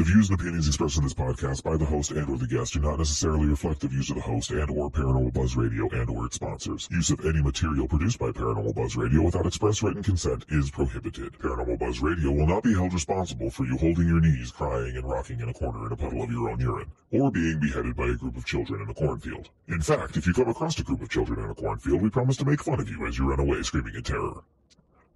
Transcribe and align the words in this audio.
The 0.00 0.06
views 0.06 0.30
and 0.30 0.40
opinions 0.40 0.66
expressed 0.66 0.96
in 0.96 1.04
this 1.04 1.12
podcast 1.12 1.62
by 1.62 1.76
the 1.76 1.84
host 1.84 2.10
and 2.12 2.26
or 2.30 2.38
the 2.38 2.46
guest 2.46 2.72
do 2.72 2.80
not 2.80 2.96
necessarily 2.96 3.44
reflect 3.44 3.80
the 3.80 3.88
views 3.88 4.08
of 4.08 4.16
the 4.16 4.22
host 4.22 4.50
and 4.50 4.70
or 4.70 4.90
Paranormal 4.90 5.34
Buzz 5.34 5.56
Radio 5.56 5.90
and 5.90 6.08
or 6.08 6.24
its 6.24 6.36
sponsors. 6.36 6.88
Use 6.90 7.10
of 7.10 7.20
any 7.26 7.42
material 7.42 7.86
produced 7.86 8.18
by 8.18 8.30
Paranormal 8.30 8.74
Buzz 8.74 8.96
Radio 8.96 9.20
without 9.20 9.44
express 9.44 9.82
written 9.82 10.02
consent 10.02 10.46
is 10.48 10.70
prohibited. 10.70 11.34
Paranormal 11.34 11.78
Buzz 11.78 12.00
Radio 12.00 12.30
will 12.30 12.46
not 12.46 12.62
be 12.62 12.72
held 12.72 12.94
responsible 12.94 13.50
for 13.50 13.66
you 13.66 13.76
holding 13.76 14.08
your 14.08 14.22
knees, 14.22 14.50
crying, 14.50 14.96
and 14.96 15.06
rocking 15.06 15.38
in 15.38 15.50
a 15.50 15.52
corner 15.52 15.84
in 15.84 15.92
a 15.92 15.96
puddle 15.96 16.22
of 16.22 16.32
your 16.32 16.48
own 16.48 16.60
urine, 16.60 16.90
or 17.10 17.30
being 17.30 17.60
beheaded 17.60 17.94
by 17.94 18.06
a 18.06 18.14
group 18.14 18.38
of 18.38 18.46
children 18.46 18.80
in 18.80 18.88
a 18.88 18.94
cornfield. 18.94 19.50
In 19.68 19.82
fact, 19.82 20.16
if 20.16 20.26
you 20.26 20.32
come 20.32 20.48
across 20.48 20.80
a 20.80 20.82
group 20.82 21.02
of 21.02 21.10
children 21.10 21.44
in 21.44 21.50
a 21.50 21.54
cornfield, 21.54 22.00
we 22.00 22.08
promise 22.08 22.38
to 22.38 22.46
make 22.46 22.64
fun 22.64 22.80
of 22.80 22.88
you 22.88 23.04
as 23.04 23.18
you 23.18 23.28
run 23.28 23.40
away 23.40 23.62
screaming 23.62 23.94
in 23.94 24.02
terror. 24.02 24.40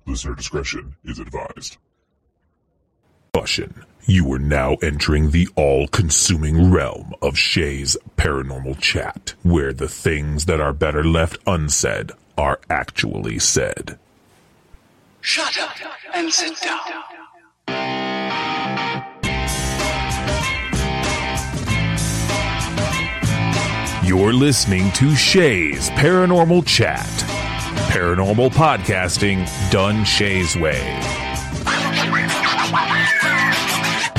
Listener 0.04 0.34
discretion 0.34 0.94
is 1.06 1.20
advised. 1.20 1.78
Caution. 3.34 3.84
You 4.06 4.32
are 4.32 4.38
now 4.38 4.76
entering 4.76 5.32
the 5.32 5.48
all-consuming 5.56 6.70
realm 6.70 7.14
of 7.20 7.36
Shay's 7.36 7.96
paranormal 8.16 8.78
chat, 8.78 9.34
where 9.42 9.72
the 9.72 9.88
things 9.88 10.44
that 10.44 10.60
are 10.60 10.72
better 10.72 11.02
left 11.02 11.38
unsaid 11.44 12.12
are 12.38 12.60
actually 12.70 13.40
said. 13.40 13.98
Shut 15.20 15.58
up 15.58 15.74
and 16.14 16.32
sit 16.32 16.60
down. 16.60 16.78
You're 24.06 24.32
listening 24.32 24.92
to 24.92 25.16
Shay's 25.16 25.90
Paranormal 25.90 26.64
Chat. 26.66 27.08
Paranormal 27.90 28.50
podcasting 28.50 29.48
done 29.72 30.04
Shay's 30.04 30.54
way. 30.56 31.23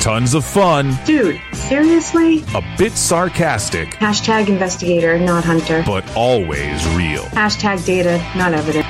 Tons 0.06 0.34
of 0.34 0.44
fun, 0.44 0.96
Dude, 1.04 1.40
seriously? 1.52 2.44
a 2.54 2.62
bit 2.78 2.92
sarcastic, 2.92 3.88
Hashtag 3.96 4.46
investigator, 4.46 5.18
not 5.18 5.42
hunter. 5.42 5.82
but 5.84 6.08
always 6.14 6.86
real. 6.90 7.24
Hashtag 7.34 7.84
data, 7.84 8.18
not 8.36 8.54
evidence. 8.54 8.86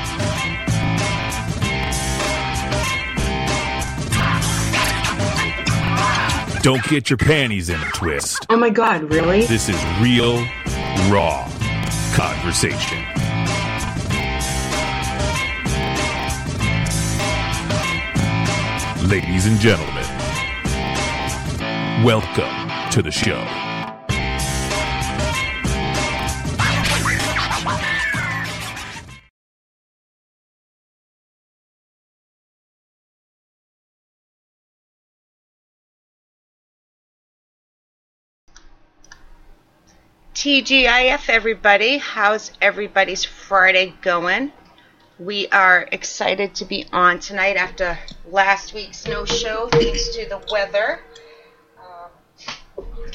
Don't 6.63 6.83
get 6.85 7.09
your 7.09 7.17
panties 7.17 7.71
in 7.71 7.81
a 7.81 7.91
twist. 7.93 8.45
Oh 8.51 8.59
my 8.59 8.69
god, 8.69 9.11
really? 9.11 9.47
This 9.47 9.71
is 9.71 9.83
real, 10.03 10.45
raw 11.11 11.51
conversation. 12.13 13.03
Ladies 19.09 19.47
and 19.47 19.59
gentlemen, 19.61 20.06
welcome 22.05 22.91
to 22.91 23.01
the 23.01 23.11
show. 23.11 23.43
TGIF, 40.35 41.31
everybody. 41.31 41.97
How's 41.97 42.53
everybody's 42.61 43.25
Friday 43.25 43.95
going? 44.03 44.53
We 45.19 45.49
are 45.49 45.89
excited 45.91 46.55
to 46.57 46.67
be 46.67 46.85
on 46.93 47.21
tonight 47.21 47.57
after 47.57 47.99
last 48.27 48.75
week's 48.75 49.07
no 49.07 49.25
show, 49.25 49.69
thanks 49.73 50.15
to 50.15 50.29
the 50.29 50.43
weather. 50.53 51.01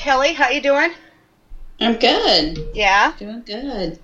Kelly, 0.01 0.33
how 0.33 0.49
you 0.49 0.63
doing? 0.63 0.93
I'm 1.79 1.99
good. 1.99 2.67
Yeah, 2.73 3.13
Doing 3.19 3.43
good. 3.45 3.99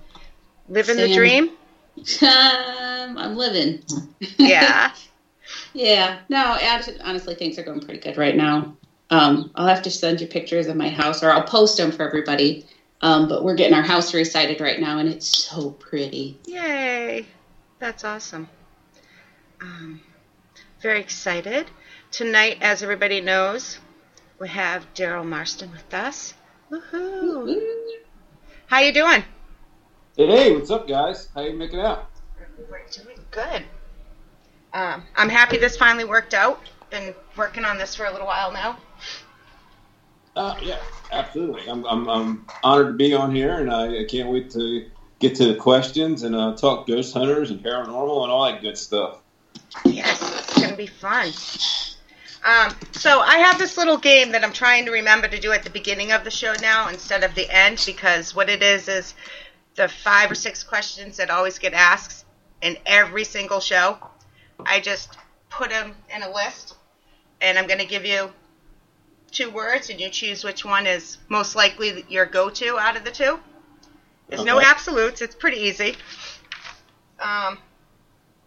living 0.68 0.96
the 0.96 1.12
dream. 1.12 1.50
Um, 2.22 3.18
I'm 3.18 3.34
living. 3.34 3.82
Yeah. 4.38 4.92
yeah. 5.72 6.20
No, 6.28 6.56
actually, 6.62 7.00
honestly, 7.00 7.34
things 7.34 7.58
are 7.58 7.64
going 7.64 7.80
pretty 7.80 7.98
good 7.98 8.16
right 8.16 8.36
now. 8.36 8.76
Um, 9.10 9.50
I'll 9.56 9.66
have 9.66 9.82
to 9.82 9.90
send 9.90 10.20
you 10.20 10.28
pictures 10.28 10.68
of 10.68 10.76
my 10.76 10.88
house, 10.88 11.24
or 11.24 11.32
I'll 11.32 11.42
post 11.42 11.76
them 11.78 11.90
for 11.90 12.06
everybody. 12.06 12.64
Um, 13.00 13.26
but 13.26 13.42
we're 13.42 13.56
getting 13.56 13.74
our 13.74 13.82
house 13.82 14.14
recited 14.14 14.60
right 14.60 14.78
now, 14.78 14.98
and 14.98 15.08
it's 15.08 15.26
so 15.26 15.70
pretty. 15.70 16.38
Yay! 16.46 17.26
That's 17.80 18.04
awesome. 18.04 18.48
Um, 19.60 20.00
very 20.80 21.00
excited. 21.00 21.68
Tonight, 22.12 22.58
as 22.60 22.84
everybody 22.84 23.20
knows, 23.20 23.80
we 24.38 24.48
have 24.48 24.86
Daryl 24.94 25.26
Marston 25.26 25.70
with 25.72 25.92
us. 25.92 26.34
Woohoo! 26.70 27.60
How 28.66 28.80
you 28.80 28.92
doing? 28.92 29.24
Hey, 30.16 30.26
hey, 30.26 30.54
what's 30.54 30.70
up, 30.70 30.86
guys? 30.86 31.28
How 31.34 31.42
you 31.42 31.54
making 31.54 31.80
out? 31.80 32.10
We're 32.70 32.80
doing 32.90 33.18
good. 33.30 33.64
Um, 34.72 35.04
I'm 35.16 35.28
happy 35.28 35.56
this 35.58 35.76
finally 35.76 36.04
worked 36.04 36.34
out. 36.34 36.60
Been 36.90 37.14
working 37.36 37.64
on 37.64 37.78
this 37.78 37.94
for 37.94 38.04
a 38.06 38.12
little 38.12 38.26
while 38.26 38.52
now. 38.52 38.78
Uh, 40.36 40.56
yeah, 40.62 40.78
absolutely. 41.10 41.68
I'm, 41.68 41.84
I'm, 41.84 42.08
I'm 42.08 42.46
honored 42.62 42.88
to 42.88 42.92
be 42.92 43.14
on 43.14 43.34
here, 43.34 43.58
and 43.58 43.70
I, 43.70 44.02
I 44.02 44.04
can't 44.04 44.28
wait 44.28 44.50
to 44.50 44.86
get 45.18 45.34
to 45.36 45.46
the 45.46 45.54
questions 45.54 46.22
and 46.22 46.34
uh, 46.34 46.54
talk 46.56 46.86
ghost 46.86 47.12
hunters 47.12 47.50
and 47.50 47.62
paranormal 47.62 48.22
and 48.22 48.32
all 48.32 48.44
that 48.44 48.60
good 48.60 48.78
stuff. 48.78 49.18
Yes, 49.84 50.20
it's 50.22 50.60
gonna 50.60 50.76
be 50.76 50.86
fun. 50.86 51.32
Um, 52.44 52.74
so 52.92 53.20
I 53.20 53.38
have 53.38 53.58
this 53.58 53.76
little 53.76 53.96
game 53.96 54.32
that 54.32 54.44
I'm 54.44 54.52
trying 54.52 54.84
to 54.86 54.92
remember 54.92 55.28
to 55.28 55.40
do 55.40 55.52
at 55.52 55.64
the 55.64 55.70
beginning 55.70 56.12
of 56.12 56.24
the 56.24 56.30
show 56.30 56.54
now 56.60 56.88
instead 56.88 57.24
of 57.24 57.34
the 57.34 57.48
end 57.50 57.82
because 57.84 58.34
what 58.34 58.48
it 58.48 58.62
is 58.62 58.88
is 58.88 59.14
the 59.74 59.88
five 59.88 60.30
or 60.30 60.34
six 60.34 60.62
questions 60.62 61.16
that 61.16 61.30
always 61.30 61.58
get 61.58 61.74
asked 61.74 62.24
in 62.62 62.76
every 62.86 63.24
single 63.24 63.60
show. 63.60 63.98
I 64.64 64.80
just 64.80 65.16
put 65.50 65.70
them 65.70 65.94
in 66.14 66.22
a 66.22 66.32
list, 66.32 66.76
and 67.40 67.58
I'm 67.58 67.66
gonna 67.66 67.84
give 67.84 68.04
you 68.04 68.32
two 69.30 69.50
words, 69.50 69.90
and 69.90 70.00
you 70.00 70.08
choose 70.10 70.44
which 70.44 70.64
one 70.64 70.86
is 70.86 71.18
most 71.28 71.54
likely 71.54 72.04
your 72.08 72.26
go-to 72.26 72.78
out 72.78 72.96
of 72.96 73.04
the 73.04 73.10
two. 73.10 73.38
There's 74.28 74.44
no 74.44 74.60
absolutes. 74.60 75.22
It's 75.22 75.34
pretty 75.34 75.58
easy. 75.58 75.96
Um, 77.20 77.58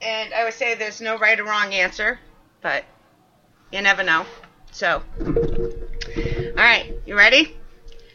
and 0.02 0.34
I 0.34 0.44
would 0.44 0.53
say 0.53 0.75
there's 0.75 1.02
no 1.02 1.18
right 1.18 1.40
or 1.40 1.44
wrong 1.44 1.73
answer, 1.73 2.19
but 2.62 2.84
you 3.72 3.82
never 3.82 4.04
know. 4.04 4.26
So, 4.72 5.04
all 5.26 5.34
right, 6.56 6.86
you 7.06 7.16
ready? 7.18 7.56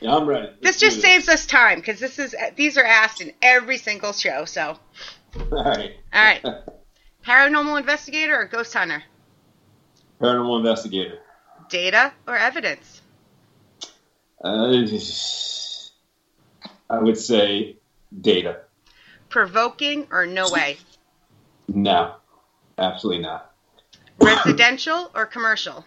Yeah, 0.00 0.14
I'm 0.16 0.26
ready. 0.26 0.48
This 0.48 0.62
Let's 0.62 0.80
just 0.80 0.96
do 0.96 1.02
saves 1.02 1.28
us 1.28 1.46
time 1.46 1.78
because 1.78 1.98
this 2.00 2.18
is 2.18 2.34
these 2.56 2.76
are 2.78 2.84
asked 2.84 3.20
in 3.20 3.32
every 3.42 3.78
single 3.78 4.12
show. 4.12 4.44
So, 4.44 4.78
All 5.50 5.64
right. 5.64 5.92
all 6.12 6.22
right, 6.22 6.44
paranormal 7.26 7.78
investigator 7.80 8.36
or 8.36 8.44
ghost 8.46 8.72
hunter, 8.74 9.02
Paranormal 10.20 10.58
investigator. 10.58 11.18
data 11.68 12.12
or 12.26 12.36
evidence, 12.36 13.00
Uh, 14.42 14.84
I 16.88 16.98
would 17.00 17.18
say 17.18 17.78
data. 18.20 18.60
provoking 19.28 20.06
or 20.10 20.24
no 20.26 20.48
way, 20.48 20.76
No, 21.68 22.16
absolutely 22.78 23.22
not. 23.22 23.52
Residential 24.20 25.10
or 25.14 25.26
commercial, 25.26 25.84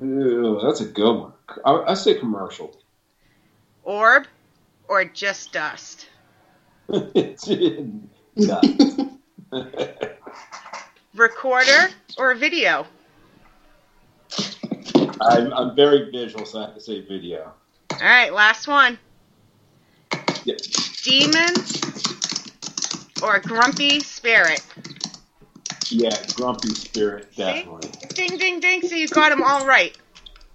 Ew, 0.00 0.60
that's 0.62 0.80
a 0.80 0.84
good 0.84 1.12
one. 1.12 1.32
I, 1.64 1.72
I 1.88 1.94
say 1.94 2.14
commercial. 2.14 2.76
orb 3.82 4.26
or 4.86 5.04
just 5.04 5.52
dust. 5.52 6.08
No. 6.88 8.60
Recorder 11.14 11.88
or 12.16 12.34
video, 12.34 12.86
I'm, 15.20 15.52
I'm 15.52 15.74
very 15.74 16.10
visual, 16.10 16.44
so 16.44 16.60
I 16.60 16.66
have 16.66 16.74
to 16.74 16.80
say 16.80 17.00
video. 17.00 17.52
All 17.92 17.98
right, 18.00 18.32
last 18.32 18.68
one. 18.68 18.98
Yeah. 20.44 20.54
Demon 21.02 21.54
or 23.22 23.38
grumpy 23.40 24.00
spirit? 24.00 24.62
Yeah, 25.90 26.14
grumpy 26.34 26.74
spirit, 26.74 27.34
definitely. 27.36 27.90
Ding, 28.14 28.36
ding, 28.38 28.60
ding. 28.60 28.82
So 28.82 28.94
you 28.94 29.08
got 29.08 29.30
them 29.30 29.42
all 29.42 29.66
right. 29.66 29.96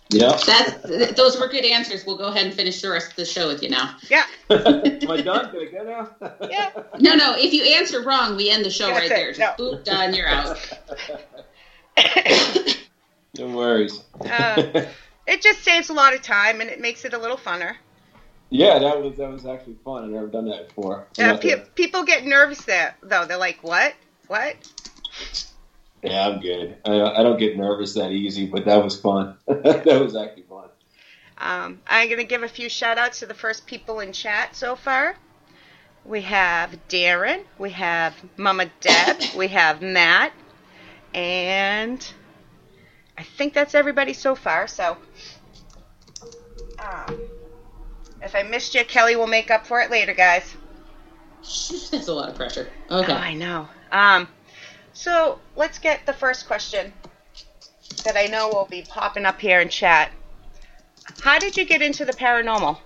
Yep. 0.10 0.42
That's 0.42 1.16
those 1.16 1.40
were 1.40 1.48
good 1.48 1.66
answers. 1.66 2.06
We'll 2.06 2.18
go 2.18 2.26
ahead 2.28 2.46
and 2.46 2.54
finish 2.54 2.82
the 2.82 2.90
rest 2.92 3.10
of 3.12 3.16
the 3.16 3.26
show 3.26 3.48
with 3.48 3.64
you 3.64 3.70
now. 3.70 3.96
Yeah, 4.10 4.26
Am 4.52 5.10
I 5.10 5.22
done? 5.22 5.50
Can 5.50 5.60
I 5.60 5.66
go 5.72 5.84
now? 6.20 6.32
yeah. 6.50 6.70
No, 7.00 7.16
no. 7.16 7.36
If 7.38 7.52
you 7.52 7.64
answer 7.64 8.02
wrong, 8.02 8.36
we 8.36 8.50
end 8.50 8.64
the 8.64 8.70
show 8.70 8.88
That's 8.88 9.00
right 9.00 9.12
it. 9.12 9.16
there. 9.16 9.34
Just 9.34 9.58
No. 9.60 9.66
boop, 9.72 9.84
done. 9.84 10.14
You're 10.14 10.28
out. 10.28 10.58
no 13.38 13.48
worries. 13.48 14.04
Uh, 14.22 14.84
it 15.26 15.42
just 15.42 15.64
saves 15.64 15.90
a 15.90 15.94
lot 15.94 16.14
of 16.14 16.22
time 16.22 16.62
and 16.62 16.70
it 16.70 16.80
makes 16.80 17.06
it 17.06 17.14
a 17.14 17.18
little 17.18 17.38
funner. 17.38 17.76
Yeah, 18.54 18.78
that 18.78 19.02
was 19.02 19.18
that 19.18 19.32
was 19.32 19.46
actually 19.48 19.78
fun. 19.84 20.04
I've 20.04 20.12
never 20.12 20.28
done 20.28 20.48
that 20.50 20.68
before. 20.68 21.08
Not 21.18 21.42
pe- 21.42 21.64
people 21.74 22.04
get 22.04 22.24
nervous 22.24 22.64
there, 22.66 22.96
though. 23.02 23.26
They're 23.26 23.38
like, 23.38 23.64
what? 23.64 23.96
What? 24.28 24.56
Yeah, 26.04 26.28
I'm 26.28 26.40
good. 26.40 26.78
I, 26.86 27.02
I 27.02 27.24
don't 27.24 27.40
get 27.40 27.58
nervous 27.58 27.96
that 27.96 28.12
easy, 28.12 28.46
but 28.46 28.66
that 28.66 28.84
was 28.84 29.00
fun. 29.00 29.38
that 29.48 30.00
was 30.00 30.16
actually 30.16 30.44
fun. 30.44 30.70
Um, 31.40 31.82
I'm 31.88 32.08
going 32.08 32.20
to 32.20 32.26
give 32.26 32.44
a 32.44 32.48
few 32.48 32.70
shout 32.70 32.98
outs 33.00 33.20
to 33.20 33.26
the 33.26 33.34
first 33.34 33.66
people 33.66 34.02
in 34.02 34.14
chat 34.14 34.56
so 34.56 34.76
far. 34.76 35.16
We 36.06 36.22
have 36.22 36.78
Darren, 36.90 37.44
we 37.58 37.72
have 37.72 38.14
Mama 38.38 38.68
Deb, 38.82 39.18
we 39.38 39.48
have 39.48 39.82
Matt, 39.82 40.32
and 41.14 42.06
I 43.18 43.24
think 43.24 43.54
that's 43.54 43.74
everybody 43.74 44.14
so 44.14 44.36
far. 44.36 44.68
So, 44.68 44.98
um, 46.78 47.33
if 48.24 48.36
I 48.36 48.44
missed 48.44 48.74
you, 48.76 48.84
Kelly 48.86 49.16
will 49.16 49.28
make 49.28 49.52
up 49.52 49.68
for 49.68 49.82
it 49.82 49.92
later, 49.92 50.14
guys. 50.14 50.56
That's 51.92 52.08
a 52.08 52.14
lot 52.14 52.30
of 52.30 52.36
pressure. 52.36 52.70
Oh, 52.90 53.04
Okay. 53.04 53.14
I 53.14 53.34
know. 53.34 53.68
Um, 53.92 54.28
so 54.94 55.40
let's 55.56 55.80
get 55.80 56.06
the 56.06 56.14
first 56.14 56.48
question 56.48 56.94
that 58.06 58.16
I 58.18 58.26
know 58.26 58.50
will 58.50 58.68
be 58.70 58.84
popping 58.88 59.26
up 59.26 59.40
here 59.40 59.60
in 59.60 59.70
chat. 59.70 60.12
How 61.22 61.38
did 61.38 61.58
you 61.58 61.66
get 61.66 61.82
into 61.82 62.06
the 62.06 62.14
paranormal? 62.14 62.78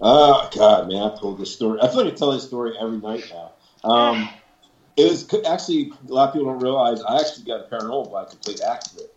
Oh 0.00 0.50
God, 0.56 0.88
man! 0.88 1.02
I 1.02 1.16
told 1.16 1.38
this 1.38 1.52
story. 1.54 1.78
I 1.80 1.88
feel 1.88 2.04
like 2.04 2.14
I 2.14 2.16
tell 2.16 2.32
this 2.32 2.44
story 2.44 2.74
every 2.80 2.98
night 2.98 3.32
now. 3.32 3.52
Um, 3.88 4.28
it 4.96 5.10
was 5.10 5.32
actually 5.46 5.92
a 6.08 6.12
lot 6.12 6.28
of 6.28 6.34
people 6.34 6.50
don't 6.50 6.62
realize 6.62 7.02
I 7.02 7.20
actually 7.20 7.44
got 7.44 7.70
paranormal 7.70 8.10
by 8.10 8.22
a 8.22 8.26
complete 8.26 8.60
accident. 8.62 9.10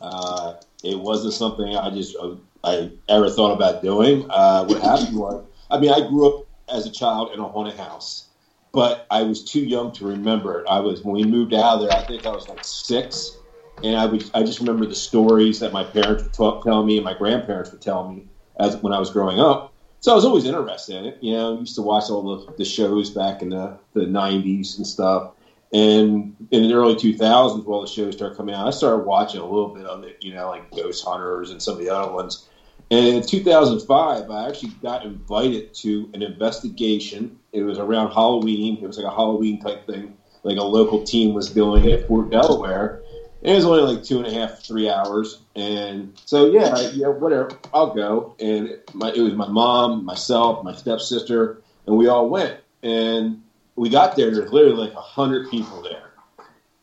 Uh, 0.00 0.54
it 0.82 0.98
wasn't 0.98 1.34
something 1.34 1.76
I 1.76 1.90
just 1.90 2.16
uh, 2.16 2.34
I 2.64 2.90
ever 3.08 3.28
thought 3.28 3.52
about 3.52 3.82
doing. 3.82 4.26
Uh, 4.30 4.64
what 4.66 4.80
happened 4.82 5.16
was, 5.16 5.44
I 5.70 5.78
mean, 5.78 5.90
I 5.90 6.00
grew 6.06 6.38
up 6.38 6.46
as 6.68 6.86
a 6.86 6.90
child 6.90 7.32
in 7.32 7.40
a 7.40 7.48
haunted 7.48 7.76
house, 7.76 8.26
but 8.72 9.06
I 9.10 9.22
was 9.22 9.44
too 9.44 9.60
young 9.60 9.92
to 9.92 10.06
remember 10.06 10.60
it. 10.60 10.66
I 10.68 10.80
was 10.80 11.02
when 11.02 11.14
we 11.14 11.24
moved 11.24 11.54
out 11.54 11.78
there. 11.78 11.90
I 11.90 12.02
think 12.02 12.26
I 12.26 12.30
was 12.30 12.48
like 12.48 12.64
six, 12.64 13.36
and 13.82 13.96
I 13.96 14.06
would 14.06 14.30
I 14.34 14.42
just 14.42 14.60
remember 14.60 14.86
the 14.86 14.94
stories 14.94 15.60
that 15.60 15.72
my 15.72 15.84
parents 15.84 16.22
would 16.22 16.32
talk, 16.32 16.64
tell 16.64 16.84
me 16.84 16.96
and 16.96 17.04
my 17.04 17.14
grandparents 17.14 17.72
would 17.72 17.80
tell 17.80 18.08
me 18.08 18.26
as 18.58 18.76
when 18.76 18.92
I 18.92 18.98
was 18.98 19.10
growing 19.10 19.40
up. 19.40 19.72
So 20.00 20.10
I 20.10 20.14
was 20.16 20.24
always 20.24 20.44
interested 20.44 20.96
in 20.96 21.04
it. 21.06 21.18
You 21.20 21.32
know, 21.32 21.58
used 21.60 21.76
to 21.76 21.82
watch 21.82 22.10
all 22.10 22.22
the, 22.22 22.52
the 22.54 22.64
shows 22.64 23.10
back 23.10 23.40
in 23.40 23.50
the, 23.50 23.78
the 23.94 24.00
90s 24.00 24.76
and 24.76 24.86
stuff. 24.86 25.32
And 25.72 26.36
in 26.50 26.68
the 26.68 26.74
early 26.74 26.96
2000s, 26.96 27.64
while 27.64 27.80
the 27.80 27.86
shows 27.86 28.16
started 28.16 28.36
coming 28.36 28.54
out, 28.54 28.66
I 28.66 28.70
started 28.70 29.06
watching 29.06 29.40
a 29.40 29.44
little 29.44 29.68
bit 29.68 29.86
of 29.86 30.02
it, 30.04 30.18
you 30.20 30.34
know, 30.34 30.48
like 30.48 30.70
Ghost 30.72 31.04
Hunters 31.04 31.50
and 31.50 31.62
some 31.62 31.74
of 31.74 31.80
the 31.80 31.88
other 31.88 32.12
ones. 32.12 32.48
And 32.92 33.06
in 33.06 33.22
2005, 33.22 34.30
I 34.30 34.48
actually 34.48 34.72
got 34.82 35.06
invited 35.06 35.72
to 35.76 36.10
an 36.12 36.22
investigation. 36.22 37.38
It 37.50 37.62
was 37.62 37.78
around 37.78 38.12
Halloween. 38.12 38.76
It 38.82 38.86
was 38.86 38.98
like 38.98 39.06
a 39.06 39.10
Halloween 39.10 39.58
type 39.62 39.86
thing, 39.86 40.14
like 40.42 40.58
a 40.58 40.62
local 40.62 41.02
team 41.02 41.32
was 41.32 41.48
doing 41.48 41.90
at 41.90 42.06
Fort 42.06 42.28
Delaware. 42.28 43.00
And 43.40 43.52
it 43.52 43.54
was 43.54 43.64
only 43.64 43.80
like 43.80 44.02
two 44.02 44.18
and 44.18 44.26
a 44.26 44.30
half, 44.30 44.58
three 44.58 44.90
hours. 44.90 45.38
And 45.56 46.12
so, 46.26 46.50
yeah, 46.50 46.78
yeah, 46.92 47.06
whatever, 47.08 47.52
I'll 47.72 47.94
go. 47.94 48.34
And 48.38 48.76
my, 48.92 49.10
it 49.10 49.22
was 49.22 49.32
my 49.32 49.48
mom, 49.48 50.04
myself, 50.04 50.62
my 50.62 50.74
stepsister, 50.74 51.56
and 51.86 51.96
we 51.96 52.08
all 52.08 52.28
went. 52.28 52.58
And 52.82 53.40
we 53.74 53.88
got 53.88 54.16
there, 54.16 54.30
there's 54.30 54.52
literally 54.52 54.76
like 54.76 54.92
a 54.92 55.00
hundred 55.00 55.50
people 55.50 55.80
there. 55.80 56.10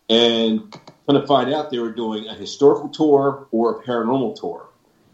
And 0.09 0.71
come 1.05 1.21
to 1.21 1.27
find 1.27 1.53
out 1.53 1.69
they 1.69 1.77
were 1.77 1.91
doing 1.91 2.27
a 2.27 2.33
historical 2.33 2.89
tour 2.89 3.47
or 3.51 3.79
a 3.79 3.83
paranormal 3.83 4.39
tour. 4.39 4.65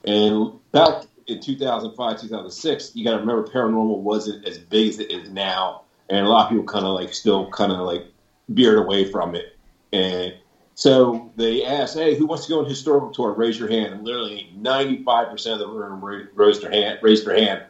And 0.05 0.51
back 0.75 1.05
in 1.27 1.39
2005, 1.39 2.21
2006, 2.21 2.91
you 2.95 3.05
got 3.05 3.11
to 3.11 3.19
remember 3.19 3.47
paranormal 3.47 3.99
wasn't 3.99 4.45
as 4.45 4.57
big 4.57 4.89
as 4.89 4.99
it 4.99 5.09
is 5.09 5.29
now. 5.29 5.83
And 6.09 6.25
a 6.25 6.29
lot 6.29 6.45
of 6.45 6.49
people 6.49 6.65
kind 6.65 6.85
of 6.85 6.93
like 6.93 7.13
still 7.13 7.49
kind 7.49 7.71
of 7.71 7.79
like 7.79 8.05
veered 8.49 8.77
away 8.77 9.09
from 9.09 9.35
it. 9.35 9.57
And 9.93 10.35
so 10.75 11.31
they 11.37 11.65
asked, 11.65 11.95
"Hey, 11.95 12.15
who 12.15 12.27
wants 12.27 12.45
to 12.45 12.49
go 12.49 12.59
on 12.59 12.65
historical 12.65 13.09
tour? 13.11 13.31
Raise 13.31 13.57
your 13.57 13.69
hand." 13.69 13.93
And 13.93 14.03
literally, 14.03 14.51
ninety-five 14.55 15.29
percent 15.29 15.61
of 15.61 15.67
the 15.67 15.73
room 15.73 16.03
raised 16.35 16.61
their 16.61 16.69
hand. 16.69 16.99
Raised 17.01 17.25
their 17.25 17.37
hand. 17.37 17.63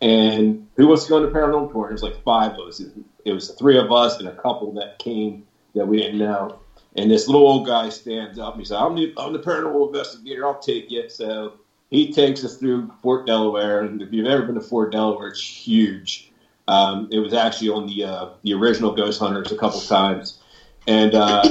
And 0.00 0.66
who 0.76 0.88
wants 0.88 1.04
to 1.04 1.10
go 1.10 1.16
on 1.18 1.24
a 1.24 1.28
paranormal 1.28 1.70
tour? 1.70 1.88
And 1.88 1.90
There's 1.90 2.02
like 2.02 2.22
five 2.24 2.52
of 2.52 2.68
us. 2.68 2.82
It 3.24 3.32
was 3.32 3.50
three 3.50 3.78
of 3.78 3.92
us 3.92 4.18
and 4.18 4.28
a 4.28 4.34
couple 4.34 4.72
that 4.72 4.98
came 4.98 5.46
that 5.74 5.86
we 5.86 5.98
didn't 5.98 6.18
know. 6.18 6.60
And 6.96 7.10
this 7.10 7.28
little 7.28 7.46
old 7.46 7.66
guy 7.66 7.90
stands 7.90 8.38
up 8.38 8.54
and 8.54 8.62
he 8.62 8.64
said, 8.64 8.78
"I'm 8.78 8.96
the, 8.96 9.12
I'm 9.18 9.34
the 9.34 9.40
paranormal 9.40 9.88
investigator. 9.88 10.46
I'll 10.46 10.58
take 10.58 10.90
you." 10.90 11.08
So 11.10 11.52
he 11.90 12.12
takes 12.12 12.44
us 12.44 12.56
through 12.56 12.90
Fort 13.02 13.26
Delaware. 13.26 13.82
And 13.82 14.02
if 14.02 14.12
you've 14.12 14.26
ever 14.26 14.42
been 14.42 14.54
to 14.56 14.60
Fort 14.60 14.92
Delaware, 14.92 15.28
it's 15.28 15.40
huge. 15.40 16.30
Um, 16.66 17.08
it 17.10 17.18
was 17.18 17.32
actually 17.32 17.70
on 17.70 17.86
the 17.86 18.04
uh, 18.04 18.28
the 18.42 18.52
original 18.54 18.94
Ghost 18.94 19.20
Hunters 19.20 19.50
a 19.50 19.56
couple 19.56 19.80
times, 19.80 20.38
and 20.86 21.14
uh, 21.14 21.42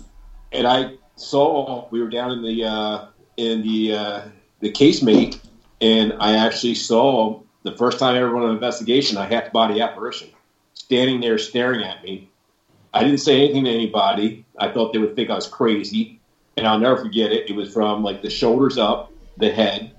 and 0.52 0.66
I 0.66 0.94
saw 1.16 1.88
we 1.90 2.00
were 2.00 2.08
down 2.08 2.30
in 2.30 2.42
the 2.42 2.64
uh, 2.64 3.06
in 3.36 3.62
the 3.62 3.94
uh, 3.94 4.22
the 4.60 4.70
casemate, 4.70 5.40
and 5.80 6.14
I 6.20 6.36
actually 6.36 6.76
saw 6.76 7.40
the 7.64 7.76
first 7.76 7.98
time 7.98 8.14
I 8.14 8.18
ever 8.18 8.32
went 8.32 8.44
on 8.44 8.50
an 8.50 8.56
investigation. 8.56 9.18
I 9.18 9.26
had 9.26 9.46
the 9.46 9.50
body 9.50 9.80
apparition 9.80 10.28
standing 10.74 11.20
there 11.20 11.38
staring 11.38 11.82
at 11.82 12.02
me. 12.04 12.28
I 12.92 13.02
didn't 13.02 13.18
say 13.18 13.42
anything 13.42 13.64
to 13.64 13.70
anybody. 13.70 14.44
I 14.58 14.70
thought 14.70 14.92
they 14.92 14.98
would 14.98 15.16
think 15.16 15.30
I 15.30 15.34
was 15.34 15.48
crazy, 15.48 16.20
and 16.56 16.66
I'll 16.66 16.78
never 16.78 16.96
forget 16.96 17.32
it. 17.32 17.50
It 17.50 17.56
was 17.56 17.72
from 17.72 18.04
like 18.04 18.22
the 18.22 18.30
shoulders 18.30 18.78
up, 18.78 19.09
the 19.36 19.50
head, 19.50 19.92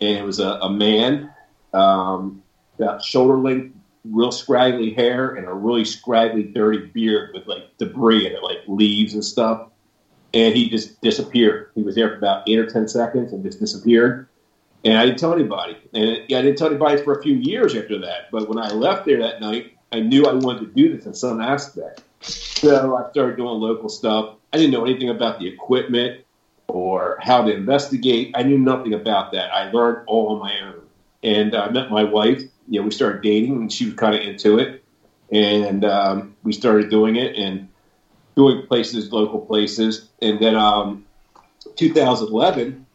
and 0.00 0.18
it 0.18 0.24
was 0.24 0.40
a, 0.40 0.58
a 0.62 0.70
man, 0.70 1.32
um, 1.72 2.42
got 2.78 3.02
shoulder 3.02 3.38
length, 3.38 3.76
real 4.04 4.32
scraggly 4.32 4.92
hair, 4.92 5.34
and 5.34 5.46
a 5.46 5.52
really 5.52 5.84
scraggly, 5.84 6.44
dirty 6.44 6.86
beard 6.86 7.30
with 7.34 7.46
like 7.46 7.76
debris 7.78 8.26
in 8.26 8.32
it, 8.32 8.42
like 8.42 8.58
leaves 8.66 9.14
and 9.14 9.24
stuff 9.24 9.68
and 10.36 10.54
he 10.54 10.68
just 10.68 11.00
disappeared. 11.00 11.70
He 11.74 11.82
was 11.82 11.94
there 11.94 12.10
for 12.10 12.16
about 12.16 12.46
eight 12.46 12.58
or 12.58 12.66
ten 12.66 12.86
seconds 12.88 13.32
and 13.32 13.42
just 13.42 13.58
disappeared. 13.58 14.28
And 14.84 14.98
I 14.98 15.06
didn't 15.06 15.18
tell 15.18 15.32
anybody. 15.32 15.78
And 15.94 16.24
yeah, 16.28 16.38
I 16.38 16.42
didn't 16.42 16.58
tell 16.58 16.68
anybody 16.68 17.02
for 17.02 17.18
a 17.18 17.22
few 17.22 17.34
years 17.34 17.74
after 17.74 17.98
that. 18.00 18.30
But 18.30 18.46
when 18.46 18.58
I 18.58 18.68
left 18.68 19.06
there 19.06 19.18
that 19.18 19.40
night, 19.40 19.72
I 19.92 20.00
knew 20.00 20.26
I 20.26 20.34
wanted 20.34 20.60
to 20.60 20.66
do 20.66 20.94
this 20.94 21.06
in 21.06 21.14
some 21.14 21.40
aspect. 21.40 22.02
So 22.20 22.96
I 22.96 23.10
started 23.10 23.38
doing 23.38 23.60
local 23.60 23.88
stuff. 23.88 24.34
I 24.52 24.58
didn't 24.58 24.72
know 24.72 24.84
anything 24.84 25.08
about 25.08 25.38
the 25.38 25.48
equipment 25.48 26.25
or 26.68 27.18
how 27.20 27.42
to 27.42 27.54
investigate. 27.54 28.32
I 28.34 28.42
knew 28.42 28.58
nothing 28.58 28.94
about 28.94 29.32
that. 29.32 29.52
I 29.52 29.70
learned 29.70 30.04
all 30.06 30.34
on 30.34 30.40
my 30.40 30.60
own. 30.60 30.82
And 31.22 31.54
I 31.54 31.70
met 31.70 31.90
my 31.90 32.04
wife. 32.04 32.42
You 32.68 32.80
know, 32.80 32.86
we 32.86 32.90
started 32.92 33.22
dating, 33.22 33.56
and 33.56 33.72
she 33.72 33.86
was 33.86 33.94
kind 33.94 34.14
of 34.14 34.20
into 34.20 34.58
it. 34.58 34.84
And 35.32 35.84
um, 35.84 36.36
we 36.42 36.52
started 36.52 36.90
doing 36.90 37.16
it. 37.16 37.36
And 37.36 37.68
doing 38.36 38.66
places, 38.66 39.10
local 39.10 39.40
places. 39.40 40.08
And 40.22 40.38
then 40.38 40.54
um, 40.54 41.04
2011, 41.76 42.86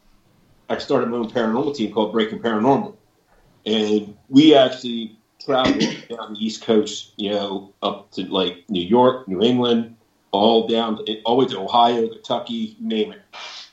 I 0.69 0.77
started 0.77 1.09
my 1.09 1.17
own 1.17 1.29
paranormal 1.29 1.75
team 1.75 1.91
called 1.91 2.13
Breaking 2.13 2.39
Paranormal. 2.39 2.95
And 3.65 4.15
we 4.29 4.55
actually 4.55 5.17
traveled 5.43 5.81
down 6.09 6.33
the 6.33 6.39
East 6.39 6.63
Coast, 6.63 7.13
you 7.17 7.31
know, 7.31 7.73
up 7.81 8.11
to 8.11 8.23
like 8.31 8.63
New 8.69 8.83
York, 8.83 9.27
New 9.27 9.41
England, 9.41 9.97
all 10.31 10.67
down, 10.67 10.99
all 11.25 11.37
the 11.37 11.45
way 11.45 11.51
to 11.51 11.59
Ohio, 11.59 12.07
Kentucky, 12.07 12.77
name 12.79 13.11
it. 13.11 13.21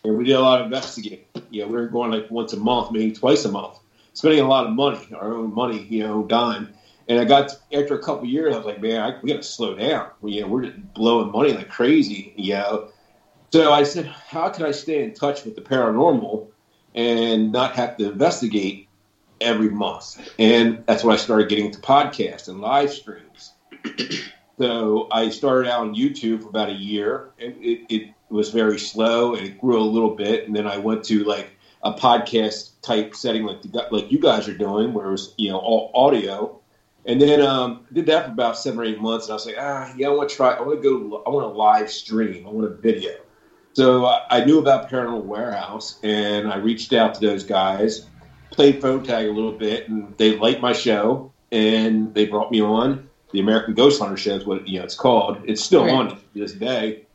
And 0.05 0.17
we 0.17 0.25
did 0.25 0.35
a 0.35 0.41
lot 0.41 0.61
of 0.61 0.67
investigating. 0.67 1.25
You 1.51 1.63
know, 1.63 1.69
we 1.69 1.75
were 1.75 1.87
going 1.87 2.11
like 2.11 2.31
once 2.31 2.53
a 2.53 2.57
month, 2.57 2.93
maybe 2.93 3.13
twice 3.13 3.45
a 3.45 3.51
month, 3.51 3.79
spending 4.13 4.41
a 4.41 4.49
lot 4.49 4.67
of 4.67 4.73
money, 4.73 5.09
our 5.15 5.33
own 5.35 5.55
money, 5.55 5.87
you 5.89 6.07
know, 6.07 6.23
dime. 6.25 6.73
And 7.09 7.19
I 7.19 7.25
got 7.25 7.53
after 7.73 7.95
a 7.95 8.03
couple 8.03 8.27
years, 8.27 8.55
I 8.55 8.59
was 8.59 8.67
like, 8.67 8.83
man, 8.83 9.01
I, 9.01 9.19
we 9.23 9.31
got 9.31 9.43
to 9.43 9.43
slow 9.43 9.75
down. 9.75 10.11
You 10.23 10.43
know, 10.43 10.49
we're 10.49 10.67
just 10.67 10.95
blowing 10.95 11.33
money 11.33 11.53
like 11.53 11.69
crazy. 11.69 12.35
You 12.37 12.55
know, 12.55 12.89
so 13.51 13.73
I 13.73 13.83
said, 13.83 14.07
how 14.07 14.51
can 14.51 14.67
I 14.67 14.73
stay 14.73 15.03
in 15.03 15.15
touch 15.15 15.45
with 15.45 15.55
the 15.55 15.63
paranormal 15.63 16.49
and 16.95 17.51
not 17.51 17.75
have 17.77 17.97
to 17.97 18.11
investigate 18.11 18.89
every 19.41 19.71
month? 19.71 20.31
And 20.39 20.85
that's 20.87 21.03
when 21.03 21.15
I 21.15 21.19
started 21.19 21.49
getting 21.49 21.67
into 21.67 21.81
podcasts 21.81 22.49
and 22.49 22.61
live 22.61 22.93
streams. 22.93 23.53
so 24.59 25.09
I 25.11 25.31
started 25.31 25.71
out 25.71 25.81
on 25.81 25.95
YouTube 25.95 26.43
for 26.43 26.51
about 26.51 26.69
a 26.69 26.75
year. 26.75 27.31
And 27.39 27.57
it, 27.57 27.87
it 27.89 28.15
was 28.31 28.51
very 28.51 28.79
slow 28.79 29.35
and 29.35 29.47
it 29.47 29.61
grew 29.61 29.81
a 29.81 29.83
little 29.83 30.15
bit, 30.15 30.47
and 30.47 30.55
then 30.55 30.67
I 30.67 30.79
went 30.79 31.05
to 31.05 31.25
like 31.25 31.51
a 31.83 31.93
podcast 31.93 32.71
type 32.83 33.15
setting 33.15 33.45
like 33.45 33.63
the, 33.63 33.87
like 33.91 34.11
you 34.11 34.19
guys 34.19 34.49
are 34.49 34.57
doing, 34.57 34.93
where 34.93 35.07
it 35.09 35.11
was 35.13 35.35
you 35.37 35.51
know 35.51 35.59
all 35.59 35.91
audio 35.95 36.55
and 37.07 37.21
then 37.21 37.41
um, 37.41 37.87
did 37.93 38.05
that 38.07 38.27
for 38.27 38.33
about 38.33 38.59
seven 38.59 38.81
or 38.81 38.85
eight 38.85 39.01
months, 39.01 39.27
and 39.27 39.33
I 39.33 39.35
was 39.35 39.47
like, 39.47 39.57
ah, 39.59 39.93
yeah, 39.97 40.09
I 40.09 40.11
want 40.11 40.29
to 40.29 40.37
try. 40.37 40.53
I 40.53 40.61
want 40.61 40.83
to 40.83 41.09
go. 41.09 41.23
I 41.27 41.31
want 41.31 41.45
to 41.45 41.57
live 41.57 41.91
stream. 41.91 42.47
I 42.47 42.51
want 42.51 42.67
a 42.67 42.75
video. 42.75 43.13
So 43.73 44.05
uh, 44.05 44.25
I 44.29 44.45
knew 44.45 44.59
about 44.59 44.91
Paranormal 44.91 45.25
Warehouse, 45.25 45.99
and 46.03 46.53
I 46.53 46.57
reached 46.57 46.93
out 46.93 47.15
to 47.15 47.21
those 47.21 47.45
guys, 47.45 48.07
played 48.51 48.83
phone 48.83 49.05
tag 49.05 49.27
a 49.27 49.31
little 49.33 49.53
bit, 49.53 49.89
and 49.89 50.15
they 50.19 50.37
liked 50.37 50.61
my 50.61 50.73
show, 50.75 51.33
and 51.51 52.13
they 52.13 52.27
brought 52.27 52.51
me 52.51 52.61
on. 52.61 53.09
The 53.33 53.41
American 53.41 53.75
Ghost 53.75 54.01
Hunter 54.01 54.17
show 54.17 54.35
is 54.35 54.45
what 54.45 54.69
you 54.69 54.79
know 54.79 54.85
it's 54.85 54.95
called. 54.95 55.39
It's 55.47 55.63
still 55.63 55.85
Right. 55.85 55.95
on 55.95 56.09
to 56.11 56.17
this 56.35 56.53
day, 56.53 57.07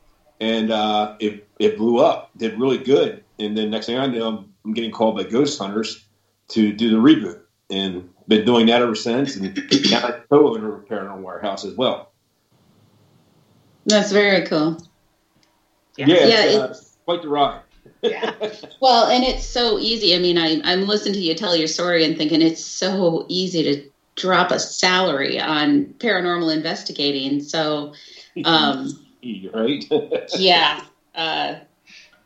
and 0.44 0.72
uh, 0.72 1.16
it 1.20 1.48
it 1.58 1.78
blew 1.78 2.00
up. 2.00 2.32
Did 2.38 2.60
really 2.60 2.78
good, 2.78 3.24
and 3.40 3.58
then 3.58 3.70
next 3.70 3.86
thing 3.86 3.98
I 3.98 4.08
know, 4.08 4.28
I'm, 4.28 4.54
I'm 4.66 4.74
getting 4.74 4.92
called 4.92 5.16
by 5.16 5.24
Ghost 5.24 5.58
Hunters 5.58 6.06
to 6.50 6.74
do 6.74 6.90
the 6.90 6.98
reboot, 6.98 7.40
and 7.70 8.10
been 8.28 8.46
doing 8.46 8.66
that 8.68 8.82
ever 8.82 8.96
since. 8.96 9.38
And 9.38 9.56
now 9.90 10.06
I'm 10.08 10.22
co-owner 10.30 10.76
of 10.76 10.86
Paranormal 10.86 11.22
Warehouse 11.22 11.66
as 11.66 11.76
well. 11.76 12.12
That's 13.86 14.12
very 14.12 14.46
cool. 14.46 14.78
Yeah. 15.98 16.08
Yeah, 16.08 16.16
Yeah, 16.16 16.44
it's, 16.46 16.56
uh, 16.56 16.64
it's- 16.66 16.98
quite 17.06 17.22
the 17.22 17.30
ride. 17.30 17.62
Yeah. 18.02 18.34
Well, 18.82 19.10
and 19.10 19.24
it's 19.24 19.46
so 19.46 19.80
easy. 19.80 20.14
I 20.14 20.20
mean, 20.20 20.38
I, 20.38 20.60
I'm 20.66 20.88
listening 20.88 21.14
to 21.14 21.20
you 21.20 21.36
tell 21.36 21.56
your 21.56 21.68
story 21.68 22.04
and 22.04 22.18
thinking 22.18 22.42
it's 22.42 22.64
so 22.64 23.26
easy 23.30 23.64
to 23.64 23.90
drop 24.16 24.52
a 24.52 24.60
salary 24.60 25.40
on 25.40 25.86
paranormal 26.00 26.54
investigating. 26.54 27.42
So, 27.42 27.94
um, 28.46 28.90
right? 29.54 29.86
yeah, 30.38 30.84
uh, 31.16 31.56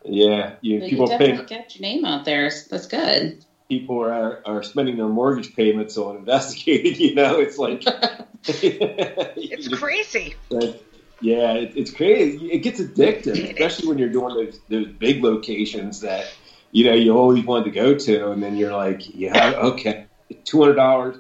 yeah, 0.06 0.56
you, 0.62 0.80
you 0.80 0.90
people 0.90 1.08
definitely 1.08 1.44
pay, 1.44 1.46
get 1.46 1.76
your 1.76 1.82
name 1.82 2.06
out 2.06 2.26
there. 2.26 2.50
That's 2.70 2.88
good. 2.88 3.44
people 3.70 4.04
are 4.04 4.42
are 4.46 4.64
spending 4.64 4.98
their 4.98 5.08
mortgage 5.08 5.56
payments 5.56 5.98
on 5.98 6.18
investigating. 6.18 6.96
You 7.08 7.16
know, 7.16 7.40
it's 7.40 7.58
like 7.58 7.84
It's 8.48 9.68
crazy. 9.68 10.36
But, 10.50 10.82
yeah, 11.20 11.54
it, 11.54 11.74
it's 11.76 11.92
crazy. 11.92 12.52
It 12.52 12.60
gets 12.60 12.80
addictive, 12.80 13.52
especially 13.52 13.90
when 13.90 13.98
you're 13.98 14.10
doing 14.10 14.36
those 14.36 14.60
those 14.70 14.88
big 14.94 15.24
locations 15.24 16.02
that 16.02 16.28
you 16.72 16.86
know 16.86 16.94
you 16.94 17.18
always 17.18 17.44
wanted 17.44 17.66
to 17.66 17.72
go 17.72 17.96
to, 17.96 18.32
and 18.32 18.42
then 18.42 18.56
you're 18.56 18.72
like, 18.72 19.14
yeah, 19.14 19.54
okay, 19.56 20.06
two 20.46 20.62
hundred 20.62 20.76
dollars, 20.76 21.18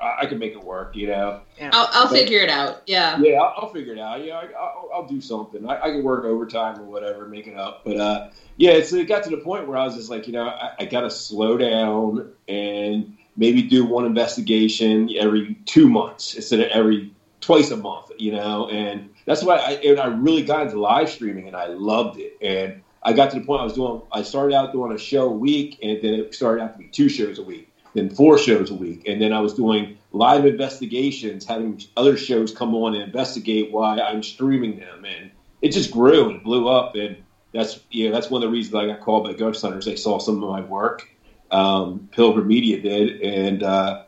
I, 0.00 0.22
I 0.22 0.26
can 0.26 0.38
make 0.38 0.52
it 0.52 0.62
work. 0.62 0.96
You 0.96 1.08
know, 1.08 1.40
I'll, 1.60 1.88
I'll 1.92 2.08
figure 2.08 2.40
it 2.40 2.50
out. 2.50 2.82
Yeah. 2.86 3.18
yeah, 3.20 3.40
I'll, 3.40 3.52
I'll 3.56 3.72
figure 3.72 3.92
it 3.92 3.98
out. 3.98 4.24
Yeah, 4.24 4.38
I, 4.38 4.46
I'll, 4.58 4.90
I'll 4.94 5.06
do 5.06 5.20
something. 5.20 5.68
I, 5.68 5.78
I 5.80 5.90
can 5.90 6.02
work 6.02 6.24
overtime 6.24 6.78
or 6.78 6.84
whatever, 6.84 7.26
make 7.26 7.46
it 7.46 7.56
up. 7.56 7.82
But 7.84 7.96
uh, 7.98 8.28
yeah, 8.56 8.72
it's, 8.72 8.92
it 8.92 9.06
got 9.06 9.22
to 9.24 9.30
the 9.30 9.38
point 9.38 9.66
where 9.66 9.76
I 9.76 9.84
was 9.84 9.94
just 9.94 10.10
like, 10.10 10.26
you 10.26 10.32
know, 10.32 10.46
I, 10.46 10.72
I 10.80 10.84
got 10.84 11.02
to 11.02 11.10
slow 11.10 11.56
down 11.56 12.32
and 12.48 13.16
maybe 13.36 13.62
do 13.62 13.84
one 13.84 14.04
investigation 14.04 15.10
every 15.16 15.56
two 15.64 15.88
months 15.88 16.34
instead 16.34 16.60
of 16.60 16.66
every 16.68 17.12
twice 17.40 17.70
a 17.70 17.76
month. 17.76 18.10
You 18.18 18.32
know, 18.32 18.68
and 18.68 19.10
that's 19.24 19.42
why 19.42 19.56
I 19.56 19.72
and 19.72 20.00
I 20.00 20.06
really 20.06 20.42
got 20.42 20.62
into 20.62 20.80
live 20.80 21.08
streaming 21.10 21.46
and 21.46 21.56
I 21.56 21.66
loved 21.66 22.18
it. 22.18 22.32
And 22.42 22.82
I 23.02 23.12
got 23.12 23.30
to 23.30 23.38
the 23.38 23.46
point 23.46 23.60
I 23.60 23.64
was 23.64 23.74
doing. 23.74 24.02
I 24.12 24.22
started 24.22 24.54
out 24.54 24.72
doing 24.72 24.92
a 24.92 24.98
show 24.98 25.28
a 25.28 25.32
week, 25.32 25.78
and 25.82 26.02
then 26.02 26.14
it 26.14 26.34
started 26.34 26.62
out 26.62 26.72
to 26.72 26.78
be 26.78 26.88
two 26.88 27.08
shows 27.08 27.38
a 27.38 27.42
week, 27.42 27.67
then 27.94 28.10
four 28.10 28.38
shows 28.38 28.70
a 28.70 28.74
week, 28.74 29.06
and 29.06 29.20
then 29.20 29.32
I 29.32 29.40
was 29.40 29.54
doing 29.54 29.98
live 30.12 30.46
investigations, 30.46 31.44
having 31.44 31.80
other 31.96 32.16
shows 32.16 32.52
come 32.52 32.74
on 32.74 32.94
and 32.94 33.02
investigate 33.02 33.72
why 33.72 33.98
I'm 34.00 34.22
streaming 34.22 34.78
them, 34.78 35.04
and 35.04 35.30
it 35.62 35.72
just 35.72 35.90
grew 35.90 36.30
and 36.30 36.42
blew 36.42 36.68
up. 36.68 36.94
And 36.94 37.16
that's 37.52 37.80
yeah, 37.90 38.10
that's 38.10 38.30
one 38.30 38.42
of 38.42 38.48
the 38.48 38.52
reasons 38.52 38.74
I 38.74 38.86
got 38.86 39.00
called 39.00 39.24
by 39.24 39.32
Ghost 39.32 39.62
Hunters. 39.62 39.84
They 39.84 39.96
saw 39.96 40.18
some 40.18 40.42
of 40.42 40.48
my 40.48 40.60
work. 40.60 41.08
Um, 41.50 42.08
Pilgrim 42.12 42.46
Media 42.46 42.80
did, 42.80 43.22
and 43.22 43.62
uh, 43.62 44.04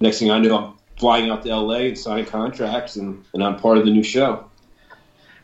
next 0.00 0.18
thing 0.18 0.30
I 0.30 0.38
knew, 0.38 0.54
I'm 0.54 0.74
flying 0.98 1.30
out 1.30 1.42
to 1.42 1.54
LA 1.54 1.76
and 1.76 1.98
signing 1.98 2.26
contracts, 2.26 2.96
and, 2.96 3.24
and 3.34 3.42
I'm 3.42 3.56
part 3.56 3.78
of 3.78 3.84
the 3.84 3.90
new 3.90 4.02
show. 4.02 4.50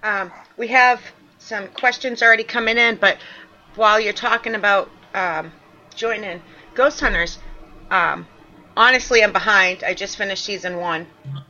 Um, 0.02 0.30
we 0.56 0.68
have 0.68 1.02
some 1.38 1.68
questions 1.68 2.22
already 2.22 2.44
coming 2.44 2.78
in, 2.78 2.96
but 2.96 3.18
while 3.74 4.00
you're 4.00 4.12
talking 4.12 4.54
about 4.54 4.90
um, 5.14 5.52
joining 5.94 6.42
Ghost 6.74 7.00
Hunters, 7.00 7.38
um, 7.90 8.26
honestly, 8.76 9.22
I'm 9.22 9.32
behind. 9.32 9.84
I 9.84 9.94
just 9.94 10.16
finished 10.16 10.44
season 10.44 10.78
one. 10.78 11.06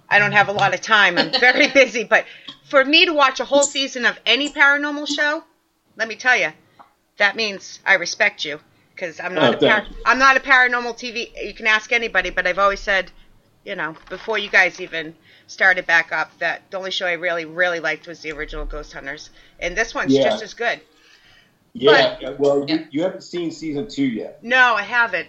I 0.09 0.19
don't 0.19 0.33
have 0.33 0.49
a 0.49 0.53
lot 0.53 0.75
of 0.75 0.81
time. 0.81 1.19
I'm 1.19 1.33
very 1.41 1.69
busy, 1.69 2.05
but 2.05 2.25
for 2.69 2.85
me 2.85 3.07
to 3.07 3.13
watch 3.13 3.41
a 3.41 3.45
whole 3.45 3.63
season 3.63 4.05
of 4.05 4.19
any 4.27 4.49
paranormal 4.49 5.09
show, 5.09 5.45
let 5.97 6.09
me 6.09 6.17
tell 6.17 6.37
you, 6.37 6.51
that 7.19 7.37
means 7.37 7.81
I 7.85 7.95
respect 7.95 8.45
you 8.45 8.61
because 8.95 9.21
I'm 9.21 9.35
not 9.35 9.55
oh, 9.55 9.59
a 9.59 9.61
par- 9.61 9.87
I'm 10.05 10.19
not 10.19 10.37
a 10.37 10.41
paranormal 10.41 10.99
TV. 10.99 11.31
You 11.45 11.55
can 11.55 11.67
ask 11.67 11.93
anybody, 11.93 12.31
but 12.31 12.47
I've 12.47 12.59
always 12.59 12.81
said, 12.81 13.11
you 13.65 13.75
know, 13.75 13.95
before 14.09 14.39
you 14.39 14.49
guys 14.49 14.81
even 14.81 15.15
started 15.47 15.87
back 15.87 16.13
up, 16.13 16.37
that 16.39 16.71
the 16.71 16.79
only 16.79 16.91
show 16.91 17.07
I 17.07 17.13
really 17.13 17.45
really 17.45 17.81
liked 17.81 18.07
was 18.07 18.21
the 18.21 18.33
original 18.33 18.65
Ghost 18.65 18.93
Hunters, 18.93 19.31
and 19.59 19.77
this 19.77 19.95
one's 19.95 20.13
Yeah. 20.13 20.31
just 20.31 20.43
as 20.43 20.55
good. 20.55 20.81
Yeah, 21.73 22.31
well, 22.39 22.65
Yeah. 22.67 22.77
You, 22.77 22.87
you 22.91 23.03
haven't 23.03 23.23
seen 23.23 23.51
season 23.51 23.89
two 23.89 24.07
yet. 24.07 24.43
No, 24.43 24.75
I 24.75 24.83
haven't. 24.83 25.29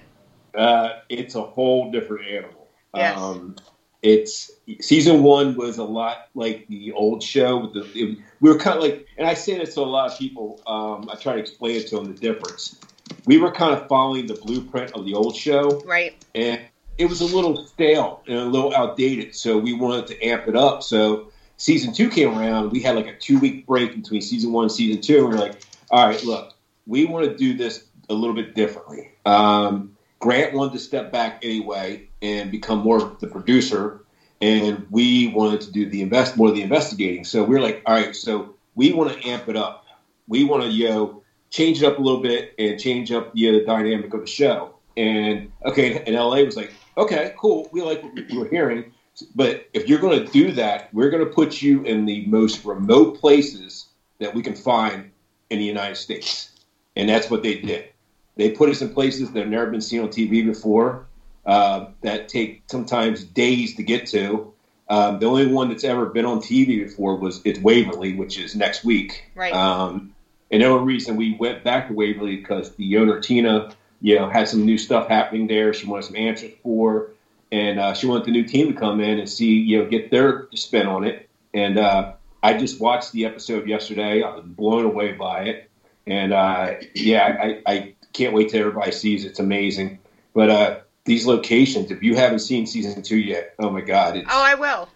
Uh, 0.58 1.00
it's 1.10 1.36
a 1.36 1.42
whole 1.42 1.92
different 1.92 2.28
animal. 2.28 2.68
Yes. 2.96 3.18
Um, 3.18 3.56
it's 4.02 4.52
season 4.80 5.24
one 5.24 5.56
was 5.56 5.78
a 5.78 5.84
lot 5.84 6.30
like 6.36 6.68
the 6.68 6.92
old 6.92 7.22
show. 7.24 7.58
With 7.60 7.74
the, 7.74 7.82
it, 7.96 8.18
we 8.42 8.50
were 8.52 8.58
kind 8.60 8.78
of 8.78 8.84
like, 8.84 9.08
and 9.18 9.28
I 9.28 9.34
say 9.34 9.58
this 9.58 9.76
to 9.76 9.82
a 9.82 9.84
lot 9.84 10.12
of 10.12 10.18
people. 10.18 10.62
Um, 10.68 11.10
I 11.12 11.16
try 11.16 11.34
to 11.34 11.40
explain 11.40 11.76
it 11.78 11.88
to 11.88 11.98
them 11.98 12.14
the 12.14 12.20
difference. 12.20 12.80
We 13.26 13.38
were 13.38 13.52
kind 13.52 13.74
of 13.74 13.88
following 13.88 14.28
the 14.28 14.36
blueprint 14.36 14.92
of 14.94 15.06
the 15.06 15.14
old 15.14 15.36
show, 15.36 15.82
Right. 15.86 16.16
and 16.36 16.62
it 16.98 17.06
was 17.06 17.22
a 17.22 17.26
little 17.26 17.66
stale 17.66 18.24
and 18.28 18.38
a 18.38 18.46
little 18.46 18.74
outdated. 18.76 19.36
So 19.36 19.58
we 19.58 19.74
wanted 19.74 20.08
to 20.08 20.24
amp 20.24 20.48
it 20.48 20.56
up. 20.56 20.84
So 20.84 21.32
season 21.58 21.94
two 21.94 22.10
came 22.10 22.38
around. 22.38 22.72
We 22.72 22.82
had 22.82 22.96
like 22.96 23.08
a 23.08 23.16
two 23.18 23.40
week 23.40 23.66
break 23.68 23.96
between 23.96 24.22
season 24.22 24.52
one 24.52 24.64
and 24.66 24.72
season 24.72 25.02
two. 25.02 25.20
And 25.26 25.30
we're 25.30 25.40
like, 25.40 25.62
all 25.92 26.08
right, 26.08 26.24
look, 26.24 26.54
we 26.86 27.06
want 27.06 27.26
to 27.26 27.36
do 27.38 27.56
this 27.58 27.86
a 28.10 28.14
little 28.14 28.36
bit 28.36 28.56
differently. 28.56 29.12
Um, 29.26 29.97
Grant 30.20 30.54
wanted 30.54 30.74
to 30.74 30.80
step 30.80 31.12
back 31.12 31.40
anyway 31.44 32.10
and 32.22 32.52
become 32.52 32.80
more 32.80 33.16
the 33.20 33.28
producer, 33.28 34.02
and 34.42 34.86
we 34.90 35.28
wanted 35.30 35.62
to 35.62 35.72
do 35.72 35.90
the 35.90 36.02
invest 36.02 36.38
more 36.38 36.50
of 36.50 36.56
the 36.56 36.62
investigating. 36.62 37.24
So 37.24 37.44
we're 37.44 37.62
like, 37.62 37.82
all 37.86 37.96
right, 37.96 38.16
so 38.16 38.56
we 38.76 38.94
want 38.94 39.14
to 39.14 39.28
amp 39.28 39.48
it 39.48 39.56
up. 39.56 39.86
We 40.28 40.44
want 40.44 40.64
to 40.64 40.70
you 40.70 40.90
know 40.90 41.24
change 41.50 41.82
it 41.82 41.86
up 41.86 42.00
a 42.00 42.02
little 42.02 42.22
bit 42.22 42.54
and 42.58 42.80
change 42.80 43.12
up 43.12 43.32
you 43.34 43.52
know, 43.52 43.60
the 43.60 43.66
dynamic 43.66 44.14
of 44.14 44.22
the 44.22 44.28
show. 44.28 44.74
And 44.96 45.52
okay, 45.66 46.04
and 46.06 46.16
LA 46.16 46.42
was 46.42 46.58
like, 46.58 46.74
okay, 46.98 47.34
cool, 47.38 47.70
we 47.72 47.82
like 47.82 48.02
what 48.02 48.14
we 48.16 48.38
were 48.38 48.48
hearing, 48.48 48.92
but 49.36 49.68
if 49.74 49.88
you're 49.88 50.00
going 50.00 50.26
to 50.26 50.32
do 50.32 50.52
that, 50.54 50.94
we're 50.94 51.10
going 51.10 51.24
to 51.24 51.32
put 51.32 51.62
you 51.62 51.84
in 51.84 52.06
the 52.06 52.26
most 52.26 52.66
remote 52.66 53.20
places 53.20 53.88
that 54.20 54.34
we 54.34 54.42
can 54.42 54.56
find 54.56 55.12
in 55.50 55.60
the 55.60 55.66
United 55.66 55.96
States, 55.96 56.52
and 56.96 57.08
that's 57.08 57.30
what 57.30 57.44
they 57.44 57.60
did. 57.60 57.90
They 58.38 58.52
put 58.52 58.70
us 58.70 58.82
in 58.82 58.94
places 58.94 59.32
that 59.32 59.40
have 59.40 59.50
never 59.50 59.70
been 59.70 59.82
seen 59.82 60.02
on 60.02 60.10
TV 60.10 60.46
before, 60.46 61.08
uh, 61.46 61.88
that 62.02 62.30
take 62.30 62.64
sometimes 62.68 63.24
days 63.24 63.76
to 63.76 63.84
get 63.84 64.08
to. 64.08 64.54
Um, 64.90 65.20
the 65.20 65.26
only 65.26 65.48
one 65.48 65.70
that's 65.70 65.84
ever 65.84 66.06
been 66.06 66.26
on 66.26 66.40
TV 66.40 66.84
before 66.84 67.18
was 67.18 67.42
it's 67.44 67.60
Waverly, 67.60 68.14
which 68.14 68.40
is 68.40 68.56
next 68.56 68.84
week. 68.86 69.24
Right. 69.36 69.54
Um, 69.54 70.14
and 70.52 70.62
the 70.62 70.68
only 70.68 70.86
reason 70.86 71.18
we 71.18 71.36
went 71.36 71.64
back 71.64 71.88
to 71.88 71.94
Waverly 71.94 72.38
because 72.38 72.74
the 72.76 72.98
owner 72.98 73.20
Tina, 73.20 73.74
you 74.02 74.16
know, 74.16 74.30
had 74.30 74.48
some 74.48 74.66
new 74.66 74.78
stuff 74.78 75.10
happening 75.10 75.48
there. 75.48 75.74
She 75.74 75.88
wanted 75.88 76.04
some 76.04 76.16
answers 76.16 76.52
for, 76.64 77.10
and 77.52 77.80
uh, 77.80 77.94
she 77.94 78.08
wanted 78.08 78.26
the 78.26 78.32
new 78.32 78.44
team 78.44 78.74
to 78.74 78.80
come 78.80 79.02
in 79.02 79.20
and 79.20 79.30
see, 79.30 79.54
you 79.56 79.80
know, 79.80 79.90
get 79.90 80.10
their 80.10 80.48
spin 80.56 80.88
on 80.88 81.04
it. 81.04 81.28
And 81.54 81.78
uh, 81.78 82.14
I 82.42 82.58
just 82.58 82.80
watched 82.80 83.12
the 83.12 83.26
episode 83.26 83.68
yesterday. 83.68 84.24
I 84.24 84.36
was 84.36 84.46
blown 84.46 84.86
away 84.86 85.14
by 85.14 85.44
it, 85.46 85.70
and 86.06 86.32
uh, 86.32 86.76
yeah, 86.94 87.38
I, 87.42 87.62
I 87.66 87.94
can't 88.14 88.34
wait 88.34 88.50
till 88.50 88.60
everybody 88.60 88.92
sees 88.92 89.26
it. 89.26 89.30
It's 89.30 89.40
amazing. 89.40 90.00
But 90.34 90.50
uh, 90.50 90.80
these 91.06 91.26
locations, 91.26 91.92
if 91.92 92.04
you 92.04 92.16
haven't 92.16 92.40
seen 92.40 92.66
season 92.66 93.02
two 93.02 93.18
yet, 93.18 93.56
oh 93.60 93.70
my 93.70 93.82
god, 93.82 94.18
it's 94.18 94.28
Oh, 94.30 94.44
I 94.44 94.56
will. 94.56 94.90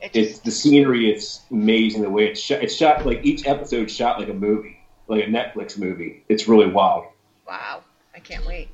It 0.00 0.14
it's 0.14 0.38
the 0.40 0.50
scenery. 0.50 1.10
It's 1.10 1.42
amazing 1.50 2.02
the 2.02 2.10
way 2.10 2.28
it's 2.28 2.40
shot. 2.40 2.62
It's 2.62 2.74
shot 2.74 3.04
like 3.04 3.24
each 3.24 3.46
episode 3.46 3.90
shot 3.90 4.20
like 4.20 4.28
a 4.28 4.34
movie, 4.34 4.78
like 5.08 5.24
a 5.24 5.26
Netflix 5.26 5.76
movie. 5.76 6.22
It's 6.28 6.46
really 6.48 6.68
wild. 6.68 7.06
wow. 7.46 7.82
I 8.14 8.20
can't 8.20 8.44
wait. 8.46 8.68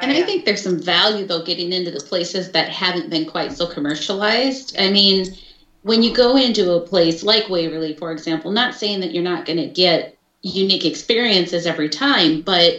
And 0.00 0.10
I 0.10 0.22
uh, 0.22 0.26
think 0.26 0.46
there's 0.46 0.62
some 0.62 0.80
value 0.80 1.26
though 1.26 1.44
getting 1.44 1.72
into 1.72 1.90
the 1.90 2.00
places 2.00 2.52
that 2.52 2.70
haven't 2.70 3.10
been 3.10 3.26
quite 3.26 3.52
so 3.52 3.66
commercialized. 3.66 4.76
I 4.78 4.90
mean, 4.90 5.36
when 5.82 6.02
you 6.02 6.14
go 6.14 6.36
into 6.36 6.72
a 6.72 6.80
place 6.80 7.22
like 7.22 7.48
Waverly, 7.50 7.94
for 7.94 8.12
example, 8.12 8.50
not 8.50 8.74
saying 8.74 9.00
that 9.00 9.12
you're 9.12 9.22
not 9.22 9.44
going 9.44 9.58
to 9.58 9.66
get 9.66 10.16
unique 10.42 10.84
experiences 10.84 11.66
every 11.66 11.88
time, 11.88 12.38
but 12.38 12.76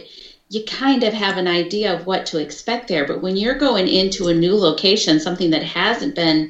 you 0.48 0.60
kind 0.62 1.02
of 1.02 1.12
have 1.12 1.36
an 1.36 1.46
idea 1.48 1.92
of 1.92 2.04
what 2.06 2.26
to 2.26 2.38
expect 2.38 2.88
there. 2.88 3.04
But 3.04 3.20
when 3.20 3.36
you're 3.36 3.54
going 3.54 3.88
into 3.88 4.28
a 4.28 4.34
new 4.34 4.54
location, 4.54 5.18
something 5.18 5.50
that 5.50 5.62
hasn't 5.62 6.14
been 6.14 6.48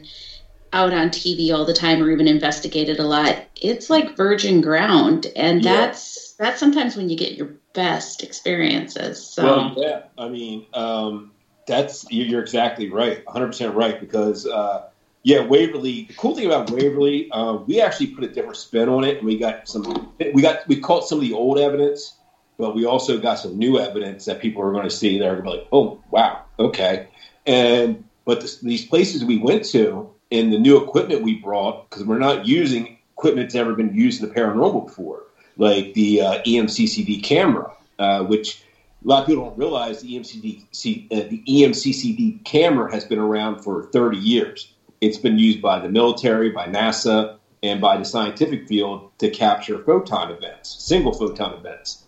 out 0.72 0.92
on 0.92 1.10
TV 1.10 1.52
all 1.52 1.64
the 1.64 1.72
time 1.72 2.02
or 2.02 2.10
even 2.10 2.28
investigated 2.28 2.98
a 2.98 3.04
lot, 3.04 3.36
it's 3.60 3.90
like 3.90 4.16
virgin 4.16 4.60
ground, 4.60 5.26
and 5.36 5.62
Yeah. 5.62 5.62
that's 5.62 6.34
that's 6.38 6.58
sometimes 6.58 6.96
when 6.96 7.08
you 7.08 7.16
get 7.16 7.32
your 7.32 7.50
best 7.74 8.22
experiences. 8.22 9.20
So. 9.20 9.44
Well, 9.44 9.72
yeah, 9.76 9.98
I 10.16 10.28
mean, 10.28 10.64
um, 10.72 11.30
that's 11.66 12.04
you- 12.10 12.24
you're 12.24 12.40
exactly 12.40 12.88
right, 12.88 13.20
100 13.24 13.46
percent 13.48 13.74
right. 13.74 13.98
Because 13.98 14.46
uh, 14.46 14.80
yeah, 15.22 15.40
Waverly. 15.40 16.06
The 16.06 16.14
cool 16.14 16.34
thing 16.34 16.46
about 16.46 16.70
Waverly, 16.70 17.30
uh, 17.30 17.54
we 17.54 17.80
actually 17.80 18.08
put 18.08 18.24
a 18.24 18.28
different 18.28 18.56
spin 18.56 18.88
on 18.88 19.04
it, 19.04 19.18
and 19.18 19.26
we 19.26 19.38
got 19.38 19.68
some. 19.68 20.12
We 20.32 20.42
got 20.42 20.66
we 20.68 20.80
caught 20.80 21.06
some 21.06 21.18
of 21.18 21.22
the 21.22 21.32
old 21.32 21.58
evidence, 21.58 22.16
but 22.58 22.74
we 22.74 22.84
also 22.84 23.18
got 23.18 23.36
some 23.36 23.58
new 23.58 23.78
evidence 23.78 24.24
that 24.24 24.40
people 24.40 24.62
are 24.62 24.72
going 24.72 24.84
to 24.84 24.90
see. 24.90 25.18
They're 25.18 25.36
going 25.36 25.44
to 25.44 25.50
be 25.50 25.56
like, 25.58 25.68
oh 25.72 26.02
wow, 26.10 26.44
okay. 26.58 27.08
And 27.46 28.04
but 28.24 28.40
this, 28.40 28.58
these 28.58 28.84
places 28.84 29.24
we 29.24 29.38
went 29.38 29.64
to 29.66 30.12
and 30.32 30.52
the 30.52 30.58
new 30.58 30.82
equipment 30.82 31.22
we 31.22 31.36
brought 31.36 31.88
because 31.88 32.04
we're 32.04 32.18
not 32.18 32.46
using 32.46 32.98
equipment 33.16 33.48
that's 33.48 33.54
ever 33.54 33.74
been 33.74 33.94
used 33.94 34.22
in 34.22 34.28
the 34.28 34.34
paranormal 34.34 34.86
before, 34.86 35.24
like 35.56 35.94
the 35.94 36.22
uh, 36.22 36.42
EMCCD 36.42 37.22
camera, 37.22 37.70
uh, 37.98 38.24
which 38.24 38.62
a 39.04 39.08
lot 39.08 39.22
of 39.22 39.26
people 39.28 39.44
don't 39.44 39.58
realize 39.58 40.00
the 40.00 40.16
EMCCD, 40.16 41.06
uh, 41.12 41.28
the 41.28 41.42
EMCCD 41.46 42.44
camera 42.44 42.90
has 42.92 43.04
been 43.04 43.18
around 43.18 43.60
for 43.62 43.84
30 43.92 44.16
years. 44.16 44.72
It's 45.02 45.18
been 45.18 45.36
used 45.36 45.60
by 45.60 45.80
the 45.80 45.88
military, 45.88 46.50
by 46.50 46.68
NASA, 46.68 47.38
and 47.60 47.80
by 47.80 47.96
the 47.96 48.04
scientific 48.04 48.68
field 48.68 49.10
to 49.18 49.30
capture 49.30 49.82
photon 49.82 50.30
events, 50.30 50.76
single 50.78 51.12
photon 51.12 51.54
events. 51.54 52.04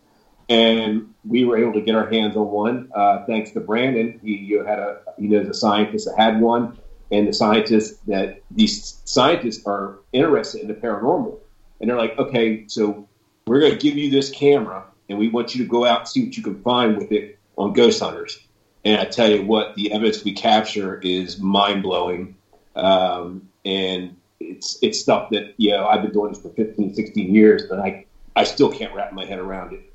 And 0.49 1.13
we 1.27 1.45
were 1.45 1.59
able 1.59 1.73
to 1.73 1.81
get 1.81 1.97
our 1.97 2.09
hands 2.09 2.37
on 2.37 2.49
one 2.51 2.93
uh, 2.95 3.25
thanks 3.27 3.51
to 3.51 3.61
Brandon. 3.61 4.21
He 4.23 4.49
had 4.65 4.79
a 4.79 5.01
he 5.19 5.27
knows 5.27 5.49
a 5.49 5.55
scientist 5.55 6.07
that 6.07 6.17
had 6.17 6.41
one, 6.41 6.79
and 7.11 7.27
the 7.27 7.33
scientists 7.33 7.99
that 8.07 8.43
these 8.53 9.01
scientists 9.05 9.67
are 9.67 9.99
interested 10.13 10.61
in 10.61 10.69
the 10.69 10.75
paranormal, 10.75 11.41
and 11.81 11.91
they're 11.91 11.99
like, 11.99 12.17
okay, 12.17 12.69
so 12.69 13.09
we're 13.49 13.59
going 13.59 13.73
to 13.73 13.79
give 13.79 13.97
you 13.97 14.09
this 14.09 14.31
camera, 14.31 14.85
and 15.09 15.19
we 15.19 15.29
want 15.29 15.57
you 15.57 15.65
to 15.65 15.69
go 15.69 15.85
out 15.85 16.01
and 16.01 16.09
see 16.09 16.25
what 16.27 16.37
you 16.37 16.45
can 16.45 16.63
find 16.63 16.97
with 16.97 17.11
it 17.11 17.41
on 17.59 17.73
Ghost 17.73 17.99
Hunters. 17.99 18.39
And 18.85 19.01
I 19.01 19.07
tell 19.07 19.29
you 19.29 19.43
what, 19.43 19.75
the 19.75 19.93
evidence 19.93 20.23
we 20.23 20.33
capture 20.33 21.01
is 21.01 21.41
mind 21.41 21.83
blowing. 21.83 22.37
Um, 22.77 23.49
and 23.65 24.17
it's 24.41 24.79
it's 24.83 25.01
stuff 25.01 25.31
that, 25.31 25.55
you 25.57 25.71
know, 25.71 25.87
I've 25.87 26.03
been 26.03 26.13
doing 26.13 26.33
this 26.33 26.43
for 26.43 26.51
15, 26.51 26.95
16 26.95 27.35
years, 27.35 27.65
but 27.69 27.79
I, 27.79 28.05
I 28.37 28.45
still 28.45 28.71
can't 28.71 28.95
wrap 28.95 29.13
my 29.13 29.25
head 29.25 29.39
around 29.39 29.73
it. 29.75 29.93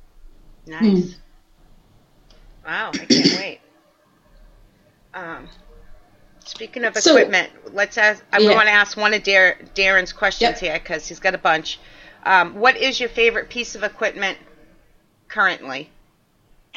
Nice. 0.65 1.17
Wow, 2.65 2.91
I 2.93 2.97
can't 3.05 3.25
wait. 3.37 3.59
Um, 5.13 5.47
speaking 6.45 6.83
of 6.85 6.95
So- 6.97 7.15
equipment, 7.15 7.51
let's 7.73 7.97
ask. 7.97 8.23
I 8.31 8.39
Yeah. 8.39 8.53
want 8.55 8.67
to 8.67 8.71
ask 8.73 8.95
one 8.97 9.13
of 9.13 9.23
Dar- 9.23 9.57
Darren's 9.75 10.13
questions 10.13 10.51
Yep. 10.51 10.59
here 10.59 10.73
because 10.79 11.07
he's 11.07 11.19
got 11.19 11.33
a 11.35 11.39
bunch. 11.39 11.79
Um, 12.25 12.55
what 12.55 12.77
is 12.77 12.99
your 12.99 13.09
favorite 13.09 13.49
piece 13.49 13.75
of 13.75 13.83
equipment 13.83 14.37
currently? 15.27 15.89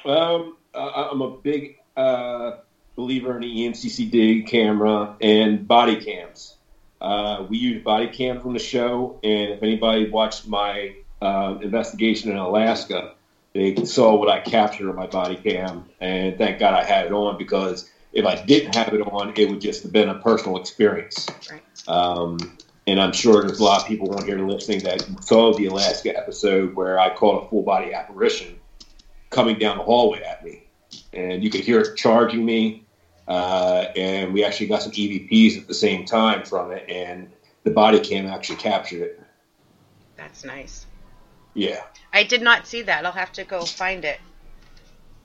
Um, 0.04 0.56
I, 0.74 1.08
I'm 1.12 1.20
a 1.20 1.36
big 1.36 1.78
uh, 1.96 2.52
believer 2.96 3.34
in 3.34 3.40
the 3.40 3.62
E 3.62 3.68
EMCCD 3.68 4.46
camera 4.46 5.16
and 5.20 5.66
body 5.66 5.96
cams. 5.96 6.56
Uh, 7.00 7.46
we 7.48 7.58
use 7.58 7.82
body 7.82 8.06
cam 8.06 8.40
from 8.40 8.52
the 8.52 8.60
show, 8.60 9.18
and 9.24 9.50
if 9.50 9.62
anybody 9.62 10.08
watched 10.08 10.46
my 10.46 10.94
uh, 11.20 11.58
investigation 11.60 12.30
in 12.30 12.36
Alaska, 12.36 13.14
they 13.54 13.74
saw 13.84 14.14
what 14.14 14.28
I 14.28 14.40
captured 14.40 14.88
on 14.88 14.96
my 14.96 15.06
body 15.06 15.36
cam, 15.36 15.84
and 16.00 16.38
thank 16.38 16.58
God 16.58 16.74
I 16.74 16.84
had 16.84 17.06
it 17.06 17.12
on 17.12 17.38
because 17.38 17.90
if 18.12 18.24
I 18.24 18.42
didn't 18.44 18.74
have 18.74 18.92
it 18.94 19.00
on, 19.00 19.32
it 19.36 19.50
would 19.50 19.60
just 19.60 19.82
have 19.82 19.92
been 19.92 20.08
a 20.08 20.18
personal 20.18 20.58
experience. 20.58 21.26
Right. 21.50 21.62
Um, 21.88 22.38
and 22.86 23.00
I'm 23.00 23.12
sure 23.12 23.42
there's 23.42 23.60
a 23.60 23.64
lot 23.64 23.80
of 23.80 23.86
people 23.86 24.14
on 24.14 24.24
here 24.26 24.38
listening 24.38 24.80
that 24.80 25.04
saw 25.22 25.54
the 25.54 25.66
Alaska 25.66 26.16
episode 26.16 26.74
where 26.74 26.98
I 26.98 27.14
caught 27.14 27.44
a 27.44 27.48
full 27.48 27.62
body 27.62 27.94
apparition 27.94 28.58
coming 29.30 29.58
down 29.58 29.78
the 29.78 29.84
hallway 29.84 30.22
at 30.22 30.44
me, 30.44 30.64
and 31.12 31.42
you 31.42 31.50
could 31.50 31.62
hear 31.62 31.80
it 31.80 31.96
charging 31.96 32.44
me. 32.44 32.81
Uh, 33.28 33.86
and 33.96 34.32
we 34.32 34.44
actually 34.44 34.66
got 34.66 34.82
some 34.82 34.92
EVPs 34.92 35.58
at 35.58 35.68
the 35.68 35.74
same 35.74 36.04
time 36.04 36.44
from 36.44 36.72
it, 36.72 36.84
and 36.88 37.30
the 37.64 37.70
body 37.70 38.00
cam 38.00 38.26
actually 38.26 38.56
captured 38.56 39.02
it. 39.02 39.20
That's 40.16 40.44
nice. 40.44 40.86
Yeah, 41.54 41.82
I 42.12 42.24
did 42.24 42.42
not 42.42 42.66
see 42.66 42.82
that. 42.82 43.04
I'll 43.06 43.12
have 43.12 43.32
to 43.32 43.44
go 43.44 43.64
find 43.64 44.04
it. 44.04 44.18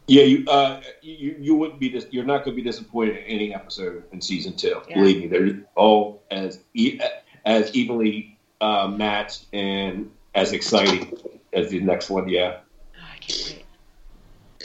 yeah. 0.07 0.23
You 0.23 0.45
uh, 0.47 0.81
you 1.01 1.35
you 1.39 1.55
wouldn't 1.55 1.79
be 1.79 1.89
dis- 1.89 2.07
you're 2.11 2.25
not 2.25 2.43
going 2.43 2.55
to 2.55 2.61
be 2.61 2.69
disappointed 2.69 3.17
in 3.17 3.23
any 3.23 3.53
episode 3.53 4.03
in 4.11 4.21
season 4.21 4.55
two. 4.55 4.81
Yeah. 4.89 4.95
Believe 4.95 5.17
me, 5.21 5.27
they're 5.27 5.59
all 5.75 6.21
as 6.29 6.60
e- 6.73 6.99
as 7.45 7.73
evenly 7.73 8.38
uh, 8.62 8.88
matched 8.89 9.45
and 9.53 10.12
as 10.36 10.51
exciting 10.51 11.13
as 11.53 11.69
the 11.71 11.79
next 11.79 12.10
one. 12.10 12.27
Yeah. 12.29 12.60
Oh, 12.95 12.99
I 13.13 13.17
can't 13.19 13.41
wait. 13.55 13.65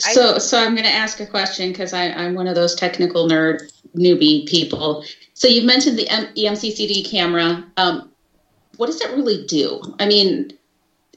I- 0.05 0.13
So, 0.13 0.37
so 0.37 0.57
I'm 0.57 0.73
going 0.73 0.85
to 0.85 0.91
ask 0.91 1.19
a 1.19 1.25
question 1.25 1.69
because 1.71 1.93
I'm 1.93 2.35
one 2.35 2.47
of 2.47 2.55
those 2.55 2.75
technical 2.75 3.27
nerd 3.27 3.71
newbie 3.95 4.47
people. 4.47 5.03
So 5.33 5.47
you've 5.47 5.65
mentioned 5.65 5.97
the 5.97 6.07
M- 6.09 6.29
E 6.35 6.45
EMCCD 6.45 7.09
camera. 7.09 7.65
Um, 7.77 8.11
what 8.77 8.87
does 8.87 9.01
it 9.01 9.11
really 9.11 9.45
do? 9.45 9.81
I 9.99 10.05
mean, 10.05 10.51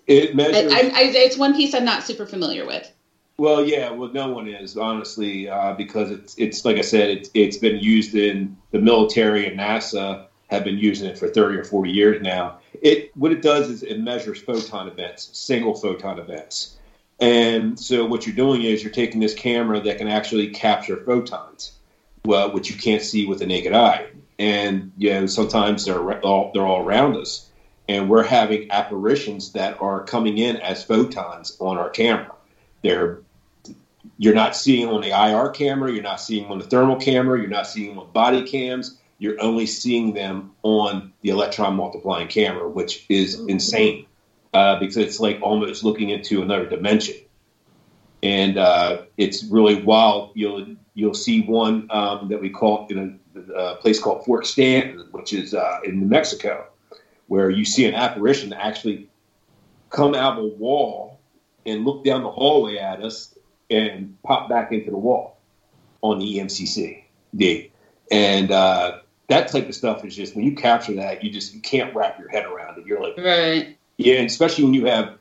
It 0.07 0.31
I, 0.31 0.35
measures. 0.35 0.73
I, 0.73 0.79
I, 0.79 1.03
it's 1.15 1.37
one 1.37 1.55
piece 1.55 1.75
I'm 1.75 1.85
not 1.85 2.03
super 2.03 2.27
familiar 2.27 2.67
with. 2.67 2.91
Well, 3.39 3.67
yeah, 3.67 3.91
well, 3.91 4.11
no 4.13 4.29
one 4.31 4.49
is 4.49 4.77
honestly 4.79 5.49
uh, 5.49 5.75
because 5.75 6.11
it's 6.11 6.35
it's 6.39 6.65
like 6.65 6.77
I 6.79 6.83
said, 6.83 7.11
it's 7.11 7.31
it's 7.35 7.59
been 7.59 7.77
used 7.77 8.15
in 8.15 8.57
the 8.71 8.79
military 8.79 9.47
and 9.47 9.59
NASA 9.59 10.27
have 10.49 10.65
been 10.65 10.79
using 10.79 11.07
it 11.07 11.19
for 11.19 11.29
thirty 11.29 11.59
or 11.59 11.65
forty 11.65 11.91
years 11.91 12.23
now. 12.23 12.61
It 12.81 13.11
what 13.15 13.33
it 13.33 13.43
does 13.43 13.69
is 13.69 13.83
it 13.83 14.01
measures 14.01 14.41
photon 14.41 14.89
events, 14.89 15.29
single 15.39 15.75
photon 15.75 16.19
events, 16.19 16.76
and 17.19 17.79
so 17.79 18.05
what 18.05 18.27
you're 18.27 18.37
doing 18.37 18.63
is 18.63 18.83
you're 18.83 18.93
taking 18.93 19.21
this 19.21 19.35
camera 19.35 19.81
that 19.81 19.99
can 19.99 20.09
actually 20.09 20.49
capture 20.49 20.97
photons, 20.99 21.73
well, 22.25 22.53
which 22.53 22.71
you 22.71 22.77
can't 22.77 23.03
see 23.03 23.27
with 23.27 23.39
the 23.39 23.47
naked 23.47 23.73
eye, 23.73 24.09
and 24.39 24.93
you 24.99 25.11
know 25.11 25.27
sometimes 25.27 25.87
they're 25.87 26.21
all 26.21 26.51
they're 26.53 26.67
all 26.67 26.83
around 26.83 27.17
us, 27.17 27.49
and 27.89 28.11
we're 28.11 28.23
having 28.23 28.71
apparitions 28.71 29.53
that 29.53 29.81
are 29.81 30.05
coming 30.05 30.37
in 30.37 30.57
as 30.57 30.85
photons 30.85 31.57
on 31.59 31.79
our 31.79 31.89
camera. 31.89 32.35
They're 32.83 33.21
you're 34.19 34.35
not 34.35 34.55
seeing 34.55 34.89
on 34.89 35.01
the 35.01 35.11
IR 35.11 35.51
camera, 35.51 35.91
you're 35.91 36.03
not 36.03 36.21
seeing 36.21 36.47
on 36.47 36.59
the 36.59 36.65
thermal 36.65 36.97
camera, 36.97 37.39
you're 37.39 37.49
not 37.49 37.67
seeing 37.67 37.97
on 37.97 38.11
body 38.13 38.43
cams. 38.43 38.99
You're 39.19 39.41
only 39.41 39.65
seeing 39.65 40.13
them 40.13 40.53
on 40.63 41.15
the 41.23 41.31
electron 41.31 41.75
multiplying 41.75 42.29
camera, 42.29 42.69
which 42.69 43.07
is 43.09 43.39
mm-hmm. 43.39 43.49
insane 43.49 44.07
uh, 44.57 44.79
because 44.79 44.97
it's 44.97 45.21
like 45.21 45.39
almost 45.43 45.85
looking 45.85 46.09
into 46.09 46.41
another 46.41 46.67
dimension. 46.67 47.15
And 48.23 48.57
uh, 48.57 49.03
it's 49.19 49.45
really 49.45 49.83
wild. 49.83 50.31
You'll 50.35 50.77
you'll 50.95 51.15
see 51.15 51.43
one 51.43 51.89
um, 51.91 52.29
that 52.29 52.41
we 52.41 52.49
call 52.49 52.87
in 52.89 53.21
a, 53.37 53.53
a 53.53 53.77
place 53.77 54.01
called 54.01 54.25
Fort 54.25 54.47
Stanton, 54.47 55.09
which 55.11 55.35
is 55.35 55.53
uh, 55.53 55.81
in 55.85 56.01
New 56.01 56.07
Mexico, 56.07 56.67
where 57.27 57.51
you 57.51 57.67
see 57.67 57.85
an 57.85 57.95
apparition 57.95 58.55
actually 58.55 59.11
come 59.91 60.15
out 60.15 60.39
of 60.39 60.45
a 60.45 60.49
wall 60.49 61.21
and 61.67 61.85
look 61.85 62.03
down 62.03 62.23
the 62.23 62.31
hallway 62.31 62.79
at 62.79 63.03
us 63.03 63.37
and 63.71 64.17
pop 64.23 64.49
back 64.49 64.73
into 64.73 64.91
the 64.91 64.97
wall 64.97 65.39
on 66.01 66.19
the 66.19 66.39
EMCC. 66.39 67.03
And 68.11 68.51
uh, 68.51 69.01
that 69.29 69.49
type 69.49 69.69
of 69.69 69.75
stuff 69.75 70.03
is 70.05 70.17
just 70.17 70.35
when 70.35 70.47
you 70.47 70.55
capture 70.55 70.95
that, 70.95 71.23
you 71.23 71.31
just 71.31 71.55
you 71.55 71.61
can't 71.61 71.95
wrap 71.95 72.19
your 72.19 72.29
head 72.31 72.47
around 72.47 72.79
it. 72.79 72.87
You're 72.87 73.03
like, 73.03 73.19
Right. 73.19 73.76
Yeah, 73.99 74.17
and 74.17 74.27
especially 74.27 74.65
when 74.65 74.75
you 74.75 74.87
have 74.87 75.19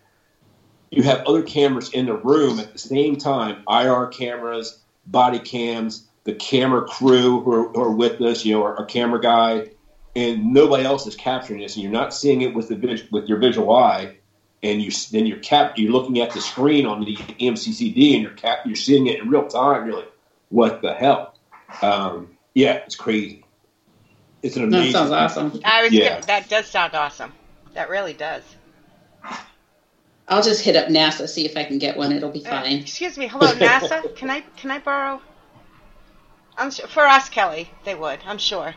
you 0.91 1.03
have 1.03 1.25
other 1.25 1.43
cameras 1.43 1.89
in 1.91 2.05
the 2.05 2.15
room 2.15 2.59
at 2.59 2.71
the 2.71 2.79
same 2.79 3.17
time, 3.17 3.63
IR 3.67 4.07
cameras, 4.07 4.79
body 5.05 5.39
cams, 5.39 6.07
the 6.23 6.33
camera 6.33 6.85
crew 6.85 7.41
who 7.41 7.51
are, 7.51 7.69
who 7.69 7.81
are 7.81 7.91
with 7.91 8.21
us, 8.21 8.45
you 8.45 8.53
know, 8.53 8.63
our, 8.63 8.77
our 8.77 8.85
camera 8.85 9.19
guy, 9.19 9.69
and 10.15 10.53
nobody 10.53 10.83
else 10.83 11.05
is 11.07 11.15
capturing 11.15 11.59
this, 11.59 11.75
and 11.75 11.83
you're 11.83 11.91
not 11.91 12.13
seeing 12.13 12.41
it 12.41 12.53
with 12.53 12.69
the 12.69 12.75
vis- 12.75 13.09
with 13.11 13.27
your 13.27 13.39
visual 13.39 13.73
eye, 13.73 14.17
and 14.63 14.81
you 14.81 14.91
then 15.11 15.25
you're 15.25 15.39
cap 15.39 15.77
you're 15.77 15.91
looking 15.91 16.19
at 16.19 16.31
the 16.31 16.41
screen 16.41 16.85
on 16.85 17.03
the 17.03 17.15
MCCD, 17.15 18.13
and 18.13 18.23
you're 18.23 18.31
cap 18.31 18.59
you're 18.65 18.75
seeing 18.75 19.07
it 19.07 19.19
in 19.19 19.29
real 19.29 19.47
time. 19.47 19.88
You're 19.88 19.97
like, 19.97 20.11
what 20.49 20.81
the 20.81 20.93
hell? 20.93 21.38
Um, 21.81 22.38
yeah, 22.53 22.75
it's 22.85 22.95
crazy. 22.95 23.43
It's 24.41 24.55
an 24.55 24.63
amazing. 24.63 24.93
That 24.93 25.09
sounds 25.09 25.11
awesome. 25.11 25.61
I 25.65 25.83
was. 25.83 25.91
Yeah. 25.91 26.09
Gonna, 26.09 26.25
that 26.27 26.49
does 26.49 26.67
sound 26.67 26.93
awesome. 26.93 27.33
That 27.73 27.89
really 27.89 28.13
does. 28.13 28.43
I'll 30.27 30.41
just 30.41 30.63
hit 30.63 30.75
up 30.75 30.88
NASA, 30.88 31.27
see 31.27 31.45
if 31.45 31.55
I 31.55 31.63
can 31.63 31.77
get 31.77 31.97
one. 31.97 32.11
It'll 32.11 32.31
be 32.31 32.45
Uh, 32.45 32.49
fine. 32.49 32.77
excuse 32.77 33.17
me. 33.17 33.27
Hello, 33.27 33.53
NASA. 33.53 34.15
Can 34.15 34.29
I 34.29 34.41
can 34.57 34.71
I 34.71 34.79
borrow? 34.79 35.21
I'm 36.57 36.71
su- 36.71 36.88
for 36.88 37.05
us, 37.05 37.29
Kelly. 37.29 37.69
They 37.83 37.95
would. 37.95 38.19
I'm 38.25 38.38
sure. 38.38 38.73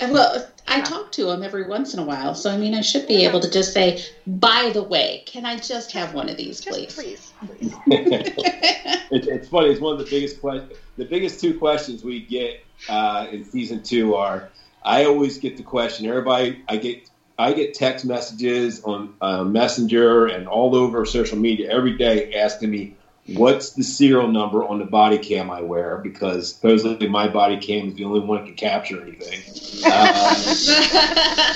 And 0.00 0.12
well, 0.12 0.48
I 0.66 0.80
talk 0.80 1.12
to 1.12 1.26
them 1.26 1.42
every 1.42 1.66
once 1.68 1.92
in 1.92 2.00
a 2.00 2.04
while, 2.04 2.34
so 2.34 2.50
I 2.50 2.56
mean, 2.56 2.74
I 2.74 2.80
should 2.80 3.06
be 3.06 3.24
able 3.26 3.40
to 3.40 3.50
just 3.50 3.74
say, 3.74 4.02
"By 4.26 4.70
the 4.72 4.82
way, 4.82 5.24
can 5.26 5.44
I 5.44 5.56
just 5.58 5.92
have 5.92 6.14
one 6.14 6.28
of 6.30 6.38
these, 6.38 6.60
Just 6.60 6.94
please?" 6.94 6.94
please, 6.94 7.32
please. 7.46 7.74
It, 9.12 9.26
it's 9.26 9.48
funny. 9.48 9.70
It's 9.70 9.80
one 9.80 9.94
of 9.94 9.98
the 9.98 10.08
biggest 10.08 10.40
questions. 10.40 10.72
The 10.96 11.04
biggest 11.04 11.40
two 11.40 11.58
questions 11.58 12.04
we 12.04 12.20
get 12.20 12.64
uh, 12.88 13.26
in 13.30 13.44
season 13.44 13.82
two 13.82 14.14
are: 14.14 14.48
I 14.84 15.04
always 15.04 15.38
get 15.38 15.56
the 15.56 15.64
question. 15.64 16.06
Everybody, 16.06 16.62
I 16.68 16.76
get, 16.76 17.09
I 17.40 17.54
get 17.54 17.72
text 17.72 18.04
messages 18.04 18.82
on 18.84 19.14
uh, 19.18 19.44
Messenger 19.44 20.26
and 20.26 20.46
all 20.46 20.74
over 20.74 21.06
social 21.06 21.38
media 21.38 21.70
every 21.70 21.96
day 21.96 22.34
asking 22.34 22.70
me, 22.70 22.96
"What's 23.28 23.70
the 23.70 23.82
serial 23.82 24.28
number 24.28 24.62
on 24.62 24.78
the 24.78 24.84
body 24.84 25.16
cam 25.16 25.50
I 25.50 25.62
wear?" 25.62 25.96
Because 25.96 26.52
supposedly 26.52 27.08
my 27.08 27.28
body 27.28 27.56
cam 27.56 27.88
is 27.88 27.94
the 27.94 28.04
only 28.04 28.20
one 28.20 28.40
that 28.40 28.46
can 28.46 28.56
capture 28.56 29.00
anything. 29.00 29.40
Uh, 29.86 31.54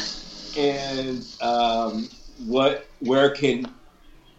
and 0.57 1.27
um, 1.43 2.09
what 2.47 2.87
where 3.01 3.29
can 3.31 3.67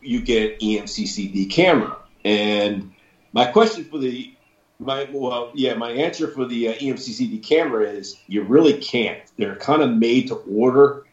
you 0.01 0.21
get 0.21 0.59
EMCCD 0.61 1.51
camera? 1.51 1.95
And 2.23 2.91
my 3.33 3.45
question 3.45 3.83
for 3.83 3.99
the 3.99 4.33
my 4.79 5.07
well 5.11 5.51
yeah 5.53 5.75
my 5.75 5.91
answer 5.91 6.27
for 6.27 6.45
the 6.45 6.69
uh, 6.69 6.73
EMCCD 6.73 7.43
camera 7.43 7.83
is 7.83 8.17
you 8.25 8.41
really 8.41 8.79
can't. 8.79 9.21
They're 9.37 9.57
kind 9.57 9.83
of 9.83 9.91
made 9.91 10.29
to 10.29 10.35
order. 10.35 11.04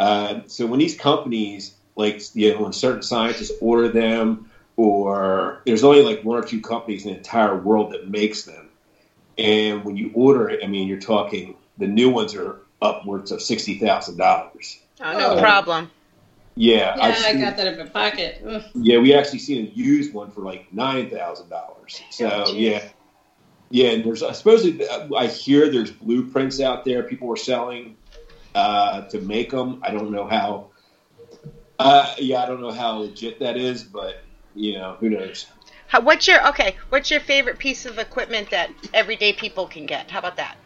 Uh, 0.00 0.40
so 0.46 0.66
when 0.66 0.78
these 0.80 0.96
companies 0.96 1.74
like 1.96 2.22
you 2.34 2.54
know 2.54 2.62
when 2.62 2.72
certain 2.72 3.02
scientists 3.02 3.52
order 3.60 3.88
them, 3.88 4.50
or 4.76 5.60
there's 5.66 5.84
only 5.84 6.02
like 6.02 6.24
one 6.24 6.38
or 6.42 6.46
two 6.46 6.60
companies 6.62 7.04
in 7.04 7.12
the 7.12 7.18
entire 7.18 7.56
world 7.56 7.92
that 7.92 8.08
makes 8.08 8.44
them. 8.44 8.70
And 9.36 9.84
when 9.84 9.96
you 9.96 10.10
order 10.14 10.48
it, 10.48 10.60
I 10.64 10.66
mean, 10.68 10.88
you're 10.88 11.00
talking 11.00 11.56
the 11.76 11.86
new 11.86 12.08
ones 12.10 12.34
are 12.34 12.60
upwards 12.80 13.30
of 13.30 13.42
sixty 13.42 13.78
thousand 13.78 14.16
dollars. 14.16 14.78
Oh, 15.02 15.12
no 15.18 15.36
Oh. 15.36 15.40
problem. 15.40 15.90
Yeah, 16.56 16.96
Yeah, 16.96 17.04
I've 17.04 17.14
I 17.14 17.32
seen- 17.32 17.40
got 17.40 17.56
that 17.58 17.66
in 17.66 17.78
my 17.78 17.86
pocket. 17.86 18.42
Ugh. 18.46 18.62
Yeah, 18.74 18.98
we 18.98 19.14
actually 19.14 19.38
seen 19.40 19.66
a 19.66 19.70
used 19.70 20.12
one 20.14 20.30
for 20.30 20.40
like 20.42 20.72
nine 20.72 21.10
thousand 21.10 21.48
dollars. 21.50 22.00
So 22.10 22.28
Oh, 22.46 22.52
yeah, 22.54 22.82
yeah. 23.70 23.90
And 23.90 24.04
there's 24.04 24.20
supposedly 24.20 24.86
I 25.16 25.26
hear 25.26 25.68
there's 25.70 25.90
blueprints 25.90 26.58
out 26.60 26.84
there 26.86 27.02
people 27.02 27.30
are 27.30 27.36
selling 27.36 27.96
uh, 28.54 29.02
to 29.02 29.20
make 29.20 29.50
them. 29.50 29.80
I 29.82 29.90
don't 29.90 30.10
know 30.10 30.26
how. 30.26 30.70
Uh, 31.78 32.14
yeah, 32.18 32.42
I 32.42 32.46
don't 32.46 32.60
know 32.60 32.72
how 32.72 32.98
legit 32.98 33.40
that 33.40 33.56
is, 33.56 33.82
but 33.82 34.22
you 34.54 34.74
know 34.74 34.96
who 35.00 35.10
knows. 35.10 35.46
How, 35.86 36.00
what's 36.00 36.28
your 36.28 36.46
okay? 36.48 36.76
What's 36.90 37.10
your 37.10 37.20
favorite 37.20 37.58
piece 37.58 37.86
of 37.86 37.98
equipment 37.98 38.50
that 38.50 38.70
everyday 38.94 39.32
people 39.32 39.66
can 39.66 39.86
get? 39.86 40.10
How 40.10 40.18
about 40.20 40.36
that? 40.36 40.56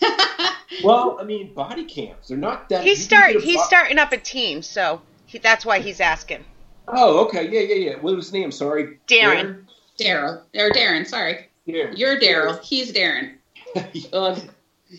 Well, 0.84 1.18
I 1.20 1.24
mean, 1.24 1.54
body 1.54 1.84
cams. 1.84 2.28
They're 2.28 2.36
not 2.36 2.68
that. 2.68 2.84
He's 2.84 3.00
you 3.00 3.08
can 3.08 3.30
start. 3.30 3.42
He's 3.42 3.56
bo- 3.56 3.64
starting 3.64 3.98
up 3.98 4.12
a 4.12 4.18
team, 4.18 4.62
so 4.62 5.00
he, 5.26 5.38
that's 5.38 5.64
why 5.64 5.80
he's 5.80 6.00
asking. 6.00 6.44
Oh, 6.86 7.24
okay. 7.26 7.48
Yeah, 7.50 7.60
yeah, 7.60 7.90
yeah. 7.90 7.96
What 7.96 8.14
was 8.16 8.26
his 8.26 8.32
name? 8.32 8.52
Sorry, 8.52 8.98
Darren. 9.06 9.64
Daryl 9.98 10.42
or 10.54 10.70
Darren, 10.70 11.06
sorry. 11.06 11.48
Darren. 11.66 11.98
You're 11.98 12.20
Daryl. 12.20 12.62
He's 12.62 12.92
Darren. 12.92 13.34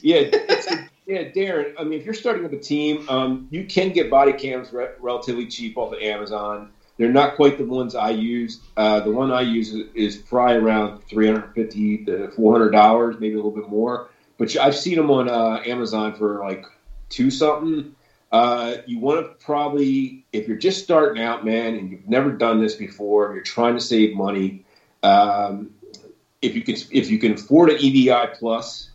Yeah, 0.03 0.17
it's, 0.17 0.67
yeah, 1.09 1.23
Darren. 1.23 1.73
I 1.79 1.83
mean, 1.83 1.99
if 1.99 2.05
you're 2.05 2.13
starting 2.13 2.45
up 2.45 2.53
a 2.53 2.59
team, 2.59 3.09
um, 3.09 3.47
you 3.49 3.65
can 3.65 3.91
get 3.91 4.11
body 4.11 4.31
cams 4.31 4.71
re- 4.71 4.91
relatively 4.99 5.47
cheap 5.47 5.75
off 5.75 5.91
of 5.91 5.99
Amazon. 5.99 6.71
They're 6.97 7.11
not 7.11 7.35
quite 7.35 7.57
the 7.57 7.65
ones 7.65 7.95
I 7.95 8.11
use. 8.11 8.59
Uh, 8.77 8.99
the 8.99 9.09
one 9.09 9.31
I 9.31 9.41
use 9.41 9.73
is, 9.73 10.17
probably 10.17 10.57
around 10.57 11.01
three 11.05 11.25
hundred 11.25 11.55
fifty 11.55 12.05
to 12.05 12.29
four 12.31 12.53
hundred 12.53 12.71
dollars, 12.71 13.15
maybe 13.19 13.33
a 13.33 13.37
little 13.37 13.49
bit 13.49 13.67
more. 13.69 14.09
But 14.37 14.55
I've 14.57 14.75
seen 14.75 14.97
them 14.97 15.09
on 15.09 15.27
uh, 15.29 15.63
Amazon 15.65 16.13
for 16.13 16.45
like 16.47 16.65
two 17.09 17.31
something. 17.31 17.95
Uh, 18.31 18.75
you 18.85 18.99
want 18.99 19.25
to 19.25 19.43
probably, 19.43 20.25
if 20.31 20.47
you're 20.47 20.57
just 20.57 20.83
starting 20.83 21.23
out, 21.23 21.43
man, 21.43 21.73
and 21.73 21.89
you've 21.89 22.07
never 22.07 22.31
done 22.31 22.61
this 22.61 22.75
before, 22.75 23.33
you're 23.33 23.41
trying 23.41 23.73
to 23.73 23.81
save 23.81 24.15
money, 24.15 24.63
um, 25.01 25.71
if 26.39 26.55
you 26.55 26.61
can, 26.61 26.75
if 26.91 27.09
you 27.09 27.17
can 27.17 27.33
afford 27.33 27.71
an 27.71 27.77
EDI 27.79 28.35
plus, 28.37 28.91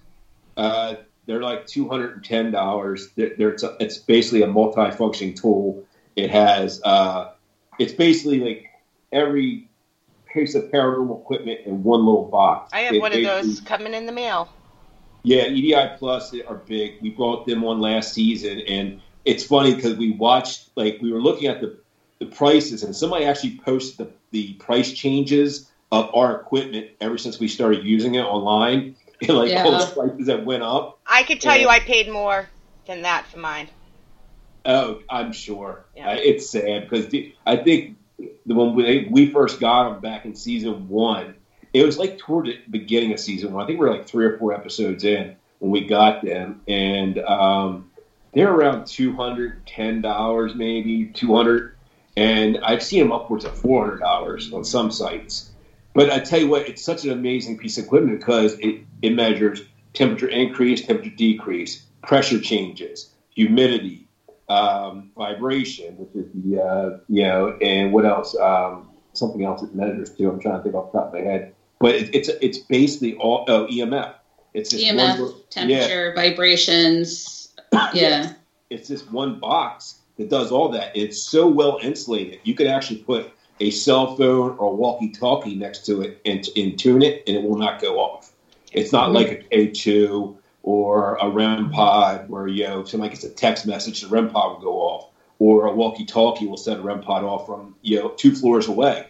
uh, 0.57 0.95
they're 1.27 1.43
like 1.43 1.67
two 1.67 1.89
hundred 1.89 2.15
and 2.15 2.25
ten 2.25 2.51
dollars. 2.51 3.09
It's, 3.17 3.99
basically 3.99 4.43
a 4.43 4.47
multi-functioning 4.47 5.35
tool. 5.35 5.85
It 6.17 6.31
has, 6.31 6.83
uh, 6.85 7.33
it's 7.79 7.93
basically 7.93 8.41
like 8.41 8.67
every 9.13 9.69
piece 10.33 10.55
of 10.55 10.65
paranormal 10.65 11.21
equipment 11.23 11.61
in 11.65 11.83
one 11.83 12.05
little 12.05 12.27
box. 12.27 12.73
I 12.73 12.81
have 12.81 12.95
It 12.95 13.01
one 13.01 13.13
of 13.13 13.23
those 13.23 13.61
coming 13.61 13.95
in 13.95 14.07
the 14.07 14.13
mail. 14.13 14.49
yeah, 15.23 15.47
EDI 15.47 15.97
Plus 15.99 16.35
are 16.47 16.57
big. 16.57 17.01
We 17.01 17.11
brought 17.11 17.47
them 17.47 17.65
on 17.65 17.81
last 17.81 18.13
season, 18.13 18.61
and 18.61 19.01
it's 19.25 19.45
funny 19.45 19.75
because 19.75 19.97
we 19.97 20.11
watched, 20.13 20.69
like, 20.77 20.99
we 21.01 21.13
were 21.13 21.21
looking 21.23 21.49
at 21.49 21.61
the, 21.61 21.79
the 22.19 22.27
prices, 22.27 22.83
and 22.83 22.95
somebody 22.95 23.25
actually 23.25 23.59
posted 23.65 24.07
the, 24.07 24.13
the 24.33 24.53
price 24.55 24.93
changes 24.93 25.71
of 25.91 26.15
our 26.15 26.41
equipment 26.41 26.91
ever 27.01 27.17
since 27.17 27.39
we 27.39 27.49
started 27.49 27.85
using 27.85 28.17
it 28.17 28.25
online, 28.25 28.97
and 29.29 29.39
like 29.39 29.53
all 29.57 29.71
the 29.73 29.87
prices 29.95 30.27
that 30.27 30.45
went 30.45 30.63
up. 30.63 30.99
I 31.07 31.23
could 31.23 31.41
tell 31.41 31.55
Yeah. 31.57 31.63
you, 31.63 31.69
I 31.69 31.81
paid 31.81 32.11
more 32.11 32.49
than 32.87 33.03
that 33.03 33.27
for 33.27 33.39
mine. 33.39 33.69
Oh, 34.67 35.01
I'm 35.11 35.33
sure. 35.33 35.85
Yeah. 35.97 36.11
Uh, 36.11 36.17
it's 36.17 36.49
sad 36.49 36.89
because 36.89 37.13
I 37.47 37.57
think 37.57 37.97
the 38.47 38.55
when 38.55 38.75
we, 38.75 39.09
we 39.11 39.31
first 39.31 39.61
got 39.61 39.91
them 39.91 40.01
back 40.01 40.25
in 40.25 40.35
season 40.35 40.89
one, 40.89 41.35
it 41.73 41.85
was 41.85 41.99
like 41.99 42.19
toward 42.19 42.47
the 42.47 42.59
beginning 42.71 43.13
of 43.13 43.21
season 43.21 43.53
one. 43.53 43.65
I 43.65 43.67
think 43.67 43.79
we 43.81 43.87
were 43.87 43.93
like 43.93 44.07
three 44.07 44.25
or 44.25 44.39
four 44.39 44.53
episodes 44.55 45.05
in 45.05 45.37
when 45.59 45.71
we 45.71 45.85
got 45.87 46.25
them, 46.25 46.63
and 46.67 47.19
um, 47.19 47.91
they're 48.33 48.53
around 48.53 48.87
two 48.87 49.15
hundred 49.15 49.67
ten 49.67 50.01
dollars, 50.01 50.55
maybe 50.55 51.07
two 51.07 51.35
hundred, 51.35 51.75
and 52.17 52.59
I've 52.65 52.83
seen 52.83 53.01
them 53.01 53.13
upwards 53.13 53.45
of 53.45 53.57
four 53.59 53.85
hundred 53.85 53.99
dollars 54.01 54.53
on 54.53 54.65
some 54.65 54.91
sites. 54.91 55.51
But 55.95 56.11
I 56.11 56.19
tell 56.19 56.41
you 56.41 56.49
what, 56.49 56.69
it's 56.69 56.85
such 56.85 57.05
an 57.05 57.11
amazing 57.11 57.57
piece 57.57 57.79
of 57.79 57.85
equipment 57.85 58.19
because 58.19 58.55
it, 58.59 58.83
it 59.01 59.15
measures 59.15 59.63
temperature 59.93 60.29
increase, 60.29 60.85
temperature 60.85 61.15
decrease, 61.15 61.87
pressure 62.03 62.41
changes, 62.41 63.11
humidity, 63.31 64.09
um, 64.49 65.13
vibration, 65.17 65.97
which 65.97 66.15
is 66.15 66.31
the 66.35 66.61
uh, 66.61 66.99
you 67.09 67.23
know, 67.23 67.57
and 67.63 67.93
what 67.93 68.05
else? 68.05 68.37
Um, 68.37 68.91
something 69.13 69.45
else 69.45 69.63
it 69.63 69.75
measures 69.75 70.11
too. 70.11 70.29
I'm 70.29 70.41
trying 70.41 70.57
to 70.57 70.63
think 70.63 70.75
off 70.75 70.93
the 70.93 70.99
top 70.99 71.09
of 71.09 71.15
my 71.15 71.21
head, 71.21 71.55
but 71.79 71.95
it, 71.95 72.15
it's 72.15 72.29
it's 72.29 72.59
basically 72.59 73.15
all 73.15 73.45
oh, 73.49 73.67
EMF. 73.67 74.15
It's 74.53 74.71
just 74.71 74.85
one 74.85 74.97
EMF, 74.97 75.19
yeah, 75.19 75.45
temperature, 75.51 76.13
vibrations. 76.15 77.41
Yeah. 77.93 78.35
it's 78.71 78.87
this 78.87 79.05
one 79.11 79.41
box 79.41 79.99
that 80.17 80.31
does 80.31 80.53
all 80.53 80.69
that. 80.71 80.97
It's 80.97 81.21
so 81.21 81.49
well 81.49 81.79
insulated. 81.83 82.39
You 82.45 82.55
could 82.55 82.69
actually 82.69 82.99
put 82.99 83.33
a 83.61 83.71
cell 83.71 84.17
phone 84.17 84.57
or 84.59 84.75
walkie-talkie 84.75 85.55
next 85.55 85.87
to 85.87 86.03
it 86.03 86.21
and, 86.25 86.47
and 86.57 86.79
tune 86.79 87.03
it, 87.03 87.23
and 87.27 87.37
it 87.37 87.43
will 87.43 87.59
not 87.59 87.81
go 87.81 87.99
off. 87.99 88.33
It's 88.73 88.93
not 88.93 89.13
like 89.13 89.47
a 89.53 89.69
K2 89.69 90.37
or 90.63 91.17
a 91.17 91.29
REM 91.29 91.71
pod 91.71 92.29
where 92.29 92.49
you 92.49 92.65
know 92.65 92.85
somebody 92.85 93.11
gets 93.11 93.25
a 93.25 93.31
text 93.31 93.67
message, 93.67 94.01
the 94.01 94.09
REM 94.09 94.31
pod 94.31 94.57
will 94.57 94.65
go 94.65 94.75
off, 94.81 95.11
or 95.39 95.67
a 95.67 95.73
walkie-talkie 95.73 96.47
will 96.47 96.57
set 96.57 96.79
a 96.79 96.83
REM 96.83 97.03
pod 97.03 97.23
off 97.23 97.47
from 97.47 97.77
you 97.83 98.01
know 98.01 98.09
two 98.11 98.35
floors 98.35 98.67
away. 98.67 99.07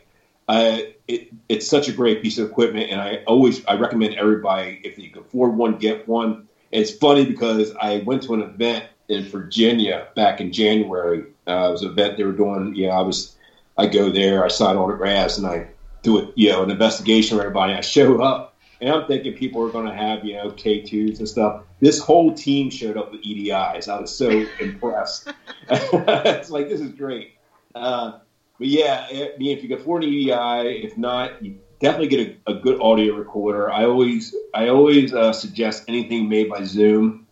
Uh, 0.46 0.78
it, 1.08 1.32
it's 1.48 1.66
such 1.66 1.88
a 1.88 1.92
great 1.92 2.22
piece 2.22 2.38
of 2.38 2.50
equipment, 2.50 2.90
and 2.90 3.00
I 3.00 3.22
always 3.26 3.64
I 3.66 3.74
recommend 3.76 4.14
everybody 4.16 4.80
if 4.84 4.98
you 4.98 5.10
can 5.10 5.22
afford 5.22 5.56
one, 5.56 5.78
get 5.78 6.06
one. 6.06 6.48
It's 6.70 6.90
funny 6.90 7.24
because 7.24 7.72
I 7.80 7.98
went 7.98 8.24
to 8.24 8.34
an 8.34 8.42
event 8.42 8.84
in 9.08 9.24
Virginia 9.24 10.08
back 10.16 10.40
in 10.40 10.52
January. 10.52 11.24
Uh, 11.46 11.68
it 11.68 11.72
was 11.72 11.82
an 11.82 11.90
event 11.90 12.16
they 12.16 12.24
were 12.24 12.32
doing. 12.32 12.74
You 12.74 12.88
know, 12.88 12.94
I 12.94 13.02
was 13.02 13.36
I 13.76 13.86
go 13.86 14.10
there, 14.10 14.44
I 14.44 14.48
sign 14.48 14.76
autographs, 14.76 15.38
and 15.38 15.46
I 15.46 15.68
do 16.02 16.18
it. 16.18 16.32
You 16.36 16.50
know, 16.50 16.62
an 16.62 16.70
investigation 16.70 17.36
of 17.36 17.40
everybody. 17.40 17.72
I 17.72 17.80
show 17.80 18.22
up, 18.22 18.56
and 18.80 18.90
I'm 18.90 19.06
thinking 19.06 19.34
people 19.34 19.62
are 19.62 19.70
going 19.70 19.86
to 19.86 19.94
have 19.94 20.24
you 20.24 20.34
know 20.34 20.50
K2s 20.50 21.18
and 21.18 21.28
stuff. 21.28 21.62
This 21.80 21.98
whole 21.98 22.32
team 22.32 22.70
showed 22.70 22.96
up 22.96 23.12
with 23.12 23.22
EDIs. 23.22 23.88
I 23.88 24.00
was 24.00 24.14
so 24.14 24.28
impressed. 24.60 25.32
it's 25.70 26.50
like 26.50 26.68
this 26.68 26.80
is 26.80 26.90
great. 26.92 27.32
Uh, 27.74 28.18
but 28.58 28.68
yeah, 28.68 29.06
I 29.10 29.32
mean, 29.36 29.56
if 29.56 29.62
you 29.62 29.68
can 29.68 29.80
afford 29.80 30.04
an 30.04 30.10
EDI, 30.10 30.84
if 30.84 30.96
not, 30.96 31.42
you 31.42 31.58
definitely 31.80 32.08
get 32.08 32.38
a, 32.46 32.52
a 32.52 32.54
good 32.54 32.80
audio 32.80 33.14
recorder. 33.14 33.70
I 33.70 33.84
always, 33.84 34.34
I 34.54 34.68
always 34.68 35.12
uh, 35.12 35.32
suggest 35.32 35.84
anything 35.88 36.28
made 36.28 36.48
by 36.48 36.62
Zoom. 36.62 37.26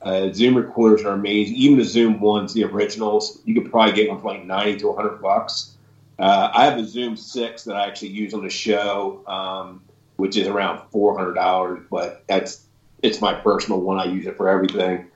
Uh, 0.00 0.32
Zoom 0.32 0.56
recorders 0.56 1.04
are 1.04 1.14
amazing. 1.14 1.56
Even 1.56 1.78
the 1.78 1.84
Zoom 1.84 2.20
ones, 2.20 2.54
the 2.54 2.62
originals, 2.62 3.40
you 3.44 3.54
could 3.60 3.68
probably 3.68 3.92
get 3.92 4.08
one 4.08 4.20
for 4.20 4.28
like 4.28 4.44
ninety 4.44 4.76
to 4.76 4.94
hundred 4.94 5.20
bucks. 5.20 5.74
Uh, 6.18 6.50
I 6.52 6.64
have 6.64 6.78
a 6.78 6.84
Zoom 6.84 7.16
six 7.16 7.64
that 7.64 7.76
I 7.76 7.86
actually 7.86 8.08
use 8.08 8.34
on 8.34 8.42
the 8.42 8.50
show, 8.50 9.22
um, 9.26 9.82
which 10.16 10.36
is 10.36 10.48
around 10.48 10.88
four 10.90 11.16
hundred 11.16 11.34
dollars, 11.34 11.84
but 11.90 12.24
that's 12.26 12.64
it's 13.02 13.20
my 13.20 13.34
personal 13.34 13.80
one. 13.80 13.98
I 13.98 14.06
use 14.06 14.26
it 14.26 14.36
for 14.36 14.48
everything. 14.48 15.06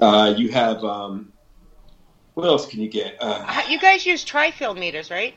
Uh, 0.00 0.34
you 0.36 0.48
have 0.50 0.82
um, 0.84 1.32
what 2.34 2.46
else 2.46 2.66
can 2.66 2.80
you 2.80 2.88
get? 2.88 3.16
Uh, 3.20 3.62
You 3.68 3.78
guys 3.78 4.06
use 4.06 4.24
tri-field 4.24 4.78
meters, 4.78 5.10
right? 5.10 5.34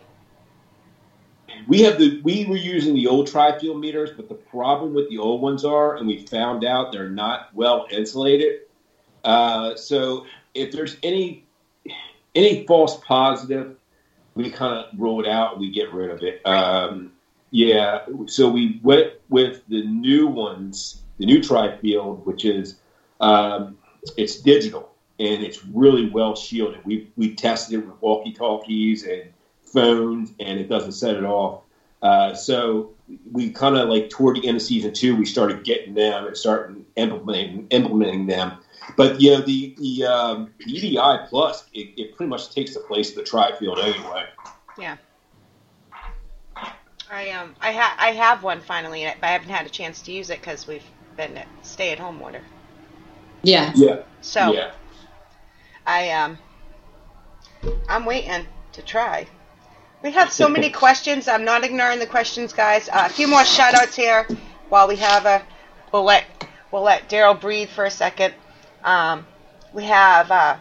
we 1.68 1.82
have 1.82 2.00
the 2.00 2.22
we 2.22 2.46
were 2.46 2.56
using 2.56 2.96
the 2.96 3.08
old 3.08 3.28
tri-field 3.28 3.80
meters, 3.80 4.12
but 4.16 4.30
the 4.30 4.36
problem 4.36 4.94
with 4.94 5.10
the 5.10 5.18
old 5.18 5.42
ones 5.42 5.66
are, 5.66 5.98
and 5.98 6.08
we 6.08 6.26
found 6.26 6.64
out 6.64 6.92
they're 6.92 7.10
not 7.10 7.54
well 7.54 7.88
insulated. 7.92 8.62
Uh, 9.24 9.76
so 9.76 10.26
if 10.54 10.72
there's 10.72 10.98
any 11.04 11.46
any 12.36 12.66
false 12.66 13.00
positive, 13.06 13.76
we 14.36 14.50
kind 14.50 14.74
of 14.74 15.20
it 15.20 15.28
out. 15.28 15.60
We 15.60 15.72
get 15.72 15.94
rid 15.94 16.10
of 16.10 16.24
it. 16.24 16.46
Um, 16.46 17.12
yeah. 17.52 18.06
So 18.28 18.50
we 18.50 18.80
went 18.84 19.14
with 19.30 19.62
the 19.68 19.84
new 19.86 20.28
ones, 20.28 21.04
the 21.18 21.26
new 21.26 21.42
tri-field, 21.42 22.26
which 22.26 22.46
is 22.46 22.76
um, 23.20 23.78
it's 24.18 24.38
digital 24.38 24.92
and 25.20 25.44
it's 25.44 25.64
really 25.66 26.10
well 26.10 26.36
shielded. 26.36 26.84
We 26.84 27.12
we 27.16 27.36
tested 27.36 27.80
it 27.80 27.86
with 27.86 28.02
walkie-talkies 28.02 29.04
and 29.06 29.24
phones, 29.64 30.32
and 30.40 30.60
it 30.60 30.68
doesn't 30.68 30.94
set 30.94 31.16
it 31.16 31.24
off. 31.24 31.62
Uh, 32.02 32.34
so 32.34 32.92
we 33.32 33.52
kind 33.52 33.78
of 33.78 33.88
like 33.88 34.10
toward 34.10 34.38
the 34.38 34.48
end 34.48 34.58
of 34.58 34.64
season 34.64 34.94
two, 34.94 35.16
we 35.16 35.26
started 35.26 35.64
getting 35.64 35.94
them 35.94 36.26
and 36.26 36.36
starting 36.36 36.86
implementing 36.96 37.68
implementing 37.70 38.26
them. 38.26 38.54
But 38.98 39.22
you 39.22 39.32
know 39.32 39.42
the 39.42 39.76
the, 39.78 40.06
um, 40.06 40.54
EDI 40.66 40.98
plus 41.30 41.66
it, 41.74 41.94
it 41.98 42.16
pretty 42.16 42.30
much 42.30 42.54
takes 42.54 42.74
the 42.74 42.80
place 42.80 43.10
of 43.12 43.16
the 43.16 43.24
tri-field 43.24 43.80
anyway. 43.80 44.26
Yeah. 44.78 44.98
I 47.12 47.30
um 47.32 47.56
I 47.62 47.74
ha- 47.74 47.96
I 48.00 48.14
have 48.14 48.42
one 48.44 48.62
finally, 48.62 49.04
but 49.20 49.28
I 49.28 49.32
haven't 49.32 49.50
had 49.50 49.66
a 49.66 49.70
chance 49.70 50.02
to 50.04 50.12
use 50.12 50.30
it 50.30 50.40
because 50.40 50.66
we've 50.66 50.84
been 51.18 51.38
at 51.38 51.48
stay-at-home 51.62 52.22
order. 52.22 52.42
Yeah. 53.44 53.72
Yeah, 53.76 54.04
So 54.22 54.54
yeah. 54.54 54.72
I 55.86 56.10
um 56.12 56.38
I'm 57.90 58.06
waiting 58.06 58.48
to 58.74 58.82
try. 58.82 59.28
We 60.02 60.12
have 60.12 60.32
so 60.32 60.48
many 60.50 60.70
questions. 60.84 61.28
I'm 61.28 61.44
not 61.44 61.64
ignoring 61.64 62.00
the 62.00 62.08
questions, 62.08 62.54
guys. 62.54 62.90
Uh, 62.90 63.04
a 63.06 63.10
few 63.10 63.28
more 63.28 63.44
shout 63.46 63.76
outs 63.76 63.96
here 63.96 64.26
while 64.70 64.88
we 64.88 64.96
have 64.96 65.26
a 65.26 65.44
we'll 65.92 66.04
let 66.04 66.24
we'll 66.72 66.84
let 66.84 67.10
Daryl 67.10 67.40
breathe 67.40 67.70
for 67.70 67.86
a 67.86 67.92
second. 67.92 68.34
Um, 68.84 69.26
we 69.74 69.86
have 69.86 70.32
uh, 70.32 70.58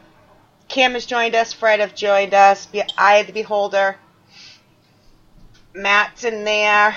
Cam 0.69 0.93
has 0.93 1.07
joined 1.07 1.35
us. 1.35 1.53
Fred 1.53 1.81
have 1.81 1.95
joined 1.95 2.35
us. 2.35 2.67
Be- 2.67 2.83
I 2.97 3.23
the 3.25 3.33
Beholder. 3.33 3.97
Matt's 5.75 6.25
in 6.25 6.45
there. 6.45 6.97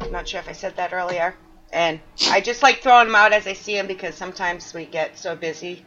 I'm 0.00 0.12
not 0.12 0.28
sure 0.28 0.40
if 0.40 0.48
I 0.48 0.52
said 0.52 0.76
that 0.76 0.92
earlier. 0.92 1.34
And 1.72 2.00
I 2.30 2.40
just 2.40 2.62
like 2.62 2.82
throwing 2.82 3.08
them 3.08 3.16
out 3.16 3.32
as 3.32 3.46
I 3.46 3.52
see 3.52 3.74
them 3.74 3.86
because 3.86 4.14
sometimes 4.14 4.72
we 4.72 4.86
get 4.86 5.18
so 5.18 5.34
busy. 5.34 5.84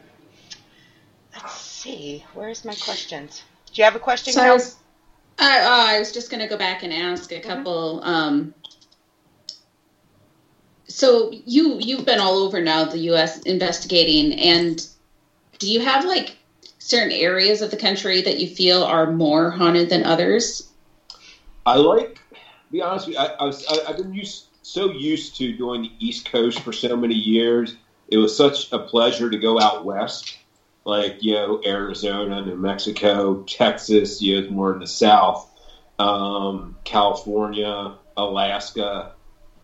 Let's 1.34 1.60
see. 1.60 2.24
Where's 2.34 2.64
my 2.64 2.74
questions? 2.74 3.42
Do 3.66 3.80
you 3.80 3.84
have 3.84 3.96
a 3.96 4.00
question, 4.00 4.32
So 4.32 4.42
I 4.42 4.52
was, 4.52 4.76
I, 5.38 5.60
oh, 5.60 5.94
I 5.94 5.98
was 5.98 6.12
just 6.12 6.30
going 6.30 6.40
to 6.40 6.48
go 6.48 6.56
back 6.56 6.82
and 6.82 6.92
ask 6.92 7.32
a 7.32 7.40
couple. 7.40 8.02
Um, 8.02 8.54
so 10.88 11.30
you 11.44 11.78
you've 11.80 12.04
been 12.04 12.18
all 12.18 12.38
over 12.38 12.60
now 12.60 12.84
the 12.84 12.98
U.S. 12.98 13.38
investigating, 13.40 14.38
and 14.38 14.86
do 15.58 15.70
you 15.70 15.80
have 15.80 16.04
like 16.04 16.36
certain 16.78 17.12
areas 17.12 17.60
of 17.60 17.70
the 17.70 17.76
country 17.76 18.22
that 18.22 18.38
you 18.38 18.48
feel 18.48 18.82
are 18.82 19.12
more 19.12 19.50
haunted 19.50 19.90
than 19.90 20.04
others? 20.04 20.70
I 21.66 21.76
like, 21.76 22.18
be 22.70 22.80
honest 22.80 23.06
with 23.06 23.16
you, 23.16 23.20
I, 23.20 23.30
I 23.38 23.44
was, 23.44 23.64
I, 23.68 23.90
I've 23.90 23.96
been 23.98 24.14
used, 24.14 24.46
so 24.62 24.90
used 24.90 25.36
to 25.36 25.52
doing 25.52 25.82
the 25.82 25.92
East 25.98 26.30
Coast 26.30 26.60
for 26.60 26.72
so 26.72 26.96
many 26.96 27.14
years. 27.14 27.76
It 28.08 28.16
was 28.16 28.34
such 28.34 28.72
a 28.72 28.78
pleasure 28.78 29.28
to 29.28 29.36
go 29.36 29.60
out 29.60 29.84
west, 29.84 30.38
like, 30.86 31.22
you 31.22 31.34
know, 31.34 31.60
Arizona, 31.66 32.40
New 32.40 32.56
Mexico, 32.56 33.42
Texas, 33.46 34.22
you 34.22 34.40
know, 34.40 34.50
more 34.50 34.72
in 34.72 34.78
the 34.78 34.86
South, 34.86 35.46
um, 35.98 36.74
California, 36.84 37.92
Alaska. 38.16 39.12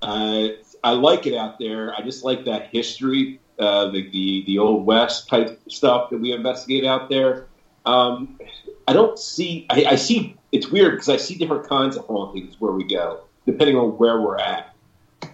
Uh, 0.03 0.49
I 0.85 0.91
like 0.91 1.27
it 1.27 1.35
out 1.35 1.59
there. 1.59 1.95
I 1.95 2.03
just 2.03 2.25
like 2.25 2.45
that 2.45 2.69
history, 2.71 3.41
uh, 3.59 3.91
the, 3.91 4.09
the, 4.11 4.45
the 4.47 4.59
old 4.59 4.85
West 4.85 5.29
type 5.29 5.59
stuff 5.69 6.11
that 6.11 6.19
we 6.19 6.33
investigate 6.33 6.85
out 6.85 7.09
there. 7.09 7.47
Um, 7.87 8.39
I 8.87 8.93
don't 8.93 9.19
see, 9.19 9.67
I, 9.71 9.87
I 9.87 9.95
see 9.97 10.37
it's 10.53 10.69
weird 10.69 10.93
because 10.93 11.09
I 11.09 11.17
see 11.17 11.37
different 11.37 11.67
kinds 11.67 11.97
of 11.97 12.05
hauntings 12.05 12.61
where 12.61 12.73
we 12.73 12.85
go, 12.85 13.23
depending 13.47 13.77
on 13.77 13.97
where 13.97 14.21
we're 14.21 14.39
at. 14.39 14.75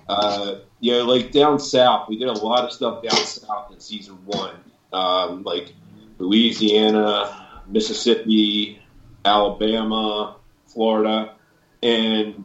Uh, 0.08 0.60
you 0.78 0.92
know, 0.92 1.04
like 1.04 1.32
down 1.32 1.58
south, 1.58 2.08
we 2.08 2.16
did 2.16 2.28
a 2.28 2.32
lot 2.32 2.64
of 2.64 2.72
stuff 2.72 3.02
down 3.02 3.16
south 3.16 3.72
in 3.72 3.80
season 3.80 4.18
one, 4.26 4.54
um, 4.92 5.42
like 5.42 5.72
Louisiana, 6.18 7.48
Mississippi, 7.66 8.80
Alabama, 9.24 10.36
Florida, 10.68 11.34
and 11.82 12.44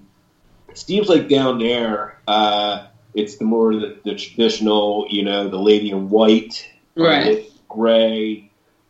it 0.70 0.78
seems 0.78 1.08
like 1.08 1.30
down 1.30 1.60
there, 1.60 2.20
uh, 2.28 2.88
it's 3.16 3.36
the 3.36 3.46
more 3.46 3.76
the, 3.76 3.92
the 4.06 4.16
traditional, 4.16 5.06
you 5.10 5.24
know, 5.24 5.48
the 5.48 5.60
lady 5.60 5.92
in 5.92 6.10
white, 6.10 6.70
Right. 6.96 7.38
gray, 7.70 8.44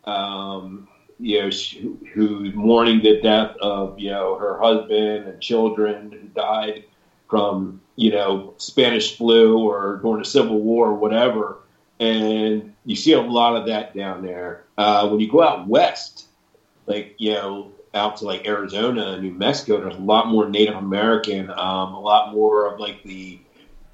um, 0.06 0.84
you 1.20 1.40
know, 1.40 1.50
who, 1.82 1.98
who's 2.14 2.54
mourning 2.54 3.02
the 3.02 3.14
death 3.14 3.50
of, 3.62 3.98
you 3.98 4.10
know, 4.12 4.36
her 4.36 4.56
husband 4.56 5.28
and 5.28 5.40
children 5.42 6.12
who 6.12 6.28
died 6.36 6.82
from, 7.30 7.76
you 7.96 8.12
know, 8.12 8.54
Spanish 8.58 9.14
flu 9.16 9.58
or 9.58 9.98
during 10.02 10.20
the 10.20 10.26
Civil 10.26 10.60
War 10.60 10.90
or 10.90 10.94
whatever. 10.96 11.58
And 12.00 12.66
you 12.86 12.96
see 12.96 13.14
a 13.14 13.22
lot 13.22 13.56
of 13.56 13.66
that 13.66 13.94
down 13.94 14.22
there. 14.22 14.58
Uh, 14.78 15.08
when 15.08 15.20
you 15.20 15.28
go 15.28 15.42
out 15.42 15.62
west, 15.62 16.28
like, 16.88 17.08
you 17.18 17.32
know, 17.32 17.70
out 17.94 18.18
to 18.18 18.26
like 18.26 18.46
Arizona 18.46 19.12
and 19.14 19.22
New 19.22 19.32
Mexico, 19.32 19.80
there's 19.80 19.96
a 19.96 20.00
lot 20.02 20.28
more 20.28 20.46
Native 20.46 20.76
American, 20.76 21.50
um, 21.58 21.94
a 21.94 22.00
lot 22.00 22.28
more 22.28 22.66
of 22.66 22.80
like 22.80 22.98
the 23.04 23.40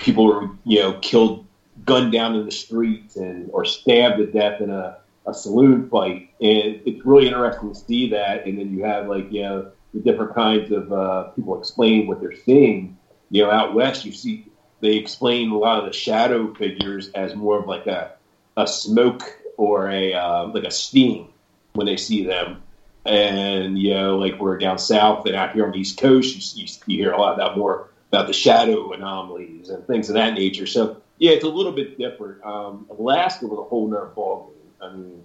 people 0.01 0.25
were, 0.25 0.49
you 0.65 0.79
know, 0.79 0.93
killed, 1.01 1.45
gunned 1.85 2.11
down 2.11 2.35
in 2.35 2.45
the 2.45 2.51
streets 2.51 3.15
and 3.15 3.49
or 3.53 3.63
stabbed 3.65 4.17
to 4.17 4.25
death 4.25 4.61
in 4.61 4.69
a, 4.69 4.97
a 5.25 5.33
saloon 5.33 5.89
fight. 5.89 6.29
And 6.41 6.81
it's 6.85 7.05
really 7.05 7.27
interesting 7.27 7.73
to 7.73 7.79
see 7.79 8.09
that. 8.09 8.45
And 8.45 8.57
then 8.57 8.75
you 8.75 8.83
have 8.83 9.07
like, 9.07 9.31
you 9.31 9.43
know, 9.43 9.71
the 9.93 9.99
different 9.99 10.33
kinds 10.33 10.71
of 10.71 10.91
uh, 10.91 11.23
people 11.35 11.57
explaining 11.59 12.07
what 12.07 12.19
they're 12.19 12.35
seeing. 12.35 12.97
You 13.29 13.43
know, 13.43 13.51
out 13.51 13.73
west, 13.73 14.03
you 14.03 14.11
see 14.11 14.45
they 14.81 14.95
explain 14.95 15.51
a 15.51 15.57
lot 15.57 15.79
of 15.79 15.85
the 15.85 15.93
shadow 15.93 16.53
figures 16.53 17.09
as 17.11 17.35
more 17.35 17.59
of 17.59 17.67
like 17.67 17.87
a, 17.87 18.11
a 18.57 18.67
smoke 18.67 19.23
or 19.57 19.89
a 19.89 20.13
uh, 20.13 20.47
like 20.47 20.63
a 20.63 20.71
steam 20.71 21.29
when 21.73 21.85
they 21.85 21.97
see 21.97 22.25
them. 22.25 22.61
And 23.05 23.79
you 23.79 23.93
know, 23.93 24.17
like 24.17 24.39
we're 24.39 24.57
down 24.57 24.77
south 24.77 25.25
and 25.25 25.35
out 25.35 25.53
here 25.53 25.65
on 25.65 25.71
the 25.71 25.79
East 25.79 25.99
Coast, 25.99 26.35
you, 26.35 26.63
you, 26.63 26.73
you 26.87 27.03
hear 27.03 27.13
a 27.13 27.19
lot 27.19 27.35
about 27.35 27.57
more 27.57 27.90
about 28.11 28.27
the 28.27 28.33
shadow 28.33 28.91
anomalies 28.91 29.69
and 29.69 29.85
things 29.87 30.09
of 30.09 30.15
that 30.15 30.33
nature. 30.33 30.65
So 30.67 31.01
yeah, 31.17 31.31
it's 31.31 31.45
a 31.45 31.49
little 31.49 31.71
bit 31.71 31.97
different. 31.97 32.43
Um, 32.43 32.85
Alaska 32.89 33.47
was 33.47 33.59
a 33.59 33.63
whole 33.63 33.87
nother 33.87 34.11
ballgame. 34.15 34.49
I 34.81 34.91
mean, 34.93 35.23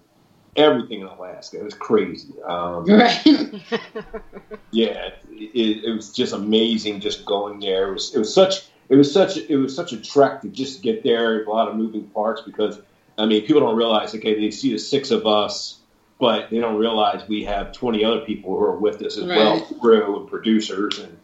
everything 0.55 1.01
in 1.01 1.07
Alaska 1.07 1.59
it 1.59 1.64
was 1.64 1.75
crazy. 1.75 2.35
Um, 2.46 2.85
Right. 2.88 3.25
yeah, 4.70 5.11
it, 5.31 5.85
it 5.85 5.94
was 5.94 6.12
just 6.12 6.33
amazing 6.33 7.01
just 7.01 7.25
going 7.25 7.61
there. 7.61 7.88
It 7.90 7.92
was 7.94 8.14
it 8.14 8.18
was 8.18 8.33
such 8.33 8.68
it 8.88 8.94
was 8.96 9.12
such 9.12 9.37
it 9.37 9.57
was 9.57 9.75
such 9.75 9.92
a 9.92 9.96
trek 10.01 10.42
to 10.42 10.49
just 10.49 10.83
get 10.83 11.03
there. 11.03 11.42
A 11.44 11.51
lot 11.51 11.68
of 11.68 11.77
moving 11.77 12.05
parts 12.11 12.42
because 12.42 12.79
I 13.18 13.27
mean 13.27 13.44
people 13.46 13.61
don't 13.62 13.77
realize 13.77 14.14
okay 14.14 14.38
they 14.38 14.51
see 14.53 14.72
the 14.72 14.79
six 14.79 15.11
of 15.11 15.27
us, 15.27 15.81
but 16.20 16.51
they 16.51 16.61
don't 16.61 16.77
realize 16.77 17.27
we 17.27 17.42
have 17.44 17.72
twenty 17.72 18.05
other 18.05 18.20
people 18.20 18.57
who 18.57 18.64
are 18.64 18.77
with 18.77 19.03
us 19.03 19.16
as 19.16 19.25
well, 19.25 19.55
Right. 19.55 19.81
crew 19.81 20.20
and 20.20 20.29
producers 20.29 20.99
and 21.01 21.18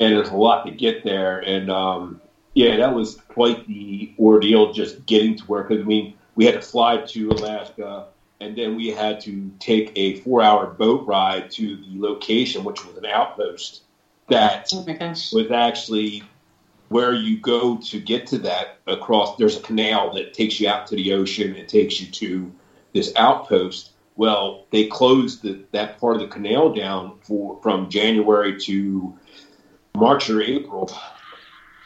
and 0.00 0.16
there's 0.16 0.30
a 0.30 0.36
lot 0.36 0.64
to 0.64 0.72
get 0.72 1.04
there 1.04 1.38
and 1.40 1.70
um, 1.70 2.20
yeah 2.54 2.76
that 2.76 2.92
was 2.92 3.16
quite 3.28 3.66
the 3.66 4.10
ordeal 4.18 4.72
just 4.72 5.06
getting 5.06 5.36
to 5.36 5.46
work. 5.46 5.68
because 5.68 5.84
I 5.84 5.86
mean 5.86 6.12
we 6.34 6.44
had 6.44 6.54
to 6.54 6.60
fly 6.60 6.96
to 6.98 7.30
Alaska 7.30 8.06
and 8.40 8.56
then 8.56 8.74
we 8.74 8.88
had 8.88 9.20
to 9.20 9.52
take 9.58 9.92
a 9.96 10.14
four-hour 10.16 10.66
boat 10.66 11.06
ride 11.06 11.50
to 11.50 11.76
the 11.76 12.00
location, 12.00 12.64
which 12.64 12.84
was 12.84 12.96
an 12.96 13.04
outpost 13.04 13.82
that 14.28 14.68
oh 14.72 14.84
was 15.32 15.50
actually 15.50 16.22
where 16.88 17.12
you 17.12 17.38
go 17.38 17.76
to 17.76 18.00
get 18.00 18.26
to 18.28 18.38
that 18.38 18.78
across. 18.86 19.36
There's 19.36 19.56
a 19.56 19.60
canal 19.60 20.12
that 20.14 20.32
takes 20.32 20.58
you 20.58 20.68
out 20.68 20.86
to 20.88 20.96
the 20.96 21.12
ocean 21.12 21.54
and 21.54 21.68
takes 21.68 22.00
you 22.00 22.06
to 22.12 22.52
this 22.94 23.12
outpost. 23.16 23.92
Well, 24.16 24.66
they 24.70 24.86
closed 24.86 25.42
the, 25.42 25.60
that 25.72 26.00
part 26.00 26.16
of 26.16 26.22
the 26.22 26.28
canal 26.28 26.72
down 26.72 27.18
for 27.22 27.60
from 27.62 27.90
January 27.90 28.58
to 28.60 29.16
March 29.94 30.30
or 30.30 30.40
April 30.42 30.90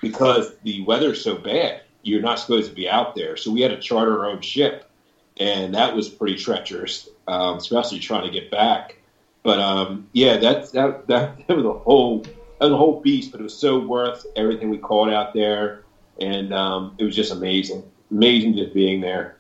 because 0.01 0.55
the 0.63 0.83
weather's 0.83 1.23
so 1.23 1.37
bad. 1.37 1.83
You're 2.03 2.23
not 2.23 2.39
supposed 2.39 2.69
to 2.69 2.75
be 2.75 2.89
out 2.89 3.15
there, 3.15 3.37
so 3.37 3.51
we 3.51 3.63
had 3.63 3.71
to 3.71 3.81
charter 3.81 4.21
our 4.21 4.31
own 4.31 4.43
ship 4.43 4.91
and 5.39 5.75
that 5.75 5.95
was 5.95 6.09
pretty 6.09 6.37
treacherous, 6.37 7.09
um, 7.27 7.57
especially 7.57 7.99
trying 7.99 8.25
to 8.25 8.31
get 8.31 8.51
back. 8.51 8.97
But 9.43 9.59
um, 9.59 10.09
yeah, 10.13 10.37
that, 10.39 10.73
that 10.73 11.07
that 11.09 11.37
that 11.47 11.57
was 11.57 11.65
a 11.65 11.73
whole 11.73 12.21
that 12.21 12.67
was 12.67 12.73
a 12.73 12.77
whole 12.77 13.01
beast, 13.01 13.33
but 13.33 13.41
it 13.41 13.45
was 13.45 13.57
so 13.57 13.79
worth 13.79 14.25
everything 14.37 14.71
we 14.71 14.79
caught 14.79 15.13
out 15.13 15.35
there, 15.35 15.83
and 16.21 16.53
um, 16.55 16.95
it 16.99 17.05
was 17.05 17.17
just 17.17 17.33
amazing, 17.33 17.83
amazing 18.11 18.57
just 18.57 18.73
being 18.73 19.01
there. 19.01 19.37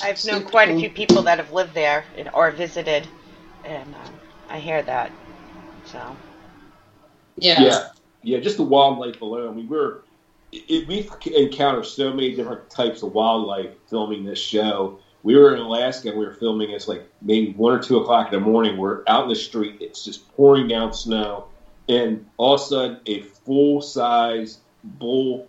I've 0.00 0.22
known 0.26 0.42
quite 0.42 0.68
a 0.68 0.78
few 0.78 0.90
people 0.90 1.22
that 1.22 1.38
have 1.38 1.52
lived 1.52 1.72
there 1.72 2.04
or 2.34 2.50
visited, 2.50 3.06
and 3.64 3.94
um, 3.94 4.12
I 4.50 4.58
hear 4.58 4.82
that. 4.82 5.10
So 5.86 6.16
Yeah. 7.36 7.62
Yeah, 7.62 7.88
yeah, 8.22 8.38
just 8.40 8.56
the 8.56 8.62
wildlife 8.62 9.20
alone. 9.20 9.48
I 9.48 9.52
mean, 9.52 9.68
we're 9.68 10.00
it, 10.52 10.86
we've 10.88 11.10
encountered 11.26 11.86
so 11.86 12.12
many 12.12 12.34
different 12.34 12.68
types 12.70 13.02
of 13.02 13.12
wildlife 13.12 13.70
filming 13.88 14.24
this 14.24 14.38
show. 14.38 14.98
We 15.22 15.36
were 15.36 15.54
in 15.54 15.60
Alaska 15.60 16.10
and 16.10 16.18
we 16.18 16.24
were 16.24 16.34
filming. 16.34 16.70
It's 16.70 16.88
like 16.88 17.08
maybe 17.20 17.52
one 17.52 17.72
or 17.72 17.82
two 17.82 17.98
o'clock 17.98 18.32
in 18.32 18.38
the 18.38 18.44
morning. 18.46 18.76
We're 18.76 19.02
out 19.08 19.24
in 19.24 19.28
the 19.28 19.36
street. 19.36 19.78
It's 19.80 20.04
just 20.04 20.28
pouring 20.36 20.68
down 20.68 20.92
snow, 20.92 21.48
and 21.88 22.26
all 22.36 22.54
of 22.54 22.60
a 22.60 22.64
sudden, 22.64 23.00
a 23.06 23.22
full 23.22 23.82
size 23.82 24.58
bull 24.84 25.48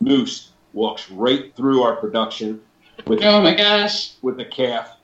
moose 0.00 0.50
walks 0.72 1.10
right 1.10 1.54
through 1.54 1.82
our 1.82 1.96
production 1.96 2.60
with 3.06 3.22
Oh 3.22 3.40
my 3.42 3.54
gosh. 3.54 4.14
with 4.22 4.40
a 4.40 4.44
calf, 4.44 4.96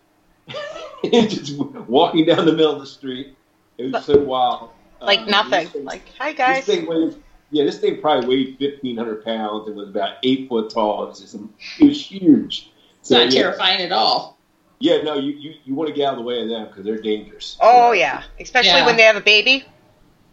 and 1.05 1.31
just 1.31 1.57
walking 1.57 2.27
down 2.27 2.45
the 2.47 2.53
middle 2.53 2.75
of 2.75 2.81
the 2.81 2.87
street. 2.87 3.37
It 3.77 3.93
was 3.93 4.05
so 4.05 4.19
wild. 4.19 4.71
Like 5.01 5.21
Uh, 5.21 5.25
nothing. 5.27 5.67
thing- 5.69 5.85
Like 5.85 6.03
hi 6.19 6.31
this 6.33 6.39
guys. 6.39 6.65
thing 6.65 6.87
weighs, 6.87 7.17
yeah, 7.51 7.65
this 7.65 7.79
thing 7.79 8.01
probably 8.01 8.27
weighed 8.29 8.57
fifteen 8.59 8.97
hundred 8.97 9.25
pounds 9.25 9.67
and 9.69 9.77
was 9.77 9.89
about 9.89 10.17
eight 10.23 10.49
foot 10.49 10.71
tall. 10.71 11.05
It 11.05 11.09
was 11.11 11.21
just, 11.21 11.35
it 11.35 11.85
was 11.87 12.05
huge. 12.11 12.71
It's 13.01 13.11
not 13.11 13.33
yeah, 13.33 13.43
terrifying 13.43 13.81
at 13.81 13.93
all. 13.93 14.37
Yeah, 14.81 15.03
no, 15.03 15.15
you, 15.15 15.33
you, 15.33 15.55
you 15.65 15.75
want 15.75 15.89
to 15.89 15.95
get 15.95 16.07
out 16.07 16.13
of 16.15 16.19
the 16.19 16.25
way 16.25 16.41
of 16.43 16.49
them 16.49 16.67
because 16.69 16.85
they're 16.85 17.01
dangerous. 17.01 17.57
Oh 17.61 17.89
So, 17.89 17.93
yeah, 17.93 18.23
especially 18.39 18.71
Yeah. 18.71 18.87
when 18.87 18.97
they 18.97 19.03
have 19.03 19.17
a 19.17 19.21
baby. 19.21 19.65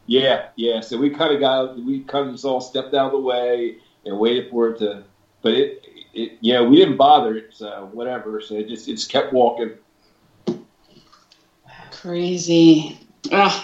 yeah, 0.08 0.48
yeah. 0.56 0.82
So 0.82 0.98
we 0.98 1.10
kind 1.10 1.34
of 1.34 1.40
got 1.40 1.78
we 1.84 2.02
kind 2.02 2.28
of 2.28 2.34
just 2.36 2.46
all 2.46 2.62
stepped 2.62 2.94
out 2.94 3.08
of 3.08 3.12
the 3.14 3.20
way 3.20 3.78
and 4.06 4.20
waited 4.20 4.52
for 4.52 4.70
it 4.70 4.80
to, 4.80 5.04
but 5.42 5.54
it, 5.54 5.82
it 6.14 6.38
yeah, 6.42 6.62
we 6.62 6.76
didn't 6.76 6.98
bother 6.98 7.36
it. 7.38 7.54
So 7.56 7.90
whatever. 7.92 8.40
So 8.42 8.54
it 8.56 8.68
just 8.68 8.88
it 8.88 8.94
just 8.98 9.10
kept 9.10 9.34
walking. 9.34 9.72
Crazy. 11.92 13.00
Ugh. 13.32 13.64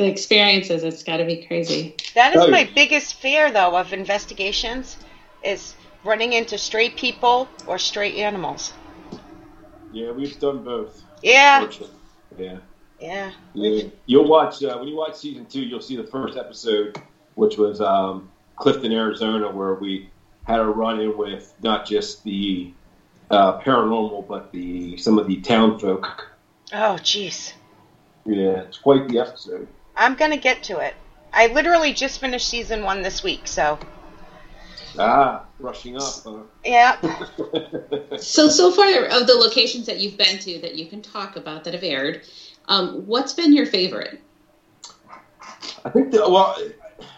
The 0.00 0.08
experiences, 0.08 0.82
it's 0.82 1.02
got 1.02 1.18
to 1.18 1.26
be 1.26 1.44
crazy. 1.44 1.94
That 2.14 2.34
is 2.34 2.44
Oh, 2.44 2.50
my 2.50 2.66
biggest 2.74 3.16
fear, 3.16 3.52
though, 3.52 3.76
of 3.76 3.92
investigations, 3.92 4.96
is 5.44 5.74
running 6.04 6.32
into 6.32 6.56
stray 6.56 6.88
people 6.88 7.46
or 7.66 7.76
stray 7.76 8.22
animals. 8.22 8.72
Yeah, 9.92 10.12
we've 10.12 10.40
done 10.40 10.64
both. 10.64 11.02
Yeah. 11.22 11.68
Yeah. 12.38 12.56
yeah. 12.98 13.32
Yeah. 13.52 13.88
You'll 14.06 14.26
watch 14.26 14.64
uh, 14.64 14.78
when 14.78 14.88
you 14.88 14.96
watch 14.96 15.16
season 15.16 15.44
two. 15.44 15.60
You'll 15.60 15.82
see 15.82 15.96
the 15.96 16.06
first 16.06 16.38
episode, 16.38 16.96
which 17.34 17.58
was 17.58 17.82
um, 17.82 18.30
Clifton, 18.56 18.92
Arizona, 18.92 19.50
where 19.50 19.74
we 19.74 20.08
had 20.44 20.60
a 20.60 20.64
run-in 20.64 21.18
with 21.18 21.52
not 21.62 21.84
just 21.84 22.24
the 22.24 22.72
uh, 23.30 23.60
paranormal, 23.60 24.26
but 24.26 24.50
the 24.50 24.96
some 24.96 25.18
of 25.18 25.26
the 25.26 25.42
town 25.42 25.78
folk. 25.78 26.30
Oh, 26.72 26.96
jeez. 27.02 27.52
Yeah, 28.24 28.62
it's 28.62 28.78
quite 28.78 29.06
the 29.06 29.18
episode. 29.18 29.68
I'm 30.00 30.14
gonna 30.14 30.38
get 30.38 30.62
to 30.64 30.78
it. 30.78 30.94
I 31.32 31.48
literally 31.48 31.92
just 31.92 32.20
finished 32.20 32.48
season 32.48 32.82
one 32.84 33.02
this 33.02 33.22
week, 33.22 33.46
so 33.46 33.78
Ah, 34.98 35.44
rushing 35.58 35.96
up. 35.96 36.22
Huh? 36.24 36.42
yeah. 36.64 36.96
So 38.16 38.48
so 38.48 38.70
far 38.70 39.04
of 39.04 39.26
the 39.26 39.34
locations 39.34 39.86
that 39.86 40.00
you've 40.00 40.16
been 40.16 40.38
to 40.40 40.58
that 40.60 40.74
you 40.74 40.86
can 40.86 41.02
talk 41.02 41.36
about 41.36 41.64
that 41.64 41.74
have 41.74 41.84
aired, 41.84 42.22
um, 42.68 43.06
what's 43.06 43.32
been 43.34 43.52
your 43.52 43.66
favorite? 43.66 44.20
I 45.84 45.90
think 45.90 46.10
the 46.10 46.18
well, 46.28 46.56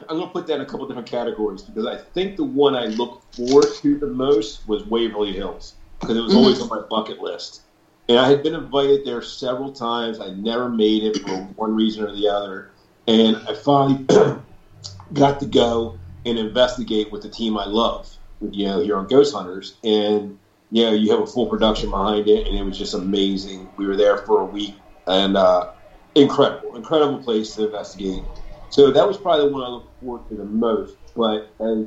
I'm 0.08 0.18
gonna 0.18 0.30
put 0.30 0.46
that 0.48 0.56
in 0.56 0.60
a 0.60 0.66
couple 0.66 0.86
different 0.86 1.08
categories 1.08 1.62
because 1.62 1.86
I 1.86 1.96
think 1.96 2.36
the 2.36 2.44
one 2.44 2.74
I 2.74 2.86
look 2.86 3.22
forward 3.32 3.66
to 3.82 3.98
the 3.98 4.06
most 4.08 4.68
was 4.68 4.84
Waverly 4.86 5.32
Hills 5.32 5.74
because 6.00 6.16
it 6.16 6.20
was 6.20 6.34
always 6.34 6.60
on 6.60 6.68
my 6.68 6.80
bucket 6.90 7.20
list, 7.20 7.62
and 8.08 8.18
I 8.18 8.28
had 8.28 8.42
been 8.42 8.54
invited 8.54 9.04
there 9.04 9.22
several 9.22 9.72
times. 9.72 10.20
I 10.20 10.30
never 10.30 10.68
made 10.68 11.04
it 11.04 11.20
for 11.22 11.36
one 11.56 11.74
reason 11.74 12.04
or 12.04 12.12
the 12.12 12.28
other, 12.28 12.71
and 13.06 13.36
I 13.48 13.54
finally 13.54 14.04
got 15.12 15.40
to 15.40 15.46
go 15.46 15.98
and 16.24 16.38
investigate 16.38 17.10
with 17.10 17.22
the 17.22 17.28
team 17.28 17.56
I 17.56 17.64
love, 17.66 18.08
you 18.40 18.66
know, 18.66 18.80
here 18.80 18.96
on 18.96 19.06
Ghost 19.06 19.34
Hunters, 19.34 19.74
and 19.84 20.38
you 20.70 20.84
know, 20.84 20.92
you 20.92 21.10
have 21.10 21.20
a 21.20 21.26
full 21.26 21.46
production 21.46 21.90
behind 21.90 22.28
it, 22.28 22.46
and 22.46 22.56
it 22.56 22.62
was 22.62 22.78
just 22.78 22.94
amazing. 22.94 23.68
We 23.76 23.86
were 23.86 23.96
there 23.96 24.16
for 24.16 24.40
a 24.40 24.44
week, 24.44 24.74
and 25.06 25.36
uh, 25.36 25.66
incredible, 26.14 26.76
incredible 26.76 27.18
place 27.18 27.54
to 27.56 27.66
investigate. 27.66 28.22
So 28.70 28.90
that 28.90 29.06
was 29.06 29.18
probably 29.18 29.46
the 29.46 29.52
one 29.52 29.62
I 29.62 29.68
look 29.68 29.84
forward 30.00 30.26
to 30.30 30.34
the 30.34 30.44
most. 30.44 30.94
But 31.14 31.46
as 31.60 31.84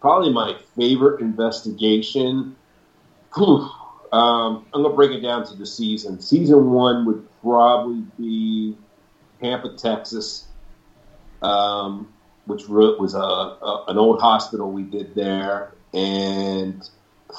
probably 0.00 0.30
my 0.30 0.54
favorite 0.76 1.20
investigation, 1.20 2.54
whew, 3.34 3.68
um, 4.12 4.64
I'm 4.72 4.82
gonna 4.82 4.94
break 4.94 5.10
it 5.10 5.20
down 5.20 5.44
to 5.46 5.54
the 5.54 5.66
season. 5.66 6.20
Season 6.20 6.70
one 6.70 7.04
would 7.06 7.24
probably 7.40 8.04
be 8.18 8.76
Pampa, 9.42 9.70
Texas, 9.76 10.46
um, 11.42 12.08
which 12.46 12.68
was 12.68 13.14
a, 13.14 13.18
a 13.18 13.84
an 13.88 13.98
old 13.98 14.20
hospital 14.20 14.70
we 14.70 14.82
did 14.84 15.14
there, 15.14 15.72
and 15.92 16.88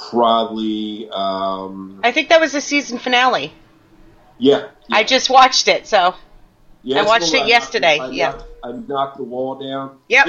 probably 0.09 1.09
um, 1.11 2.01
I 2.03 2.11
think 2.11 2.29
that 2.29 2.41
was 2.41 2.51
the 2.51 2.61
season 2.61 2.99
finale. 2.99 3.53
yeah. 4.37 4.67
yeah. 4.87 4.95
I 4.97 5.03
just 5.03 5.29
watched 5.29 5.67
it, 5.69 5.87
so 5.87 6.13
Yeah, 6.83 6.99
I 6.99 7.03
watched 7.03 7.33
it 7.33 7.39
one 7.39 7.47
yesterday, 7.47 7.99
I, 7.99 8.09
yeah. 8.09 8.31
knocked, 8.31 8.43
I 8.63 8.71
knocked 8.73 9.17
the 9.17 9.23
wall 9.23 9.55
down. 9.55 9.97
yep. 10.09 10.27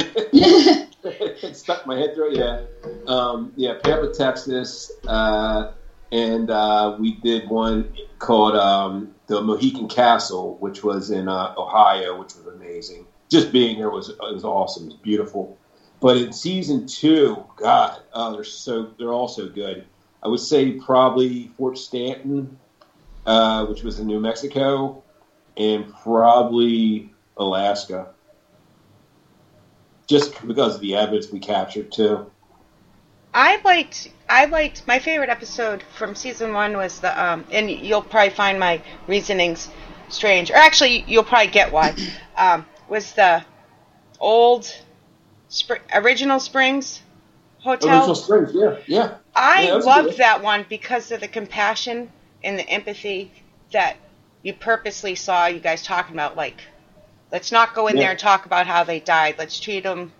stuck 1.54 1.86
my 1.86 1.96
head 1.96 2.14
through. 2.14 2.36
Yeah, 2.36 2.62
um, 3.08 3.52
yeah. 3.56 3.74
Pampa, 3.82 4.14
Texas, 4.14 4.92
uh, 5.08 5.72
and 6.14 6.48
uh, 6.48 6.96
we 6.98 7.16
did 7.16 7.48
one 7.48 7.92
called 8.20 8.54
um, 8.54 9.12
the 9.26 9.42
Mohican 9.42 9.88
Castle, 9.88 10.56
which 10.60 10.84
was 10.84 11.10
in 11.10 11.28
uh, 11.28 11.54
Ohio, 11.58 12.20
which 12.20 12.36
was 12.36 12.46
amazing. 12.46 13.04
Just 13.28 13.50
being 13.50 13.78
there 13.78 13.90
was 13.90 14.12
was 14.20 14.44
awesome. 14.44 14.84
It 14.84 14.92
was 14.92 14.94
beautiful. 14.94 15.58
But 15.98 16.18
in 16.18 16.32
season 16.32 16.86
two, 16.86 17.44
God, 17.56 18.00
oh, 18.12 18.32
they're 18.32 18.44
so 18.44 18.92
they're 18.96 19.12
all 19.12 19.26
so 19.26 19.48
good. 19.48 19.86
I 20.22 20.28
would 20.28 20.38
say 20.38 20.72
probably 20.72 21.48
Fort 21.58 21.76
Stanton, 21.78 22.58
uh, 23.26 23.66
which 23.66 23.82
was 23.82 23.98
in 23.98 24.06
New 24.06 24.20
Mexico, 24.20 25.02
and 25.56 25.92
probably 25.94 27.12
Alaska 27.36 28.10
just 30.06 30.46
because 30.46 30.76
of 30.76 30.80
the 30.80 30.94
evidence 30.94 31.32
we 31.32 31.40
captured 31.40 31.90
too. 31.90 32.30
I 33.32 33.60
liked 33.64 34.10
I 34.28 34.46
liked 34.46 34.86
my 34.86 34.98
favorite 34.98 35.30
episode 35.30 35.82
from 35.82 36.14
season 36.14 36.52
one 36.52 36.76
was 36.76 37.00
the 37.00 37.12
um 37.22 37.44
and 37.50 37.70
you'll 37.70 38.02
probably 38.02 38.30
find 38.30 38.58
my 38.58 38.80
reasonings 39.06 39.68
strange 40.08 40.50
or 40.50 40.56
actually 40.56 41.04
you'll 41.06 41.24
probably 41.24 41.48
get 41.52 41.72
why 41.72 41.94
um 42.36 42.66
was 42.88 43.12
the 43.12 43.44
old 44.20 44.72
spr- 45.50 45.80
original 45.94 46.40
Springs 46.40 47.02
hotel. 47.60 47.96
Original 47.98 48.14
Springs, 48.14 48.54
yeah, 48.54 48.76
yeah. 48.86 49.18
I 49.34 49.64
Yeah, 49.66 49.76
loved 49.78 50.18
that 50.18 50.42
one 50.42 50.66
because 50.68 51.10
of 51.10 51.20
the 51.20 51.28
compassion 51.28 52.10
and 52.42 52.58
the 52.58 52.68
empathy 52.68 53.30
that 53.72 53.96
you 54.42 54.52
purposely 54.54 55.14
saw 55.14 55.46
you 55.46 55.60
guys 55.60 55.82
talking 55.82 56.14
about. 56.14 56.36
Like, 56.36 56.60
let's 57.32 57.50
not 57.52 57.74
go 57.74 57.88
in 57.88 57.96
Yeah. 57.96 58.02
there 58.02 58.10
and 58.10 58.18
talk 58.18 58.46
about 58.46 58.66
how 58.66 58.84
they 58.84 59.00
died. 59.00 59.36
Let's 59.38 59.58
treat 59.58 59.82
them. 59.84 60.12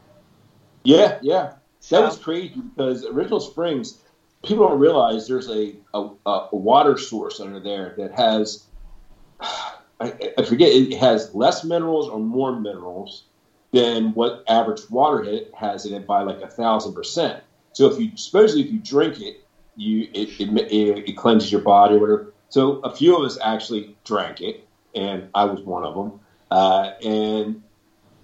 Yeah, 0.85 1.19
yeah. 1.23 1.55
That 1.91 2.03
was 2.03 2.19
crazy 2.19 2.55
because 2.75 3.05
Original 3.05 3.41
Springs, 3.41 3.99
people 4.43 4.69
don't 4.69 4.79
realize 4.79 5.29
there's 5.29 5.51
a, 5.51 5.75
a, 5.93 6.09
a 6.27 6.57
water 6.57 6.97
source 6.97 7.41
under 7.41 7.61
there 7.61 7.95
that 7.99 8.13
has, 8.13 8.65
I, 9.41 10.33
I 10.39 10.43
forget, 10.43 10.69
it 10.69 10.97
has 10.99 11.35
less 11.35 11.65
minerals 11.65 12.09
or 12.09 12.19
more 12.19 12.59
minerals 12.59 13.25
than 13.73 14.15
what 14.15 14.45
average 14.49 14.89
water 14.91 15.23
hit 15.23 15.53
has 15.55 15.85
in 15.85 15.95
it 15.95 16.07
by 16.07 16.23
like 16.23 16.41
a 16.41 16.49
thousand 16.49 16.95
percent. 16.95 17.43
So 17.73 17.91
if 17.91 18.01
you, 18.01 18.17
supposedly 18.17 18.65
if 18.65 18.73
you 18.73 18.79
drink 18.79 19.21
it, 19.21 19.45
you 19.77 20.09
it, 20.15 20.41
it, 20.41 20.73
it, 20.73 21.09
it 21.09 21.17
cleanses 21.17 21.51
your 21.51 21.61
body 21.61 21.97
or 21.97 21.99
whatever. 21.99 22.33
So 22.49 22.79
a 22.81 22.95
few 22.95 23.17
of 23.17 23.25
us 23.25 23.37
actually 23.43 23.97
drank 24.05 24.41
it, 24.41 24.67
and 24.95 25.29
I 25.35 25.45
was 25.45 25.61
one 25.61 25.85
of 25.85 25.95
them. 25.95 26.21
Uh, 26.51 26.93
and 27.05 27.63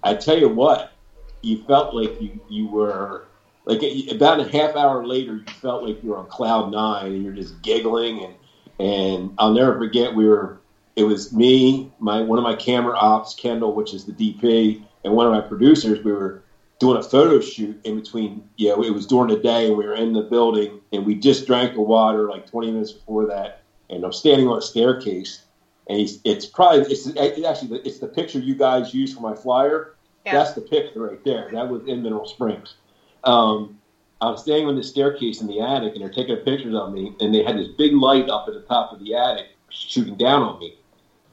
I 0.03 0.13
tell 0.13 0.37
you 0.37 0.47
what, 0.47 0.93
you 1.41 1.63
felt 1.65 1.93
like 1.93 2.21
you, 2.21 2.39
you 2.49 2.67
were 2.67 3.25
like 3.65 3.81
about 4.11 4.39
a 4.39 4.49
half 4.49 4.75
hour 4.75 5.05
later, 5.05 5.35
you 5.35 5.53
felt 5.61 5.83
like 5.83 6.03
you 6.03 6.09
were 6.09 6.17
on 6.17 6.27
cloud 6.27 6.71
nine 6.71 7.13
and 7.13 7.23
you're 7.23 7.33
just 7.33 7.61
giggling 7.61 8.23
and 8.23 8.35
and 8.79 9.33
I'll 9.37 9.53
never 9.53 9.77
forget 9.77 10.15
we 10.15 10.25
were 10.25 10.61
it 10.95 11.03
was 11.03 11.31
me, 11.31 11.91
my 11.99 12.21
one 12.21 12.37
of 12.37 12.43
my 12.43 12.55
camera 12.55 12.97
ops, 12.97 13.33
Kendall, 13.33 13.73
which 13.73 13.93
is 13.93 14.05
the 14.05 14.11
DP, 14.11 14.83
and 15.03 15.13
one 15.13 15.25
of 15.25 15.31
my 15.31 15.41
producers. 15.41 16.03
We 16.03 16.11
were 16.11 16.43
doing 16.79 16.97
a 16.97 17.03
photo 17.03 17.39
shoot 17.39 17.79
in 17.85 17.95
between. 17.95 18.47
Yeah, 18.57 18.73
it 18.73 18.93
was 18.93 19.05
during 19.05 19.29
the 19.29 19.41
day, 19.41 19.67
and 19.67 19.77
we 19.77 19.85
were 19.85 19.95
in 19.95 20.13
the 20.13 20.23
building, 20.23 20.81
and 20.91 21.05
we 21.05 21.15
just 21.15 21.47
drank 21.47 21.75
the 21.75 21.81
water 21.81 22.29
like 22.29 22.49
20 22.49 22.71
minutes 22.71 22.91
before 22.91 23.25
that. 23.27 23.61
And 23.89 24.03
I'm 24.03 24.13
standing 24.13 24.47
on 24.47 24.57
a 24.57 24.61
staircase, 24.61 25.43
and 25.87 25.99
he's, 25.99 26.19
it's 26.23 26.45
probably 26.45 26.91
it's 26.91 27.07
it 27.07 27.45
actually 27.45 27.79
it's 27.79 27.99
the 27.99 28.07
picture 28.07 28.39
you 28.39 28.55
guys 28.55 28.93
used 28.93 29.15
for 29.15 29.21
my 29.21 29.35
flyer. 29.35 29.95
Yeah. 30.25 30.33
That's 30.33 30.53
the 30.53 30.61
picture 30.61 31.01
right 31.01 31.23
there. 31.23 31.49
That 31.51 31.69
was 31.69 31.87
in 31.87 32.03
Mineral 32.03 32.27
Springs. 32.27 32.75
Um, 33.23 33.79
I 34.21 34.29
was 34.29 34.43
standing 34.43 34.67
on 34.67 34.75
the 34.75 34.83
staircase 34.83 35.41
in 35.41 35.47
the 35.47 35.61
attic, 35.61 35.93
and 35.93 36.01
they're 36.01 36.11
taking 36.11 36.35
pictures 36.37 36.75
of 36.75 36.93
me, 36.93 37.13
and 37.19 37.33
they 37.33 37.43
had 37.43 37.57
this 37.57 37.69
big 37.69 37.93
light 37.93 38.29
up 38.29 38.47
at 38.47 38.53
the 38.53 38.61
top 38.61 38.93
of 38.93 38.99
the 38.99 39.15
attic 39.15 39.47
shooting 39.69 40.15
down 40.15 40.43
on 40.43 40.59
me. 40.59 40.75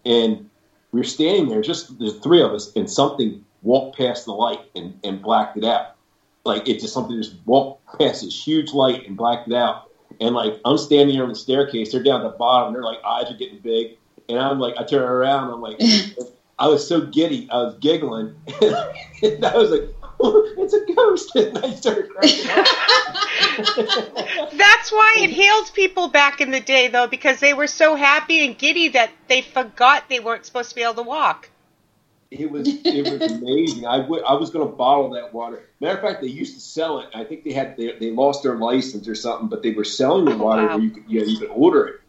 And 0.05 0.49
we 0.93 1.01
were 1.01 1.05
standing 1.05 1.49
there, 1.49 1.61
just 1.61 1.99
the 1.99 2.13
three 2.13 2.41
of 2.41 2.53
us, 2.53 2.73
and 2.77 2.91
something 2.91 3.45
walked 3.63 3.99
past 3.99 4.25
the 4.25 4.33
light 4.33 4.61
and, 4.75 4.99
and 5.05 5.21
blacked 5.21 5.57
it 5.57 5.65
out. 5.65 5.97
Like 6.45 6.67
it 6.67 6.81
just 6.81 6.95
something 6.95 7.17
just 7.17 7.35
walked 7.45 7.99
past 7.99 8.23
this 8.23 8.47
huge 8.47 8.73
light 8.73 9.07
and 9.07 9.17
blacked 9.17 9.49
it 9.49 9.55
out. 9.55 9.91
And 10.21 10.35
like 10.35 10.61
I'm 10.65 10.79
standing 10.79 11.15
there 11.15 11.25
on 11.25 11.29
the 11.29 11.35
staircase, 11.35 11.93
they're 11.93 12.03
down 12.03 12.25
at 12.25 12.33
the 12.33 12.39
bottom, 12.39 12.73
their 12.73 12.83
like 12.83 12.99
eyes 13.05 13.31
are 13.31 13.37
getting 13.37 13.59
big, 13.59 13.99
and 14.29 14.39
I'm 14.39 14.59
like, 14.59 14.75
I 14.79 14.85
turn 14.85 15.03
around, 15.03 15.51
I'm 15.51 15.61
like, 15.61 15.81
I 16.59 16.69
was 16.69 16.87
so 16.87 17.03
giddy, 17.03 17.49
I 17.51 17.57
was 17.63 17.77
giggling, 17.81 18.35
and 18.63 19.45
I 19.45 19.57
was 19.57 19.71
like, 19.71 19.95
it's 20.59 20.75
a 20.75 20.85
ghost, 20.95 21.35
and 21.37 21.59
I 21.59 21.71
started 21.75 22.11
cracking 22.11 22.51
up. 22.51 22.67
That's 24.53 24.91
why 24.91 25.15
it 25.19 25.31
healed 25.31 25.73
people 25.75 26.09
back 26.09 26.41
in 26.41 26.51
the 26.51 26.61
day, 26.61 26.89
though, 26.89 27.07
because 27.07 27.41
they 27.41 27.55
were 27.55 27.67
so 27.69 27.95
happy 27.95 28.45
and 28.45 28.59
giddy 28.59 28.89
that 28.89 29.11
they 29.29 29.43
forgot 29.43 30.09
they 30.09 30.21
weren't 30.21 30.45
supposed 30.45 30.71
to 30.71 30.75
be 30.75 30.83
able 30.83 30.95
to 30.95 31.03
walk. 31.03 31.51
It 32.31 32.51
was 32.51 32.69
it 32.85 33.07
was 33.07 33.23
amazing. 33.23 33.87
I 33.87 33.99
I 33.99 34.35
was 34.35 34.51
going 34.51 34.69
to 34.69 34.75
bottle 34.75 35.11
that 35.11 35.33
water. 35.33 35.71
Matter 35.81 35.97
of 35.97 36.03
fact, 36.03 36.21
they 36.21 36.29
used 36.29 36.55
to 36.55 36.61
sell 36.61 37.01
it. 37.01 37.09
I 37.15 37.25
think 37.25 37.45
they 37.45 37.53
had 37.53 37.77
they, 37.77 37.97
they 37.99 38.11
lost 38.11 38.43
their 38.43 38.57
license 38.57 39.09
or 39.09 39.15
something, 39.15 39.49
but 39.49 39.63
they 39.63 39.71
were 39.71 39.85
selling 39.85 40.27
the 40.27 40.35
Oh, 40.35 40.39
water 40.39 40.67
wow. 40.67 40.77
where 40.77 40.85
you 40.85 40.91
could 40.91 41.05
yeah 41.07 41.23
you 41.23 41.39
could 41.39 41.45
even 41.45 41.57
order 41.57 41.87
it, 41.87 42.01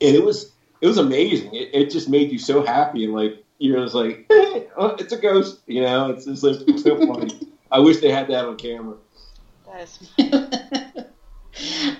and 0.00 0.16
it 0.16 0.24
was 0.24 0.52
it 0.80 0.86
was 0.86 0.96
amazing. 0.96 1.54
It, 1.54 1.70
it 1.74 1.90
just 1.90 2.08
made 2.08 2.32
you 2.32 2.38
so 2.38 2.62
happy 2.64 3.04
and 3.04 3.12
like 3.12 3.44
you're 3.60 3.82
just 3.84 3.94
like 3.94 4.26
oh, 4.30 4.96
it's 4.98 5.12
a 5.12 5.16
ghost, 5.18 5.60
you 5.66 5.82
know. 5.82 6.10
It's 6.10 6.24
just 6.24 6.42
like 6.42 6.56
so 6.80 6.96
funny. 7.06 7.30
I 7.70 7.78
wish 7.78 7.98
they 7.98 8.10
had 8.10 8.26
that 8.28 8.44
on 8.46 8.56
camera. 8.56 8.96
That 9.66 9.82
is- 9.82 10.10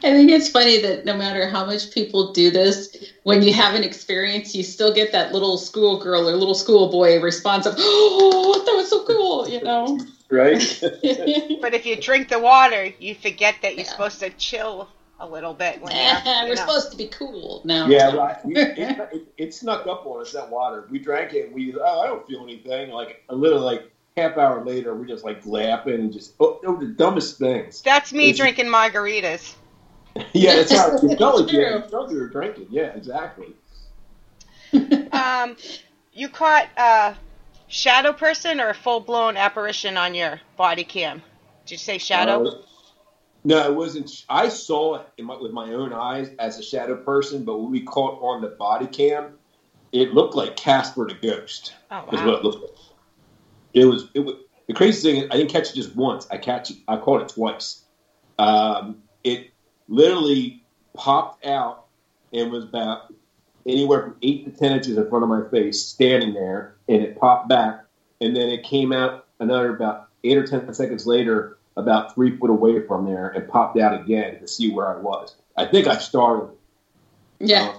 I 0.03 0.13
think 0.15 0.31
it's 0.31 0.49
funny 0.49 0.81
that 0.81 1.05
no 1.05 1.15
matter 1.15 1.47
how 1.47 1.67
much 1.67 1.91
people 1.91 2.33
do 2.33 2.51
this, 2.51 2.97
when 3.25 3.43
you 3.43 3.53
have 3.53 3.75
an 3.75 3.85
experience, 3.85 4.55
you 4.55 4.63
still 4.63 4.93
get 4.95 5.13
that 5.13 5.33
little 5.33 5.59
schoolgirl 5.59 6.29
or 6.29 6.35
little 6.35 6.55
schoolboy 6.55 7.21
response 7.21 7.67
of, 7.67 7.75
"Oh, 7.77 8.63
that 8.67 8.73
was 8.75 8.89
so 8.89 9.05
cool," 9.05 9.47
you 9.49 9.61
know. 9.63 9.99
Right? 10.31 10.61
But 11.61 11.75
if 11.75 11.85
you 11.85 11.97
drink 11.97 12.29
the 12.29 12.39
water, 12.39 12.89
you 12.99 13.15
forget 13.15 13.57
that 13.63 13.75
you're 13.75 13.85
Yeah. 13.85 13.91
supposed 13.91 14.21
to 14.21 14.31
chill 14.31 14.89
a 15.21 15.29
little 15.29 15.55
bit 15.55 15.81
when 15.81 15.95
you're, 15.95 16.15
We're 16.45 16.49
know. 16.49 16.55
supposed 16.55 16.91
to 16.91 16.97
be 16.97 17.07
cool 17.09 17.63
now. 17.65 17.87
Yeah, 17.87 18.15
right. 18.17 18.45
We, 18.45 18.57
it, 18.57 18.79
it, 18.79 19.33
it 19.37 19.55
snuck 19.55 19.87
up 19.87 20.05
on 20.07 20.21
us 20.23 20.33
that 20.33 20.51
water. 20.51 20.87
We 20.91 20.99
drank 20.99 21.35
it. 21.35 21.47
and 21.47 21.55
We 21.55 21.75
oh, 21.79 22.01
I 22.01 22.07
don't 22.07 22.27
feel 22.27 22.43
anything. 22.43 22.91
Like 22.91 23.23
a 23.29 23.35
little 23.35 23.61
like 23.61 23.91
half 24.17 24.37
hour 24.39 24.65
later, 24.65 24.95
we're 24.95 25.07
just 25.07 25.25
like 25.25 25.45
laughing 25.47 25.95
and 25.95 26.13
just 26.13 26.35
oh, 26.41 26.59
they 26.63 26.69
were 26.69 26.79
the 26.79 26.93
dumbest 26.93 27.39
things. 27.39 27.83
That's 27.83 28.13
me 28.13 28.25
It's- 28.31 28.39
drinking 28.39 28.67
margaritas. 28.67 29.55
Yeah, 30.33 30.57
that's 30.57 30.73
how 30.75 30.91
you 31.01 31.17
felt 31.17 31.37
like 31.37 31.45
It's 31.45 31.53
you 31.53 31.61
true. 31.67 31.75
you 31.77 31.89
felt 31.89 32.11
you 32.11 32.19
were 32.19 32.29
drinking. 32.29 32.67
Yeah, 32.69 32.87
exactly. 32.97 33.55
Um, 35.13 35.57
you 36.13 36.29
caught 36.29 36.69
a 36.77 37.15
shadow 37.69 38.13
person 38.13 38.61
or 38.61 38.71
a 38.71 38.75
full 38.75 39.01
blown 39.01 39.37
apparition 39.37 39.97
on 39.97 40.15
your 40.15 40.41
body 40.57 40.83
cam? 40.85 41.23
Did 41.65 41.73
you 41.73 41.79
say 41.79 41.99
shadow? 41.99 42.45
Uh, 42.47 42.63
no, 43.45 43.71
it 43.71 43.75
wasn't. 43.75 44.25
I 44.29 44.49
saw 44.49 44.97
it 44.97 45.07
in 45.17 45.25
my, 45.25 45.37
with 45.37 45.53
my 45.53 45.73
own 45.73 45.93
eyes 45.93 46.31
as 46.39 46.59
a 46.59 46.63
shadow 46.63 46.97
person, 46.97 47.45
but 47.45 47.59
when 47.59 47.71
we 47.71 47.83
caught 47.83 48.21
on 48.23 48.43
the 48.43 48.49
body 48.49 48.87
cam, 48.87 49.39
it 49.93 50.13
looked 50.13 50.35
like 50.35 50.57
Casper 50.57 51.09
the 51.09 51.15
Ghost. 51.15 51.75
oh 51.91 52.05
is 52.13 52.21
wow. 52.21 52.27
what 52.27 52.35
it 52.35 52.45
looked 52.45 52.63
like. 52.63 52.79
It 53.73 53.85
was. 53.87 54.09
It 54.15 54.21
was 54.21 54.35
the 54.67 54.75
crazy 54.75 55.11
thing. 55.11 55.23
Is 55.23 55.29
I 55.31 55.37
didn't 55.37 55.51
catch 55.51 55.71
it 55.71 55.75
just 55.75 55.97
once. 55.97 56.27
I 56.31 56.37
catch 56.37 56.71
it. 56.71 56.77
I 56.87 56.97
caught 56.97 57.23
it 57.23 57.29
twice. 57.29 57.85
Um, 58.39 59.03
it 59.25 59.51
literally 59.89 60.63
popped 60.95 61.45
out 61.47 61.87
and 62.33 62.51
was 62.51 62.65
about 62.65 63.13
anywhere 63.67 64.03
from 64.03 64.17
eight 64.23 64.45
to 64.45 64.51
ten 64.51 64.73
inches 64.73 64.97
in 64.97 65.09
front 65.09 65.23
of 65.23 65.29
my 65.29 65.49
face, 65.51 65.83
standing 65.83 66.35
there, 66.35 66.77
and 66.89 67.03
it 67.03 67.19
popped 67.19 67.49
back, 67.49 67.85
and 68.21 68.37
then 68.37 68.49
it 68.49 68.63
came 68.63 68.93
out 68.93 69.27
another 69.39 69.75
about 69.75 70.09
eight 70.25 70.37
or 70.37 70.47
ten 70.47 70.73
seconds 70.75 71.07
later, 71.07 71.59
about 71.81 72.15
three 72.15 72.37
foot 72.37 72.51
away 72.51 72.87
from 72.87 73.07
there, 73.07 73.29
and 73.29 73.49
popped 73.49 73.79
out 73.79 73.99
again 74.01 74.39
to 74.41 74.47
see 74.47 74.71
where 74.71 74.97
I 74.97 75.01
was. 75.01 75.35
I 75.57 75.67
think 75.67 75.87
I 75.87 75.99
startled. 75.99 76.51
it. 77.41 77.49
Yeah. 77.49 77.63
Uh, 77.63 77.79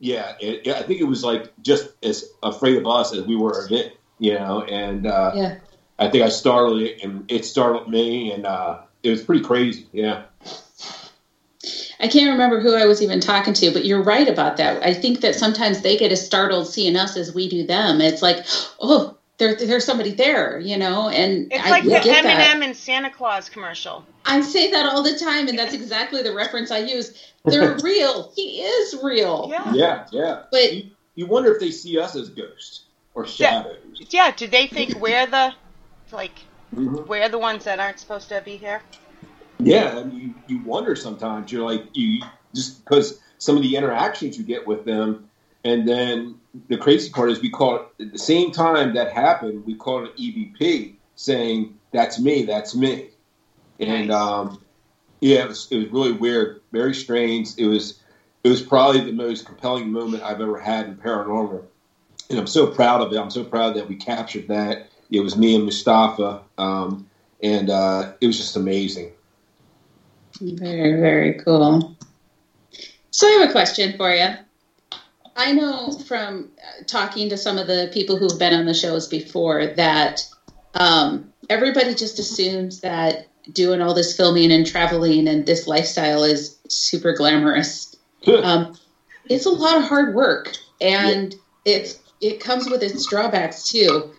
yeah, 0.00 0.34
it, 0.40 0.64
yeah, 0.64 0.74
I 0.74 0.82
think 0.82 1.00
it 1.00 1.04
was 1.04 1.24
like 1.24 1.50
just 1.62 1.88
as 2.04 2.24
afraid 2.42 2.76
of 2.76 2.86
us 2.86 3.12
as 3.12 3.24
we 3.24 3.34
were 3.34 3.64
of 3.64 3.72
it, 3.72 3.96
you 4.20 4.34
know. 4.34 4.62
And 4.62 5.06
uh, 5.06 5.32
Yeah. 5.34 5.56
I 5.98 6.08
think 6.08 6.22
I 6.22 6.28
startled 6.28 6.80
it, 6.80 7.02
and 7.02 7.24
it 7.28 7.44
startled 7.44 7.88
me, 7.90 8.30
and 8.32 8.46
uh, 8.46 8.82
it 9.02 9.10
was 9.10 9.22
pretty 9.22 9.42
crazy. 9.42 9.88
Yeah, 9.92 10.22
I 12.00 12.06
can't 12.06 12.30
remember 12.30 12.60
who 12.60 12.74
I 12.74 12.86
was 12.86 13.02
even 13.02 13.18
talking 13.18 13.54
to, 13.54 13.72
but 13.72 13.84
you're 13.84 14.02
right 14.02 14.28
about 14.28 14.56
that. 14.58 14.84
I 14.86 14.94
think 14.94 15.20
that 15.22 15.34
sometimes 15.34 15.80
they 15.82 15.96
get 15.96 16.12
as 16.12 16.24
startled 16.24 16.68
seeing 16.68 16.94
us 16.94 17.16
as 17.16 17.34
we 17.34 17.48
do 17.48 17.66
them. 17.66 18.00
It's 18.00 18.22
like, 18.22 18.46
oh, 18.78 19.17
there, 19.38 19.54
there's 19.54 19.84
somebody 19.84 20.10
there, 20.12 20.58
you 20.58 20.76
know, 20.76 21.08
and 21.08 21.52
It's 21.52 21.64
I 21.64 21.70
like 21.70 21.84
the 21.84 21.90
get 21.90 22.24
that. 22.24 22.54
M&M 22.56 22.62
and 22.62 22.76
Santa 22.76 23.10
Claus 23.10 23.48
commercial. 23.48 24.04
I 24.26 24.40
say 24.40 24.70
that 24.72 24.86
all 24.86 25.02
the 25.02 25.16
time, 25.18 25.48
and 25.48 25.58
that's 25.58 25.74
exactly 25.74 26.22
the 26.22 26.34
reference 26.34 26.70
I 26.70 26.78
use. 26.78 27.32
They're 27.44 27.76
real. 27.82 28.32
He 28.34 28.60
is 28.60 28.96
real. 29.02 29.46
Yeah. 29.50 29.72
yeah, 29.72 30.06
yeah. 30.10 30.42
But 30.50 30.72
You, 30.72 30.90
you 31.14 31.26
wonder 31.26 31.52
if 31.52 31.60
they 31.60 31.70
see 31.70 31.98
us 31.98 32.16
as 32.16 32.28
ghosts 32.30 32.82
or 33.14 33.26
shadows. 33.26 33.76
Yeah. 34.10 34.32
Do 34.36 34.46
they 34.48 34.66
think 34.66 34.96
we're 35.00 35.26
the 35.26 35.54
like 36.12 36.32
Mhm. 36.74 37.06
we're 37.06 37.28
the 37.30 37.38
ones 37.38 37.64
that 37.64 37.80
aren't 37.80 37.98
supposed 37.98 38.28
to 38.28 38.42
be 38.44 38.56
here? 38.58 38.82
Yeah, 39.58 39.98
and 39.98 40.12
you, 40.12 40.34
you 40.48 40.62
wonder 40.64 40.94
sometimes. 40.94 41.50
You're 41.50 41.64
like 41.64 41.84
you 41.94 42.20
just 42.54 42.84
because 42.84 43.20
some 43.38 43.56
of 43.56 43.62
the 43.62 43.74
interactions 43.76 44.36
you 44.36 44.44
get 44.44 44.66
with 44.66 44.84
them, 44.84 45.28
and 45.64 45.88
then 45.88 46.38
the 46.68 46.76
crazy 46.76 47.10
part 47.10 47.30
is 47.30 47.40
we 47.40 47.50
call 47.50 47.76
it 47.76 48.04
at 48.04 48.12
the 48.12 48.18
same 48.18 48.50
time 48.50 48.94
that 48.94 49.12
happened. 49.12 49.64
We 49.66 49.74
called 49.74 50.08
it 50.08 50.16
EVP, 50.16 50.94
saying 51.14 51.78
that's 51.92 52.18
me, 52.18 52.44
that's 52.44 52.74
me, 52.74 53.08
and 53.78 54.10
um, 54.10 54.62
yeah, 55.20 55.44
it 55.44 55.48
was 55.48 55.68
it 55.70 55.76
was 55.76 55.88
really 55.88 56.12
weird, 56.12 56.62
very 56.72 56.94
strange. 56.94 57.50
It 57.58 57.66
was 57.66 58.00
it 58.44 58.48
was 58.48 58.62
probably 58.62 59.00
the 59.00 59.12
most 59.12 59.46
compelling 59.46 59.90
moment 59.90 60.22
I've 60.22 60.40
ever 60.40 60.58
had 60.58 60.86
in 60.86 60.96
paranormal, 60.96 61.64
and 62.30 62.38
I'm 62.38 62.46
so 62.46 62.66
proud 62.66 63.00
of 63.00 63.12
it. 63.12 63.18
I'm 63.18 63.30
so 63.30 63.44
proud 63.44 63.74
that 63.76 63.88
we 63.88 63.96
captured 63.96 64.48
that. 64.48 64.88
It 65.10 65.20
was 65.20 65.36
me 65.36 65.54
and 65.54 65.64
Mustafa, 65.64 66.42
um, 66.58 67.08
and 67.42 67.70
uh, 67.70 68.12
it 68.20 68.26
was 68.26 68.36
just 68.36 68.56
amazing. 68.56 69.12
Very, 70.40 71.00
very 71.00 71.34
cool. 71.34 71.96
So 73.10 73.26
I 73.26 73.30
have 73.32 73.48
a 73.48 73.52
question 73.52 73.96
for 73.96 74.14
you. 74.14 74.28
I 75.38 75.52
know 75.52 75.92
from 75.92 76.50
uh, 76.58 76.82
talking 76.86 77.28
to 77.28 77.36
some 77.36 77.58
of 77.58 77.68
the 77.68 77.88
people 77.92 78.16
who've 78.16 78.38
been 78.38 78.52
on 78.52 78.66
the 78.66 78.74
shows 78.74 79.06
before 79.06 79.68
that 79.76 80.26
um, 80.74 81.32
everybody 81.48 81.94
just 81.94 82.18
assumes 82.18 82.80
that 82.80 83.28
doing 83.52 83.80
all 83.80 83.94
this 83.94 84.16
filming 84.16 84.50
and 84.50 84.66
traveling 84.66 85.28
and 85.28 85.46
this 85.46 85.68
lifestyle 85.68 86.24
is 86.24 86.58
super 86.68 87.12
glamorous. 87.12 87.94
Um, 88.26 88.76
it's 89.30 89.46
a 89.46 89.50
lot 89.50 89.76
of 89.76 89.84
hard 89.84 90.12
work, 90.12 90.56
and 90.80 91.34
it's 91.64 92.00
it 92.20 92.40
comes 92.40 92.68
with 92.68 92.82
its 92.82 93.06
drawbacks 93.06 93.68
too. 93.68 94.10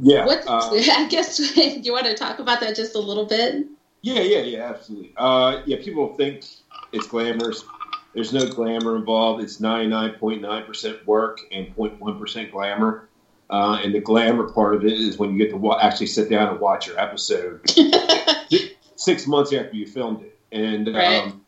Yeah. 0.00 0.26
What 0.26 0.42
uh, 0.48 0.70
I 0.92 1.06
guess 1.08 1.38
you 1.56 1.92
want 1.92 2.06
to 2.06 2.14
talk 2.14 2.40
about 2.40 2.58
that 2.58 2.74
just 2.74 2.96
a 2.96 2.98
little 2.98 3.24
bit. 3.24 3.66
yeah, 4.02 4.20
yeah, 4.20 4.40
yeah, 4.40 4.68
absolutely. 4.68 5.12
Uh, 5.16 5.60
yeah, 5.64 5.76
people 5.80 6.08
think 6.14 6.44
it's 6.92 7.06
glamorous. 7.06 7.62
There's 8.14 8.32
no 8.32 8.46
glamour 8.46 8.96
involved. 8.96 9.42
It's 9.42 9.58
99.9% 9.60 11.06
work 11.06 11.40
and 11.52 11.74
0.1% 11.76 12.50
glamour. 12.50 13.08
Uh, 13.50 13.80
and 13.82 13.94
the 13.94 14.00
glamour 14.00 14.50
part 14.50 14.74
of 14.74 14.84
it 14.84 14.92
is 14.92 15.18
when 15.18 15.32
you 15.32 15.38
get 15.38 15.50
to 15.50 15.56
wa- 15.56 15.78
actually 15.80 16.06
sit 16.06 16.28
down 16.28 16.48
and 16.48 16.60
watch 16.60 16.86
your 16.86 16.98
episode 16.98 17.60
six 18.96 19.26
months 19.26 19.52
after 19.52 19.74
you 19.74 19.86
filmed 19.86 20.22
it. 20.22 20.38
And 20.52 20.94
um, 20.96 21.44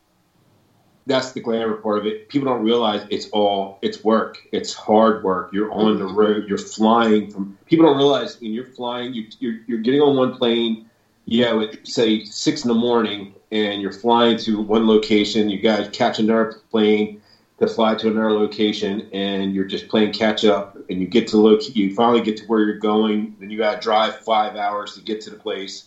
that's 1.06 1.32
the 1.32 1.40
glamour 1.40 1.76
part 1.76 1.98
of 1.98 2.06
it. 2.06 2.28
People 2.28 2.48
don't 2.48 2.62
realize 2.62 3.06
it's 3.10 3.28
all 3.30 3.78
it's 3.82 4.02
work. 4.04 4.38
It's 4.52 4.72
hard 4.72 5.24
work. 5.24 5.52
You're 5.52 5.72
on 5.72 5.98
the 5.98 6.06
road. 6.06 6.48
You're 6.48 6.58
flying 6.58 7.30
from. 7.30 7.58
People 7.66 7.86
don't 7.86 7.96
realize 7.96 8.40
when 8.40 8.52
you're 8.52 8.66
flying, 8.66 9.12
you, 9.12 9.26
you're 9.38 9.60
you're 9.66 9.80
getting 9.80 10.00
on 10.00 10.16
one 10.16 10.34
plane. 10.36 10.88
You 11.26 11.44
know, 11.44 11.60
at 11.62 11.86
say 11.86 12.24
six 12.24 12.64
in 12.64 12.68
the 12.68 12.74
morning, 12.74 13.34
and 13.52 13.80
you're 13.80 13.92
flying 13.92 14.36
to 14.38 14.60
one 14.60 14.86
location. 14.86 15.48
You 15.48 15.60
got 15.60 15.78
to 15.78 15.90
catch 15.90 16.18
another 16.18 16.54
plane 16.70 17.20
to 17.58 17.66
fly 17.66 17.94
to 17.96 18.08
another 18.08 18.32
location, 18.32 19.08
and 19.12 19.54
you're 19.54 19.66
just 19.66 19.88
playing 19.88 20.12
catch 20.12 20.44
up. 20.44 20.76
And 20.88 21.00
you 21.00 21.06
get 21.06 21.28
to 21.28 21.36
look. 21.36 21.62
You 21.74 21.94
finally 21.94 22.22
get 22.22 22.36
to 22.38 22.44
where 22.44 22.60
you're 22.60 22.78
going. 22.78 23.34
Then 23.38 23.50
you 23.50 23.58
got 23.58 23.74
to 23.74 23.80
drive 23.80 24.16
five 24.18 24.56
hours 24.56 24.94
to 24.94 25.02
get 25.02 25.20
to 25.22 25.30
the 25.30 25.36
place 25.36 25.84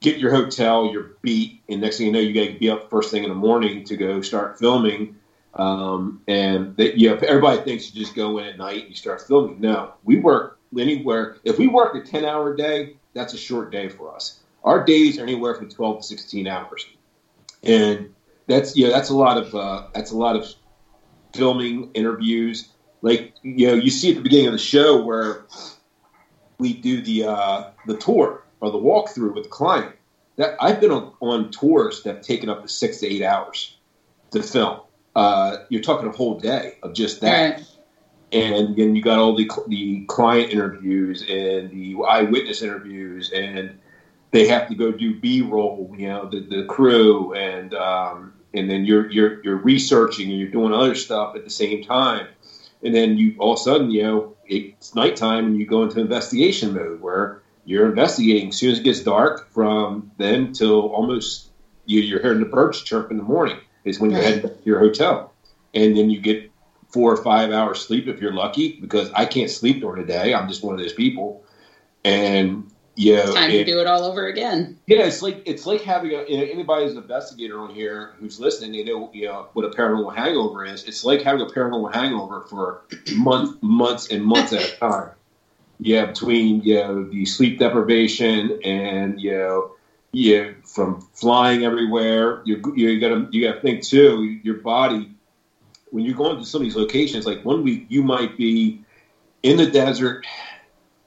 get 0.00 0.18
your 0.18 0.30
hotel, 0.30 0.90
you're 0.90 1.12
beat, 1.22 1.60
and 1.68 1.80
next 1.80 1.98
thing 1.98 2.06
you 2.06 2.12
know, 2.12 2.18
you 2.18 2.32
got 2.32 2.52
to 2.52 2.58
be 2.58 2.70
up 2.70 2.88
first 2.90 3.10
thing 3.10 3.22
in 3.22 3.28
the 3.28 3.34
morning 3.34 3.84
to 3.84 3.96
go 3.96 4.20
start 4.22 4.58
filming. 4.58 5.14
Um, 5.54 6.22
and 6.26 6.76
that, 6.76 6.96
yeah, 6.96 7.18
everybody 7.26 7.58
thinks 7.62 7.92
you 7.92 8.00
just 8.00 8.14
go 8.14 8.38
in 8.38 8.46
at 8.46 8.58
night 8.58 8.80
and 8.82 8.90
you 8.90 8.96
start 8.96 9.20
filming. 9.20 9.60
No, 9.60 9.92
we 10.04 10.16
work 10.16 10.58
anywhere. 10.78 11.36
If 11.44 11.58
we 11.58 11.66
work 11.66 11.94
a 11.94 12.00
ten 12.00 12.24
hour 12.24 12.54
day, 12.54 12.94
that's 13.14 13.34
a 13.34 13.38
short 13.38 13.70
day 13.70 13.88
for 13.88 14.14
us. 14.14 14.39
Our 14.64 14.84
days 14.84 15.18
are 15.18 15.22
anywhere 15.22 15.54
from 15.54 15.68
twelve 15.70 15.98
to 15.98 16.02
sixteen 16.02 16.46
hours, 16.46 16.86
and 17.62 18.14
that's 18.46 18.76
yeah, 18.76 18.88
that's 18.88 19.08
a 19.10 19.16
lot 19.16 19.38
of 19.38 19.54
uh, 19.54 19.86
that's 19.94 20.10
a 20.10 20.16
lot 20.16 20.36
of 20.36 20.46
filming 21.34 21.90
interviews. 21.94 22.68
Like 23.02 23.34
you 23.42 23.68
know, 23.68 23.74
you 23.74 23.90
see 23.90 24.10
at 24.10 24.16
the 24.16 24.22
beginning 24.22 24.48
of 24.48 24.52
the 24.52 24.58
show 24.58 25.02
where 25.02 25.46
we 26.58 26.74
do 26.74 27.00
the 27.00 27.24
uh, 27.24 27.64
the 27.86 27.96
tour 27.96 28.44
or 28.60 28.70
the 28.70 28.78
walkthrough 28.78 29.34
with 29.34 29.44
the 29.44 29.50
client. 29.50 29.94
That 30.36 30.56
I've 30.60 30.80
been 30.80 30.90
on, 30.90 31.12
on 31.20 31.50
tours 31.50 32.02
that 32.02 32.16
have 32.16 32.24
taken 32.24 32.48
up 32.48 32.62
to 32.62 32.68
six 32.68 32.98
to 32.98 33.06
eight 33.06 33.22
hours 33.22 33.76
to 34.30 34.42
film. 34.42 34.80
Uh, 35.16 35.58
you're 35.70 35.82
talking 35.82 36.08
a 36.08 36.12
whole 36.12 36.38
day 36.38 36.78
of 36.82 36.94
just 36.94 37.20
that, 37.22 37.56
Right. 37.56 37.66
and 38.32 38.76
then 38.76 38.94
you 38.94 39.02
got 39.02 39.18
all 39.18 39.34
the 39.34 39.50
the 39.68 40.04
client 40.06 40.52
interviews 40.52 41.22
and 41.22 41.70
the 41.70 41.96
eyewitness 42.08 42.62
interviews, 42.62 43.32
and 43.32 43.78
they 44.30 44.46
have 44.48 44.68
to 44.68 44.74
go 44.74 44.92
do 44.92 45.18
B 45.18 45.42
roll. 45.42 45.94
You 45.96 46.08
know, 46.08 46.28
the, 46.28 46.40
the 46.40 46.64
crew, 46.64 47.34
and 47.34 47.74
um, 47.74 48.34
and 48.54 48.70
then 48.70 48.84
you're 48.84 49.10
you're 49.10 49.42
you're 49.42 49.56
researching 49.56 50.30
and 50.30 50.38
you're 50.38 50.50
doing 50.50 50.72
other 50.72 50.94
stuff 50.94 51.36
at 51.36 51.44
the 51.44 51.50
same 51.50 51.82
time, 51.82 52.26
and 52.82 52.94
then 52.94 53.16
you 53.16 53.36
all 53.38 53.54
of 53.54 53.60
a 53.60 53.62
sudden 53.62 53.90
you 53.90 54.02
know 54.02 54.36
it's 54.46 54.94
nighttime 54.94 55.46
and 55.46 55.56
you 55.58 55.66
go 55.66 55.82
into 55.82 56.00
investigation 56.00 56.74
mode 56.74 57.00
where 57.00 57.42
you're 57.64 57.88
investigating. 57.88 58.48
As 58.48 58.56
soon 58.56 58.72
as 58.72 58.80
it 58.80 58.84
gets 58.84 59.00
dark 59.00 59.48
from 59.52 60.10
then 60.18 60.52
till 60.52 60.88
almost 60.88 61.50
you, 61.86 62.00
you're 62.00 62.20
hearing 62.20 62.40
the 62.40 62.46
birds 62.46 62.82
chirp 62.82 63.10
in 63.10 63.16
the 63.16 63.22
morning 63.22 63.58
is 63.84 64.00
when 64.00 64.10
you're 64.10 64.20
heading 64.20 64.42
to 64.42 64.56
your 64.64 64.80
hotel. 64.80 65.32
And 65.72 65.96
then 65.96 66.10
you 66.10 66.20
get 66.20 66.50
four 66.88 67.12
or 67.12 67.22
five 67.22 67.52
hours 67.52 67.80
sleep 67.80 68.08
if 68.08 68.20
you're 68.20 68.32
lucky 68.32 68.80
because 68.80 69.08
i 69.12 69.24
can't 69.24 69.48
sleep 69.50 69.80
during 69.80 70.04
the 70.04 70.12
day. 70.12 70.34
I'm 70.34 70.48
just 70.48 70.64
one 70.64 70.74
of 70.74 70.80
those 70.80 70.92
people. 70.92 71.44
And 72.04 72.70
you 72.96 73.14
know, 73.14 73.32
Time 73.34 73.50
it- 73.50 73.58
to 73.58 73.64
do 73.64 73.80
it 73.80 73.86
all 73.86 74.04
over 74.04 74.26
again. 74.26 74.76
yeah, 74.86 75.04
it's 75.04 75.22
like 75.22 75.40
it's 75.44 75.66
like 75.66 75.80
having 75.82 76.12
a, 76.12 76.24
you 76.28 76.36
know, 76.38 76.44
anybody 76.50 76.84
who's 76.84 76.92
an 76.92 76.98
investigator 76.98 77.58
on 77.60 77.70
here 77.70 78.10
who's 78.18 78.38
listening. 78.40 78.72
They 78.72 78.82
know 78.82 79.10
you 79.12 79.26
know 79.26 79.46
what 79.52 79.64
a 79.64 79.68
paranormal 79.68 80.14
hangover 80.14 80.64
is. 80.64 80.84
It's 80.84 81.04
like 81.04 81.22
having 81.22 81.40
a 81.40 81.46
paranormal 81.46 81.92
hangover 81.94 82.42
for 82.42 82.78
months, 83.14 83.52
months, 83.60 84.08
and 84.08 84.22
months 84.24 84.52
at 84.52 84.62
a 84.62 84.76
time. 84.80 85.10
Yeah, 85.78 86.04
between 86.06 86.62
you 86.62 86.74
know 86.74 87.04
the 87.04 87.24
sleep 87.24 87.58
deprivation 87.58 88.52
and 88.62 89.18
you 89.20 89.32
know 89.32 89.68
you 90.12 90.54
from 90.64 90.98
flying 91.14 91.64
everywhere. 91.64 92.40
You 92.44 92.60
you 92.74 92.98
got 93.00 93.08
to 93.08 93.26
you 93.30 93.42
got 93.46 93.54
to 93.54 93.60
think 93.60 93.82
too. 93.82 94.36
Your 94.42 94.56
body 94.56 95.08
when 95.90 96.04
you're 96.04 96.14
going 96.14 96.36
to 96.38 96.44
some 96.44 96.60
of 96.60 96.64
these 96.64 96.76
locations, 96.76 97.24
like 97.26 97.44
one 97.44 97.62
week 97.62 97.82
you 97.88 98.02
might 98.02 98.36
be 98.36 98.76
in 99.42 99.56
the 99.56 99.66
desert, 99.66 100.24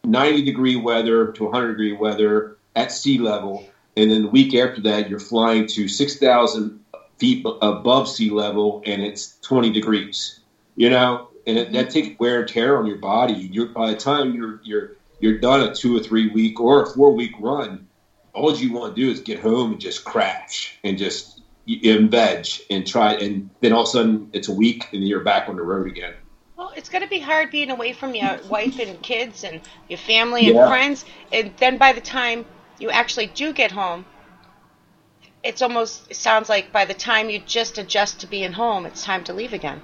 90 0.06 0.44
degree 0.44 0.76
weather 0.76 1.32
to 1.32 1.44
100 1.46 1.70
degree 1.70 1.94
weather 1.94 2.58
at 2.76 2.92
sea 2.92 3.18
level, 3.18 3.68
and 3.96 4.12
then 4.12 4.24
the 4.24 4.30
week 4.30 4.54
after 4.56 4.82
that 4.82 5.10
you're 5.10 5.20
flying 5.20 5.68
to 5.68 5.88
6,000 5.88 6.80
feet 7.18 7.46
above 7.62 8.10
sea 8.10 8.30
level 8.30 8.82
and 8.86 9.02
it's 9.02 9.40
20 9.42 9.72
degrees. 9.72 10.40
You 10.76 10.90
know, 10.90 11.30
and 11.46 11.58
it, 11.58 11.72
that 11.74 11.92
takes 11.92 12.20
wear 12.20 12.40
and 12.40 12.50
tear 12.50 12.80
on 12.80 12.86
your 12.86 12.98
body. 12.98 13.34
You're 13.34 13.68
by 13.68 13.92
the 13.92 13.98
time 13.98 14.34
you're 14.34 14.60
you're 14.64 14.94
you're 15.20 15.40
done 15.40 15.62
a 15.62 15.74
two 15.74 15.96
or 15.96 16.00
three 16.00 16.30
week 16.30 16.60
or 16.60 16.84
a 16.84 16.86
four 16.88 17.12
week 17.12 17.32
run, 17.40 17.88
all 18.34 18.56
you 18.56 18.74
want 18.74 18.96
to 18.96 19.02
do 19.02 19.10
is 19.10 19.20
get 19.20 19.40
home 19.40 19.74
and 19.74 19.82
just 19.82 20.04
crash 20.04 20.78
and 20.84 20.98
just 20.98 21.42
in 21.68 22.10
veg 22.10 22.48
and 22.70 22.86
try, 22.86 23.14
and 23.14 23.50
then 23.62 23.72
all 23.72 23.84
of 23.84 23.88
a 23.88 23.92
sudden 23.92 24.30
it's 24.34 24.50
a 24.50 24.54
week 24.54 24.90
and 24.92 25.08
you're 25.08 25.24
back 25.24 25.48
on 25.48 25.56
the 25.56 25.62
road 25.62 25.88
again. 25.88 26.14
Well, 26.74 26.80
it's 26.80 26.90
going 26.90 27.04
to 27.04 27.08
be 27.10 27.20
hard 27.20 27.52
being 27.52 27.70
away 27.70 27.94
from 27.94 28.16
your 28.16 28.40
wife 28.50 28.80
and 28.80 29.00
kids 29.04 29.44
and 29.44 29.62
your 29.90 30.00
family 30.00 30.48
and 30.48 30.56
Yeah. 30.56 30.68
friends. 30.68 31.06
And 31.32 31.54
then 31.58 31.78
by 31.78 31.94
the 31.94 32.02
time 32.02 32.46
you 32.80 32.90
actually 32.90 33.28
do 33.28 33.54
get 33.54 33.72
home, 33.72 34.06
it's 35.44 35.62
almost, 35.62 36.10
it 36.10 36.18
sounds 36.18 36.50
like 36.50 36.72
by 36.72 36.86
the 36.86 36.96
time 36.96 37.30
you 37.30 37.40
just 37.46 37.78
adjust 37.78 38.22
to 38.22 38.28
being 38.28 38.52
home, 38.54 38.88
it's 38.88 39.04
time 39.04 39.24
to 39.26 39.34
leave 39.34 39.54
again. 39.54 39.82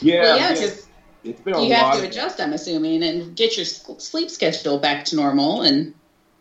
Yeah, 0.00 0.22
Well, 0.22 0.38
yeah, 0.38 0.46
man, 0.54 0.56
'cause 0.62 0.88
it's 1.22 1.40
been 1.42 1.52
a 1.54 1.62
you 1.62 1.74
have 1.74 1.92
to 1.92 1.98
of- 1.98 2.04
adjust, 2.04 2.40
I'm 2.40 2.54
assuming, 2.54 3.02
and 3.02 3.36
get 3.36 3.56
your 3.58 3.66
sleep 3.66 4.30
schedule 4.30 4.78
back 4.78 5.04
to 5.06 5.16
normal. 5.16 5.62
And 5.62 5.94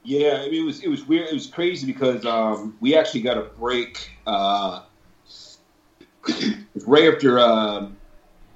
Yeah, 0.05 0.41
I 0.41 0.49
mean, 0.49 0.61
it 0.61 0.65
was 0.65 0.79
it 0.83 0.87
was 0.87 1.05
weird. 1.05 1.27
It 1.27 1.33
was 1.33 1.47
crazy 1.47 1.85
because 1.85 2.25
um, 2.25 2.77
we 2.79 2.95
actually 2.95 3.23
got 3.23 3.37
a 3.37 3.41
break. 3.41 3.97
Uh, 4.25 4.83
right 6.85 7.13
after 7.13 7.39
um, 7.39 7.94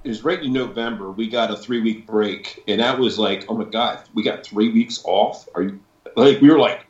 it 0.04 0.08
was 0.08 0.24
right 0.24 0.42
in 0.42 0.52
November. 0.52 1.10
We 1.10 1.28
got 1.28 1.50
a 1.50 1.56
three 1.56 1.80
week 1.80 2.06
break, 2.06 2.62
and 2.66 2.80
that 2.80 2.98
was 2.98 3.18
like, 3.18 3.44
oh 3.48 3.56
my 3.56 3.64
god, 3.64 4.02
we 4.14 4.22
got 4.22 4.44
three 4.44 4.70
weeks 4.72 5.00
off. 5.04 5.46
Are 5.54 5.62
you 5.62 5.80
like 6.16 6.40
we 6.40 6.50
were 6.50 6.58
like, 6.58 6.86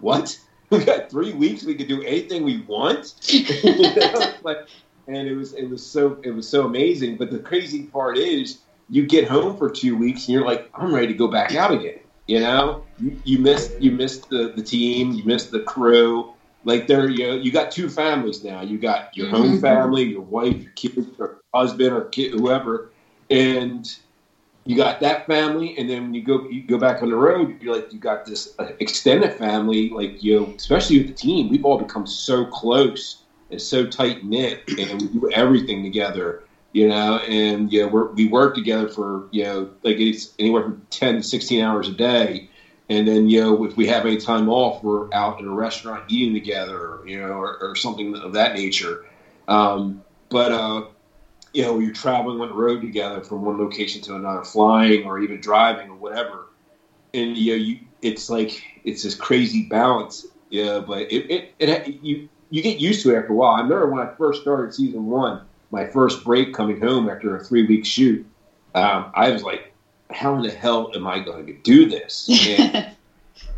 what? 0.00 0.38
We 0.68 0.84
got 0.84 1.08
three 1.12 1.32
weeks. 1.32 1.62
We 1.62 1.76
could 1.76 1.86
do 1.86 2.02
anything 2.02 2.42
we 2.42 2.62
want. 2.62 3.14
You 3.62 3.94
know? 3.94 4.34
like, 4.42 4.66
and 5.06 5.28
it 5.28 5.36
was 5.36 5.52
it 5.54 5.70
was 5.70 5.86
so 5.86 6.18
it 6.24 6.30
was 6.32 6.48
so 6.48 6.66
amazing. 6.66 7.18
But 7.18 7.30
the 7.30 7.38
crazy 7.38 7.84
part 7.84 8.18
is, 8.18 8.58
you 8.88 9.06
get 9.06 9.28
home 9.28 9.56
for 9.56 9.70
two 9.70 9.96
weeks, 9.96 10.26
and 10.26 10.30
you're 10.34 10.44
like, 10.44 10.68
I'm 10.74 10.92
ready 10.92 11.06
to 11.06 11.14
go 11.14 11.28
back 11.28 11.54
out 11.54 11.70
again. 11.70 12.00
You 12.26 12.40
know, 12.40 12.82
you, 12.98 13.16
you 13.24 13.38
missed 13.38 13.80
you 13.80 13.92
missed 13.92 14.28
the, 14.28 14.52
the 14.56 14.62
team, 14.62 15.12
you 15.12 15.22
missed 15.22 15.52
the 15.52 15.60
crew. 15.60 16.32
Like 16.64 16.88
there, 16.88 17.08
you 17.08 17.28
know, 17.28 17.34
you 17.36 17.52
got 17.52 17.70
two 17.70 17.88
families 17.88 18.42
now. 18.42 18.62
You 18.62 18.76
got 18.78 19.16
your 19.16 19.28
home 19.28 19.52
Mhm. 19.52 19.60
family, 19.60 20.02
your 20.02 20.22
wife, 20.22 20.60
your 20.60 20.72
kids, 20.72 21.06
or 21.20 21.42
husband, 21.56 21.92
or 21.92 22.02
kid, 22.02 22.32
whoever, 22.32 22.90
and 23.30 23.96
you 24.64 24.76
got 24.76 25.00
that 25.00 25.26
family. 25.26 25.76
And 25.78 25.88
then 25.88 26.04
when 26.04 26.14
you 26.14 26.22
go 26.22 26.48
you 26.48 26.62
go 26.62 26.78
back 26.78 27.02
on 27.02 27.10
the 27.10 27.16
road, 27.16 27.56
you're 27.60 27.74
like 27.74 27.92
you 27.92 27.98
got 27.98 28.24
this 28.24 28.54
uh, 28.58 28.68
extended 28.80 29.34
family. 29.34 29.90
Like 29.90 30.22
you, 30.22 30.40
know, 30.40 30.54
especially 30.56 30.98
with 30.98 31.08
the 31.08 31.14
team, 31.14 31.48
we've 31.48 31.64
all 31.64 31.78
become 31.78 32.06
so 32.06 32.44
close 32.44 33.22
and 33.50 33.60
so 33.60 33.86
tight 33.86 34.24
knit, 34.24 34.62
and 34.78 35.00
we 35.00 35.08
do 35.08 35.30
everything 35.32 35.82
together 35.82 36.42
you 36.76 36.88
know, 36.88 37.16
and 37.20 37.72
you 37.72 37.80
know, 37.80 37.88
we're, 37.88 38.12
we 38.12 38.28
work 38.28 38.54
together 38.54 38.86
for 38.86 39.28
you 39.30 39.44
know, 39.44 39.70
like 39.82 39.96
it's 39.98 40.34
anywhere 40.38 40.62
from 40.62 40.82
ten 40.90 41.16
to 41.16 41.22
sixteen 41.22 41.62
hours 41.62 41.88
a 41.88 41.92
day, 41.92 42.50
and 42.90 43.08
then 43.08 43.30
you 43.30 43.40
know, 43.40 43.64
if 43.64 43.78
we 43.78 43.86
have 43.86 44.04
any 44.04 44.18
time 44.18 44.50
off, 44.50 44.82
we're 44.82 45.10
out 45.14 45.40
in 45.40 45.46
a 45.46 45.50
restaurant 45.50 46.04
eating 46.08 46.34
together, 46.34 47.00
you 47.06 47.18
know, 47.18 47.28
or, 47.28 47.56
or 47.62 47.76
something 47.76 48.14
of 48.16 48.34
that 48.34 48.52
nature. 48.52 49.06
Um, 49.48 50.02
but 50.28 50.52
uh, 50.52 50.84
you 51.56 51.62
know, 51.62 51.78
you're 51.78 51.92
traveling 51.92 52.38
on 52.42 52.48
the 52.48 52.54
road 52.54 52.82
together 52.82 53.22
from 53.22 53.42
one 53.42 53.56
location 53.58 54.02
to 54.02 54.14
another, 54.14 54.44
flying 54.44 55.04
or 55.04 55.18
even 55.18 55.40
driving 55.40 55.88
or 55.88 55.96
whatever, 55.96 56.48
and 57.14 57.34
you 57.34 57.52
know, 57.52 57.56
you 57.56 57.80
it's 58.02 58.28
like 58.28 58.62
it's 58.84 59.02
this 59.02 59.14
crazy 59.14 59.66
balance, 59.70 60.26
yeah. 60.50 60.80
But 60.80 61.10
it 61.10 61.30
it, 61.30 61.54
it 61.58 61.88
you 62.02 62.28
you 62.50 62.62
get 62.62 62.78
used 62.78 63.02
to 63.04 63.14
it 63.14 63.18
after 63.18 63.32
a 63.32 63.36
while. 63.36 63.54
I 63.54 63.62
remember 63.62 63.90
when 63.90 64.06
I 64.06 64.12
first 64.16 64.42
started 64.42 64.74
season 64.74 65.06
one 65.06 65.40
my 65.70 65.86
first 65.86 66.24
break 66.24 66.52
coming 66.52 66.78
home 66.78 67.08
after 67.08 67.34
a 67.36 67.42
three 67.42 67.66
week 67.66 67.86
shoot, 67.86 68.24
um, 68.74 69.10
I 69.14 69.30
was 69.30 69.42
like, 69.42 69.72
how 70.10 70.36
in 70.36 70.42
the 70.42 70.50
hell 70.50 70.92
am 70.94 71.06
I 71.06 71.20
going 71.20 71.46
to 71.46 71.54
do 71.54 71.88
this? 71.88 72.28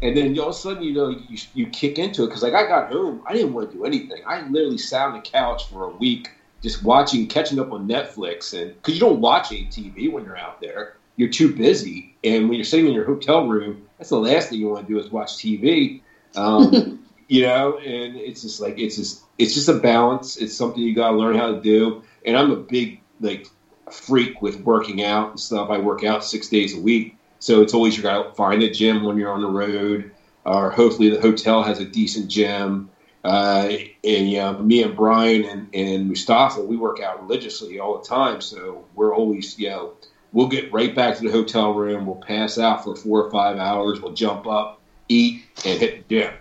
And, 0.01 0.17
and 0.17 0.17
then 0.17 0.39
all 0.41 0.49
of 0.49 0.55
a 0.55 0.59
sudden, 0.59 0.83
you 0.83 0.93
know, 0.93 1.09
you, 1.09 1.39
you 1.55 1.67
kick 1.69 1.99
into 1.99 2.25
it 2.25 2.27
because 2.29 2.43
like 2.43 2.55
I 2.55 2.67
got 2.67 2.91
home, 2.91 3.23
I 3.29 3.33
didn't 3.33 3.53
want 3.53 3.71
to 3.71 3.77
do 3.77 3.85
anything. 3.85 4.23
I 4.27 4.45
literally 4.49 4.79
sat 4.79 5.07
on 5.07 5.13
the 5.13 5.21
couch 5.21 5.69
for 5.69 5.85
a 5.85 5.89
week 5.89 6.31
just 6.63 6.83
watching, 6.83 7.27
catching 7.27 7.59
up 7.59 7.73
on 7.73 7.89
Netflix, 7.89 8.59
and 8.59 8.75
because 8.75 8.95
you 8.95 9.01
don't 9.01 9.21
watch 9.21 9.53
any 9.53 9.67
TV 9.67 10.11
when 10.11 10.25
you're 10.25 10.37
out 10.37 10.61
there, 10.61 10.97
you're 11.17 11.29
too 11.29 11.55
busy. 11.55 12.17
And 12.25 12.49
when 12.49 12.57
you're 12.57 12.65
sitting 12.65 12.87
in 12.87 12.93
your 12.93 13.05
hotel 13.05 13.47
room, 13.47 13.87
that's 13.99 14.11
the 14.11 14.19
last 14.19 14.51
thing 14.51 14.61
you 14.61 14.69
want 14.69 14.87
to 14.87 14.93
do 14.93 14.99
is 14.99 15.11
watch 15.11 15.37
TV. 15.37 16.01
Um, 16.37 17.05
you 17.29 17.43
know, 17.43 17.79
and 17.79 18.17
it's 18.17 18.43
just 18.43 18.61
like 18.61 18.79
it's 18.79 18.97
just 18.97 19.23
it's 19.37 19.55
just 19.55 19.69
a 19.69 19.75
balance. 19.75 20.37
It's 20.37 20.57
something 20.57 20.83
you 20.83 20.95
got 20.95 21.11
to 21.11 21.17
learn 21.17 21.37
how 21.37 21.53
to 21.53 21.61
do. 21.61 22.03
And 22.25 22.37
I'm 22.37 22.51
a 22.51 22.57
big 22.57 23.01
like 23.21 23.47
freak 23.91 24.41
with 24.43 24.61
working 24.61 25.05
out 25.05 25.31
and 25.31 25.41
stuff. 25.41 25.71
I 25.71 25.79
work 25.79 26.05
out 26.05 26.25
six 26.25 26.49
days 26.49 26.77
a 26.77 26.81
week, 26.81 27.17
so 27.39 27.63
it's 27.63 27.75
always 27.75 27.97
you 27.97 28.03
got 28.03 28.23
to 28.23 28.35
find 28.35 28.63
a 28.63 28.71
gym 28.71 29.05
when 29.05 29.17
you're 29.17 29.33
on 29.33 29.43
the 29.43 29.49
road, 29.49 30.11
or 30.45 30.71
hopefully 30.71 31.11
the 31.11 31.21
hotel 31.21 31.63
has 31.63 31.79
a 31.81 31.85
decent 31.85 32.29
gym. 32.29 32.91
Uh, 33.25 33.69
and 34.05 34.31
you 34.31 34.39
know, 34.39 34.59
me 34.59 34.83
and 34.83 34.97
Brian 34.97 35.45
and, 35.45 35.75
and 35.75 36.09
Mustafa, 36.09 36.63
we 36.63 36.77
work 36.77 37.01
out 37.01 37.21
religiously 37.21 37.79
all 37.79 37.99
the 37.99 38.05
time. 38.05 38.41
So 38.41 38.85
we're 38.95 39.15
always, 39.15 39.59
you 39.59 39.71
know, 39.71 39.93
we'll 40.33 40.49
get 40.49 40.73
right 40.73 40.95
back 40.95 41.17
to 41.17 41.25
the 41.25 41.31
hotel 41.31 41.73
room. 41.73 42.07
We'll 42.07 42.17
pass 42.17 42.59
out 42.59 42.85
for 42.85 42.95
four 42.95 43.25
or 43.25 43.31
five 43.31 43.59
hours. 43.59 44.01
We'll 44.01 44.15
jump 44.15 44.47
up, 44.47 44.81
eat, 45.09 45.43
and 45.65 45.81
hit 45.81 46.09
the 46.09 46.21
gym. 46.21 46.35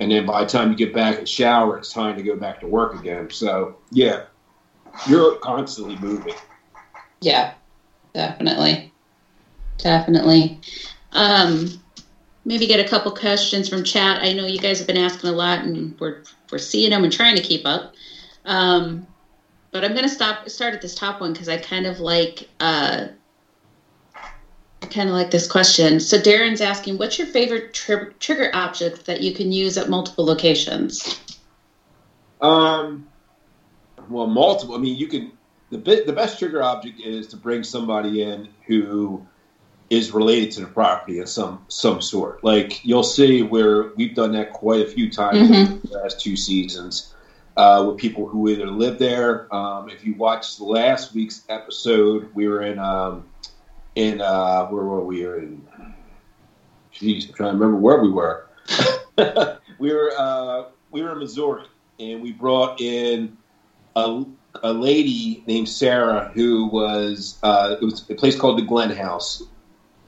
And 0.00 0.10
then 0.10 0.26
by 0.26 0.44
the 0.44 0.50
time 0.50 0.70
you 0.70 0.76
get 0.76 0.94
back 0.94 1.18
and 1.18 1.28
shower, 1.28 1.78
it's 1.78 1.92
time 1.92 2.16
to 2.16 2.22
go 2.22 2.36
back 2.36 2.60
to 2.60 2.66
work 2.66 2.98
again. 2.98 3.30
So 3.30 3.76
yeah, 3.90 4.24
you're 5.08 5.36
constantly 5.36 5.96
moving. 5.96 6.34
yeah, 7.20 7.54
definitely, 8.12 8.92
definitely. 9.78 10.60
Um, 11.12 11.80
maybe 12.48 12.66
get 12.66 12.80
a 12.80 12.88
couple 12.88 13.12
questions 13.12 13.68
from 13.68 13.84
chat. 13.84 14.22
I 14.22 14.32
know 14.32 14.46
you 14.46 14.58
guys 14.58 14.78
have 14.78 14.86
been 14.86 14.96
asking 14.96 15.28
a 15.28 15.34
lot, 15.34 15.60
and 15.60 15.98
we're 16.00 16.22
we're 16.50 16.58
seeing 16.58 16.90
them 16.90 17.04
and 17.04 17.12
trying 17.12 17.36
to 17.36 17.42
keep 17.42 17.66
up. 17.66 17.92
Um, 18.46 19.06
but 19.70 19.84
I'm 19.84 19.94
gonna 19.94 20.08
stop 20.08 20.48
start 20.48 20.72
at 20.72 20.80
this 20.80 20.94
top 20.94 21.20
one 21.20 21.34
because 21.34 21.48
I 21.48 21.58
kind 21.58 21.86
of 21.86 22.00
like 22.00 22.48
uh, 22.58 23.08
I 24.82 24.86
kind 24.86 25.10
of 25.10 25.14
like 25.14 25.30
this 25.30 25.46
question. 25.46 26.00
So 26.00 26.18
Darren's 26.18 26.62
asking, 26.62 26.96
what's 26.96 27.18
your 27.18 27.26
favorite 27.26 27.74
tri- 27.74 28.12
trigger 28.18 28.50
object 28.54 29.04
that 29.04 29.20
you 29.20 29.34
can 29.34 29.52
use 29.52 29.76
at 29.76 29.90
multiple 29.90 30.24
locations? 30.24 31.20
Um, 32.40 33.06
well, 34.08 34.26
multiple. 34.26 34.74
I 34.74 34.78
mean, 34.78 34.96
you 34.96 35.06
can. 35.06 35.32
The 35.70 35.76
bit, 35.76 36.06
the 36.06 36.14
best 36.14 36.38
trigger 36.38 36.62
object 36.62 36.98
is 36.98 37.26
to 37.26 37.36
bring 37.36 37.62
somebody 37.62 38.22
in 38.22 38.48
who 38.66 39.27
is 39.90 40.12
related 40.12 40.50
to 40.52 40.60
the 40.60 40.66
property 40.66 41.18
of 41.18 41.28
some 41.28 41.64
some 41.68 42.00
sort. 42.02 42.42
Like 42.44 42.84
you'll 42.84 43.02
see 43.02 43.42
where 43.42 43.90
we've 43.96 44.14
done 44.14 44.32
that 44.32 44.52
quite 44.52 44.80
a 44.82 44.86
few 44.86 45.10
times 45.10 45.48
Mhm. 45.48 45.54
in 45.54 45.80
the 45.90 45.98
last 45.98 46.20
two 46.20 46.36
seasons 46.36 47.14
uh, 47.56 47.84
with 47.88 47.96
people 47.96 48.26
who 48.26 48.48
either 48.48 48.66
live 48.66 48.98
there. 48.98 49.52
Um, 49.54 49.88
if 49.88 50.04
you 50.04 50.14
watched 50.14 50.60
last 50.60 51.14
week's 51.14 51.42
episode, 51.48 52.28
we 52.34 52.46
were 52.48 52.62
in 52.62 52.78
um, 52.78 53.24
in 53.94 54.20
uh, 54.20 54.66
where 54.66 54.84
were 54.84 55.04
we? 55.04 55.20
We 55.20 55.26
were 55.26 55.38
in. 55.38 55.66
Jeez, 56.94 57.28
I'm 57.28 57.34
trying 57.34 57.52
to 57.52 57.58
remember 57.58 57.76
where 57.78 58.00
we 58.02 58.10
were. 58.10 58.46
we 59.78 59.92
were 59.92 60.12
uh, 60.18 60.64
we 60.90 61.02
were 61.02 61.12
in 61.12 61.18
Missouri, 61.18 61.64
and 61.98 62.20
we 62.22 62.32
brought 62.32 62.80
in 62.80 63.36
a, 63.96 64.24
a 64.62 64.72
lady 64.72 65.42
named 65.46 65.68
Sarah 65.68 66.30
who 66.34 66.66
was 66.66 67.38
uh, 67.42 67.76
it 67.80 67.84
was 67.84 68.08
a 68.10 68.14
place 68.14 68.36
called 68.38 68.58
the 68.58 68.62
Glen 68.62 68.90
House, 68.90 69.42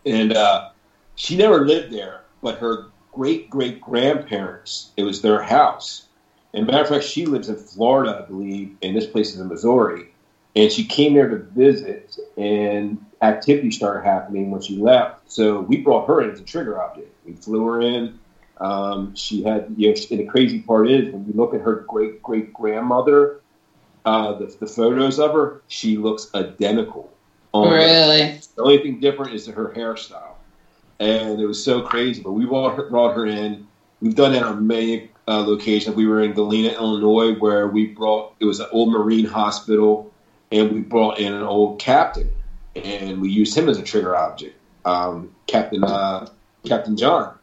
and 0.06 0.32
uh, 0.32 0.70
she 1.14 1.36
never 1.36 1.66
lived 1.66 1.92
there, 1.92 2.22
but 2.42 2.58
her 2.58 2.86
great 3.12 3.50
great 3.50 3.80
grandparents 3.80 4.90
it 4.96 5.02
was 5.02 5.20
their 5.22 5.42
house. 5.42 6.06
And 6.52 6.66
matter 6.66 6.82
of 6.82 6.88
fact, 6.88 7.04
she 7.04 7.26
lives 7.26 7.48
in 7.48 7.56
Florida, 7.56 8.22
I 8.22 8.26
believe, 8.26 8.76
and 8.82 8.96
this 8.96 9.06
place 9.06 9.34
is 9.34 9.40
in 9.40 9.48
Missouri. 9.48 10.08
And 10.56 10.70
she 10.70 10.84
came 10.84 11.14
there 11.14 11.28
to 11.28 11.36
visit, 11.36 12.16
and 12.36 13.04
activity 13.22 13.70
started 13.70 14.04
happening 14.04 14.50
when 14.50 14.60
she 14.60 14.76
left. 14.76 15.30
So 15.30 15.60
we 15.60 15.76
brought 15.76 16.08
her 16.08 16.22
in 16.22 16.30
as 16.30 16.40
a 16.40 16.44
trigger 16.44 16.82
object. 16.82 17.14
We 17.24 17.34
flew 17.34 17.64
her 17.66 17.80
in. 17.80 18.18
Um, 18.56 19.14
she 19.14 19.44
had, 19.44 19.72
you 19.76 19.88
know, 19.88 19.94
and 20.10 20.20
the 20.20 20.24
crazy 20.24 20.60
part 20.60 20.90
is 20.90 21.12
when 21.12 21.24
you 21.26 21.32
look 21.34 21.54
at 21.54 21.60
her 21.60 21.84
great 21.88 22.22
great 22.22 22.52
grandmother, 22.52 23.40
uh, 24.04 24.34
the, 24.34 24.54
the 24.58 24.66
photos 24.66 25.18
of 25.18 25.32
her, 25.32 25.62
she 25.68 25.96
looks 25.96 26.30
identical. 26.34 27.10
Really? 27.54 28.40
The 28.56 28.62
only 28.62 28.78
thing 28.78 29.00
different 29.00 29.34
is 29.34 29.46
her 29.46 29.72
hairstyle, 29.74 30.34
and 30.98 31.40
it 31.40 31.46
was 31.46 31.62
so 31.62 31.82
crazy. 31.82 32.22
But 32.22 32.32
we 32.32 32.44
brought 32.44 32.76
her, 32.76 32.88
brought 32.88 33.14
her 33.14 33.26
in. 33.26 33.66
We've 34.00 34.14
done 34.14 34.32
that 34.32 34.42
on 34.42 34.66
many 34.66 35.10
uh, 35.26 35.42
locations. 35.46 35.96
We 35.96 36.06
were 36.06 36.22
in 36.22 36.32
Galena, 36.32 36.70
Illinois, 36.70 37.34
where 37.34 37.68
we 37.68 37.86
brought 37.86 38.34
it 38.40 38.44
was 38.44 38.60
an 38.60 38.66
old 38.72 38.92
Marine 38.92 39.24
hospital, 39.24 40.12
and 40.52 40.70
we 40.72 40.80
brought 40.80 41.18
in 41.18 41.32
an 41.32 41.42
old 41.42 41.80
captain, 41.80 42.30
and 42.76 43.20
we 43.20 43.30
used 43.30 43.56
him 43.56 43.68
as 43.68 43.78
a 43.78 43.82
trigger 43.82 44.16
object, 44.16 44.56
um, 44.84 45.34
Captain 45.46 45.82
uh, 45.82 46.28
Captain 46.66 46.96
John, 46.96 47.34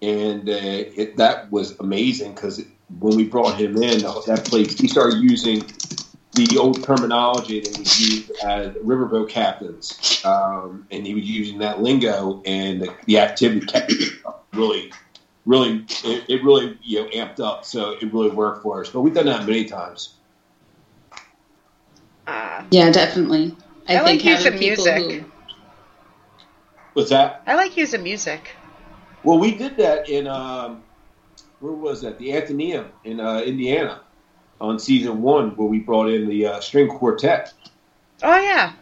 and 0.00 0.48
uh, 0.48 0.52
it, 0.52 1.16
that 1.16 1.50
was 1.52 1.78
amazing 1.80 2.34
because 2.34 2.64
when 3.00 3.16
we 3.16 3.24
brought 3.24 3.58
him 3.58 3.76
in, 3.76 4.00
that 4.00 4.44
place 4.44 4.78
he 4.78 4.86
started 4.86 5.20
using 5.20 5.62
the 6.36 6.58
old 6.58 6.84
terminology 6.84 7.60
that 7.60 7.78
was 7.78 8.00
used 8.00 8.30
as 8.44 8.74
riverboat 8.76 9.28
captains, 9.28 10.22
um, 10.24 10.86
and 10.90 11.06
he 11.06 11.14
was 11.14 11.24
using 11.24 11.58
that 11.58 11.82
lingo, 11.82 12.42
and 12.44 12.82
the, 12.82 12.94
the 13.06 13.18
activity 13.18 13.66
kept 13.66 13.92
really, 14.52 14.92
really, 15.46 15.84
it, 16.04 16.24
it, 16.28 16.44
really 16.44 16.78
you 16.82 17.02
know 17.02 17.08
amped 17.10 17.40
up. 17.40 17.64
So 17.64 17.92
it 18.00 18.12
really 18.12 18.30
worked 18.30 18.62
for 18.62 18.80
us. 18.80 18.90
But 18.90 19.00
we've 19.00 19.14
done 19.14 19.26
that 19.26 19.46
many 19.46 19.64
times. 19.64 20.14
Uh, 22.26 22.62
Yeah, 22.70 22.90
definitely. 22.90 23.56
I, 23.88 23.98
I 23.98 24.00
like 24.02 24.20
think 24.20 24.24
using 24.24 24.52
people 24.58 24.84
music. 24.84 25.02
who- 25.02 25.24
What's 26.94 27.10
that? 27.10 27.42
I 27.46 27.54
like 27.54 27.76
using 27.76 28.02
music. 28.02 28.50
Well, 29.22 29.38
we 29.38 29.54
did 29.56 29.76
that 29.78 30.08
in 30.08 30.26
um, 30.26 30.82
where 31.60 31.72
was 31.72 32.02
that? 32.02 32.18
The 32.18 32.32
Athenaeum 32.36 32.86
in 33.04 33.20
uh, 33.20 33.40
Indiana 33.40 34.00
on 34.60 34.78
season 34.78 35.22
one, 35.22 35.50
where 35.56 35.68
we 35.68 35.78
brought 35.80 36.08
in 36.08 36.28
the 36.28 36.46
uh, 36.46 36.60
string 36.60 36.88
quartet. 36.88 37.52
Oh 38.22 38.40
yeah. 38.40 38.72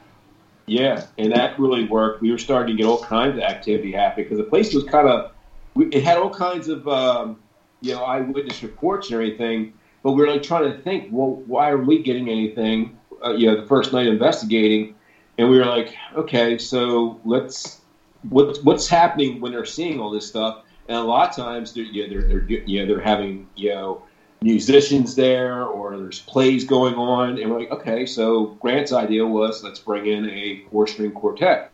Yeah, 0.67 1.07
and 1.19 1.33
that 1.33 1.59
really 1.59 1.85
worked. 1.85 2.23
We 2.23 2.31
were 2.31 2.39
starting 2.39 2.77
to 2.77 2.83
get 2.83 2.89
all 2.89 3.03
kinds 3.03 3.37
of 3.37 3.43
activity 3.43 3.93
happening 3.93 4.25
because 4.25 4.39
the 4.39 4.45
place 4.45 4.73
was 4.73 4.85
kind 4.85 5.09
of, 5.09 5.33
it 5.77 6.03
had 6.03 6.17
all 6.17 6.31
kinds 6.31 6.69
of, 6.69 6.89
um, 6.89 7.39
you 7.83 7.93
know, 7.93 8.03
eyewitness 8.03 8.63
reports 8.63 9.09
and 9.09 9.15
everything. 9.15 9.75
But 10.03 10.13
we 10.13 10.23
were 10.23 10.31
like 10.31 10.43
trying 10.43 10.71
to 10.73 10.79
think, 10.81 11.09
well, 11.11 11.43
why 11.47 11.71
are 11.71 11.79
we 11.79 12.03
getting 12.03 12.31
anything? 12.31 12.99
Uh, 13.23 13.33
you 13.33 13.47
know, 13.47 13.61
the 13.61 13.67
first 13.67 13.93
night 13.93 14.07
investigating, 14.07 14.95
and 15.37 15.51
we 15.51 15.59
were 15.59 15.67
like, 15.67 15.95
okay, 16.15 16.57
so 16.57 17.21
let's, 17.25 17.81
what's 18.29 18.63
what's 18.63 18.89
happening 18.89 19.41
when 19.41 19.53
they're 19.53 19.65
seeing 19.65 20.01
all 20.01 20.11
this 20.11 20.27
stuff? 20.27 20.63
And 20.89 20.97
a 20.97 21.03
lot 21.03 21.31
of 21.31 21.37
times, 21.37 21.73
they're, 21.73 21.85
you 21.85 22.03
know, 22.05 22.09
they're, 22.09 22.29
they're, 22.29 22.63
you 22.65 22.81
know, 22.81 22.87
they're 22.87 23.05
having, 23.05 23.49
you 23.57 23.71
know, 23.71 24.03
musicians 24.45 25.15
there 25.15 25.65
or 25.65 25.97
there's 25.97 26.21
plays 26.21 26.65
going 26.65 26.95
on. 26.95 27.39
And 27.39 27.51
we're 27.51 27.61
like 27.61 27.71
okay 27.71 28.05
so 28.05 28.47
Grant's 28.61 28.93
idea 28.93 29.27
was 29.27 29.65
let's 29.65 29.81
bring 29.81 30.07
in 30.07 30.29
a 30.29 30.63
four 30.71 30.87
string 30.87 31.13
quartet. 31.13 31.73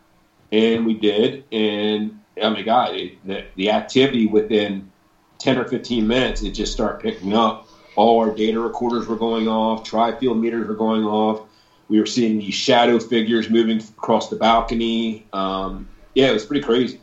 And 0.52 0.86
we 0.86 0.94
did. 0.94 1.44
And 1.52 2.20
oh 2.40 2.50
my 2.50 2.62
god 2.62 2.94
it, 2.94 3.26
the, 3.26 3.44
the 3.56 3.70
activity 3.70 4.26
within 4.26 4.90
10 5.38 5.58
or 5.58 5.66
15 5.66 6.06
minutes 6.06 6.42
it 6.42 6.52
just 6.52 6.72
started 6.72 7.00
picking 7.02 7.34
up. 7.34 7.66
All 7.96 8.20
our 8.20 8.32
data 8.32 8.60
recorders 8.60 9.08
were 9.08 9.16
going 9.16 9.48
off. 9.48 9.82
Tri-field 9.82 10.38
meters 10.38 10.68
were 10.68 10.74
going 10.74 11.02
off. 11.02 11.42
We 11.88 11.98
were 11.98 12.06
seeing 12.06 12.38
these 12.38 12.54
shadow 12.54 13.00
figures 13.00 13.50
moving 13.50 13.80
across 13.80 14.28
the 14.28 14.36
balcony. 14.36 15.26
Um, 15.32 15.88
yeah 16.14 16.28
it 16.28 16.32
was 16.32 16.46
pretty 16.46 16.62
crazy 16.62 17.00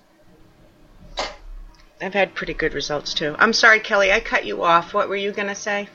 I've 2.02 2.14
had 2.14 2.36
pretty 2.36 2.54
good 2.54 2.74
results 2.74 3.14
too. 3.14 3.36
I'm 3.40 3.54
sorry, 3.54 3.80
Kelly, 3.80 4.12
I 4.12 4.20
cut 4.20 4.46
you 4.46 4.64
off. 4.64 4.94
What 4.94 5.10
were 5.10 5.16
you 5.16 5.32
gonna 5.32 5.56
say? 5.56 5.90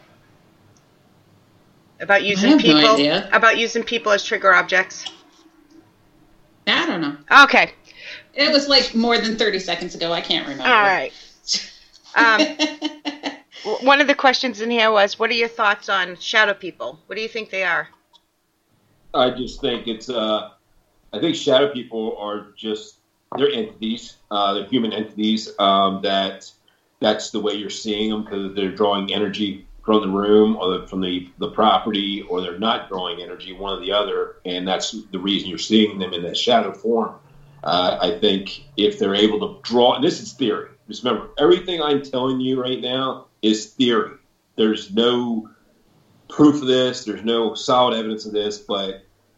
About 2.00 2.24
using 2.24 2.50
have 2.50 2.58
no 2.58 2.64
people 2.64 2.94
idea. 2.94 3.28
about 3.32 3.58
using 3.58 3.84
people 3.84 4.10
as 4.10 4.24
trigger 4.24 4.52
objects. 4.52 5.04
I 6.66 6.86
don't 6.86 7.00
know. 7.00 7.16
Okay. 7.44 7.72
It 8.34 8.52
was 8.52 8.68
like 8.68 8.94
more 8.94 9.18
than 9.18 9.36
30 9.36 9.58
seconds 9.60 9.94
ago. 9.94 10.12
I 10.12 10.20
can't 10.20 10.48
remember. 10.48 10.72
All 10.72 10.82
right. 10.82 11.12
Um, 12.14 12.40
one 13.82 14.00
of 14.00 14.06
the 14.06 14.14
questions 14.14 14.60
in 14.60 14.70
here 14.70 14.90
was, 14.90 15.18
"What 15.18 15.30
are 15.30 15.34
your 15.34 15.48
thoughts 15.48 15.88
on 15.88 16.16
shadow 16.18 16.54
people? 16.54 16.98
What 17.06 17.16
do 17.16 17.22
you 17.22 17.28
think 17.28 17.50
they 17.50 17.64
are?" 17.64 17.88
I 19.14 19.30
just 19.30 19.60
think 19.60 19.86
it's. 19.86 20.08
Uh, 20.08 20.50
I 21.12 21.20
think 21.20 21.36
shadow 21.36 21.72
people 21.72 22.16
are 22.18 22.52
just 22.56 23.01
they're 23.36 23.50
entities. 23.52 24.16
Uh, 24.30 24.54
they're 24.54 24.64
human 24.64 24.92
entities. 24.92 25.48
Um, 25.58 26.00
that 26.02 26.50
that's 27.00 27.30
the 27.30 27.40
way 27.40 27.54
you're 27.54 27.70
seeing 27.70 28.10
them 28.10 28.22
because 28.22 28.54
they're 28.54 28.70
drawing 28.70 29.12
energy 29.12 29.58
from 29.84 30.00
the 30.00 30.08
room 30.08 30.56
or 30.56 30.78
the, 30.78 30.80
from 30.86 31.00
the 31.00 31.24
the 31.38 31.48
property, 31.48 32.22
or 32.28 32.40
they're 32.40 32.54
not 32.54 32.86
drawing 32.86 33.20
energy, 33.20 33.52
one 33.52 33.72
or 33.72 33.78
the 33.78 33.92
other, 33.92 34.30
and 34.44 34.66
that's 34.66 34.94
the 35.10 35.18
reason 35.18 35.48
you're 35.48 35.58
seeing 35.58 35.98
them 35.98 36.12
in 36.12 36.22
that 36.22 36.36
shadow 36.36 36.72
form. 36.72 37.12
Uh, 37.64 37.94
I 38.00 38.10
think 38.10 38.62
if 38.76 38.96
they're 38.96 39.14
able 39.14 39.38
to 39.40 39.48
draw, 39.62 39.94
and 39.94 40.02
this 40.02 40.20
is 40.20 40.32
theory. 40.32 40.70
Just 40.88 41.02
remember, 41.02 41.28
everything 41.38 41.80
I'm 41.80 42.00
telling 42.00 42.40
you 42.40 42.60
right 42.60 42.80
now 42.80 43.18
is 43.40 43.66
theory. 43.78 44.16
There's 44.56 44.90
no 44.90 45.42
proof 46.28 46.60
of 46.60 46.66
this. 46.68 47.04
There's 47.04 47.22
no 47.22 47.52
solid 47.54 47.94
evidence 47.94 48.24
of 48.24 48.32
this, 48.32 48.58
but 48.58 48.96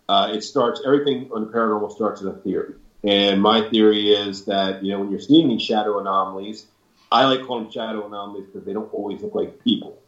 uh, 0.08 0.28
it 0.30 0.42
starts. 0.42 0.80
Everything 0.84 1.26
on 1.30 1.40
the 1.40 1.46
paranormal 1.46 1.90
starts 1.90 2.20
as 2.20 2.28
a 2.28 2.32
theory. 2.32 2.74
And 3.06 3.42
my 3.42 3.68
theory 3.68 4.12
is 4.12 4.46
that 4.46 4.82
you 4.82 4.92
know 4.92 5.00
when 5.00 5.10
you're 5.10 5.20
seeing 5.20 5.48
these 5.48 5.62
shadow 5.62 5.98
anomalies, 6.00 6.66
I 7.12 7.26
like 7.26 7.42
calling 7.42 7.64
them 7.64 7.72
shadow 7.72 8.06
anomalies 8.06 8.46
because 8.46 8.64
they 8.66 8.72
don't 8.72 8.92
always 8.94 9.22
look 9.22 9.34
like 9.34 9.62
people. 9.62 9.98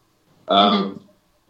Um, 0.49 1.01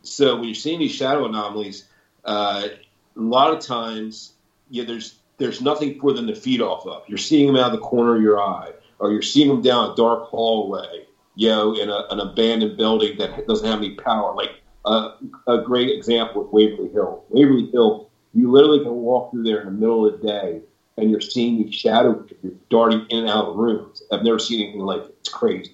So 0.03 0.37
when 0.37 0.45
you're 0.45 0.55
seeing 0.55 0.79
these 0.81 0.93
shadow 0.93 1.27
anomalies, 1.27 1.85
uh, 2.25 2.69
a 3.17 3.21
lot 3.21 3.53
of 3.53 3.61
times, 3.61 4.35
yeah, 4.71 4.85
there's 4.85 5.17
there's 5.39 5.61
nothing 5.61 5.99
for 6.01 6.13
them 6.13 6.27
to 6.29 6.35
feed 6.35 6.61
off 6.63 6.87
of. 6.87 7.03
You're 7.09 7.19
seeing 7.19 7.47
them 7.47 7.57
out 7.57 7.67
of 7.67 7.73
the 7.73 7.87
corner 7.87 8.17
of 8.17 8.23
your 8.23 8.41
eye, 8.41 8.73
or 8.99 9.13
you're 9.13 9.23
seeing 9.23 9.49
them 9.49 9.63
down 9.63 9.93
a 9.93 9.95
dark 9.97 10.25
hallway, 10.25 11.07
you 11.35 11.49
know, 11.49 11.75
in 11.75 11.91
a, 11.91 12.07
an 12.11 12.21
abandoned 12.21 12.77
building 12.77 13.19
that 13.19 13.47
doesn't 13.47 13.67
have 13.67 13.79
any 13.79 13.95
power. 13.95 14.35
Like 14.35 14.63
uh, 14.85 15.11
a 15.47 15.59
great 15.59 15.91
example 15.91 16.43
with 16.45 16.53
Waverly 16.53 16.89
Hill. 16.91 17.25
Waverly 17.29 17.67
Hill, 17.67 18.09
you 18.33 18.51
literally 18.51 18.81
can 18.81 18.93
walk 18.93 19.31
through 19.31 19.43
there 19.43 19.61
in 19.61 19.67
the 19.67 19.73
middle 19.73 20.07
of 20.07 20.21
the 20.21 20.27
day, 20.27 20.63
and 20.97 21.11
you're 21.11 21.21
seeing 21.21 21.59
these 21.59 21.75
shadow 21.75 22.19
figures 22.27 22.55
darting 22.71 23.03
in 23.09 23.21
and 23.21 23.29
out 23.29 23.47
of 23.47 23.55
rooms. 23.57 24.03
I've 24.11 24.23
never 24.23 24.39
seen 24.39 24.61
anything 24.61 24.81
like 24.81 25.07
it. 25.09 25.15
It's 25.21 25.29
crazy. 25.29 25.71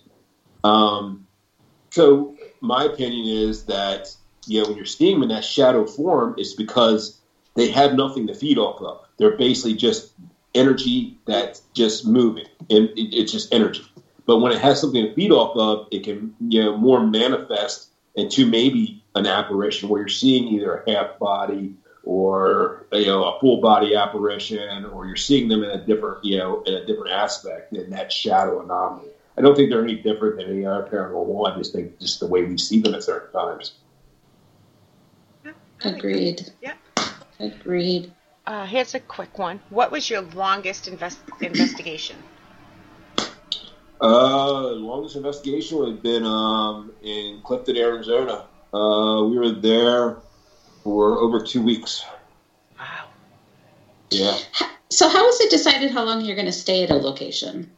Um, 0.64 1.18
so 1.90 2.32
my 2.60 2.84
opinion 2.84 3.26
is 3.26 3.62
that 3.62 4.14
you 4.46 4.60
know 4.60 4.66
when 4.66 4.76
you're 4.76 4.84
seeing 4.84 5.14
them 5.14 5.22
in 5.22 5.28
that 5.28 5.44
shadow 5.44 5.84
form, 5.84 6.34
it's 6.36 6.54
because 6.54 7.12
they 7.54 7.68
have 7.68 7.92
nothing 7.92 8.26
to 8.26 8.34
feed 8.34 8.58
off 8.58 8.80
of. 8.80 8.98
They're 9.18 9.30
basically 9.30 9.74
just 9.74 10.06
energy 10.54 11.12
that's 11.26 11.62
just 11.74 12.04
moving, 12.04 12.46
and 12.70 12.88
it, 12.96 13.12
it's 13.12 13.32
just 13.32 13.52
energy. 13.52 13.82
But 14.26 14.38
when 14.38 14.52
it 14.52 14.58
has 14.58 14.80
something 14.80 15.06
to 15.06 15.12
feed 15.12 15.32
off 15.32 15.54
of, 15.54 15.84
it 15.90 16.02
can 16.02 16.32
you 16.48 16.62
know 16.62 16.76
more 16.76 17.00
manifest 17.00 17.88
into 18.14 18.46
maybe 18.46 18.96
an 19.14 19.26
apparition 19.26 19.88
where 19.88 20.00
you're 20.00 20.08
seeing 20.08 20.46
either 20.48 20.74
a 20.86 20.90
half 20.90 21.18
body 21.18 21.72
or 22.04 22.86
you 22.92 23.06
know 23.06 23.24
a 23.24 23.40
full 23.40 23.60
body 23.60 23.94
apparition, 23.94 24.84
or 24.86 25.06
you're 25.06 25.16
seeing 25.16 25.48
them 25.48 25.62
in 25.62 25.70
a 25.70 25.84
different 25.86 26.24
you 26.24 26.38
know 26.38 26.62
in 26.62 26.74
a 26.74 26.84
different 26.86 27.12
aspect 27.12 27.72
in 27.72 27.90
that 27.90 28.12
shadow 28.12 28.62
anomaly. 28.62 29.08
I 29.36 29.40
don't 29.40 29.56
think 29.56 29.70
they're 29.70 29.82
any 29.82 29.96
different 29.96 30.36
than 30.36 30.50
any 30.50 30.66
other 30.66 30.88
paranormal. 30.92 31.50
I 31.50 31.56
just 31.56 31.72
think 31.72 31.98
just 31.98 32.20
the 32.20 32.26
way 32.26 32.44
we 32.44 32.58
see 32.58 32.80
them 32.80 32.94
at 32.94 33.02
certain 33.02 33.32
times. 33.32 33.74
Agreed. 35.84 36.52
Yeah. 36.60 36.74
Agreed. 37.40 38.12
Uh, 38.46 38.66
here's 38.66 38.94
a 38.94 39.00
quick 39.00 39.38
one. 39.38 39.60
What 39.70 39.90
was 39.90 40.10
your 40.10 40.20
longest 40.20 40.88
invest- 40.88 41.20
investigation? 41.40 42.16
Uh, 44.00 44.70
longest 44.72 45.16
investigation 45.16 45.78
would 45.78 45.88
have 45.88 46.02
been 46.02 46.24
um, 46.24 46.92
in 47.02 47.40
Clifton, 47.44 47.76
Arizona. 47.76 48.46
Uh, 48.74 49.24
we 49.24 49.38
were 49.38 49.52
there 49.52 50.16
for 50.82 51.18
over 51.18 51.40
two 51.40 51.62
weeks. 51.62 52.04
Wow. 52.78 53.08
Yeah. 54.10 54.36
So, 54.90 55.08
how 55.08 55.26
is 55.28 55.40
it 55.40 55.50
decided 55.50 55.90
how 55.90 56.04
long 56.04 56.20
you're 56.24 56.36
going 56.36 56.46
to 56.46 56.52
stay 56.52 56.82
at 56.82 56.90
a 56.90 56.94
location? 56.96 57.70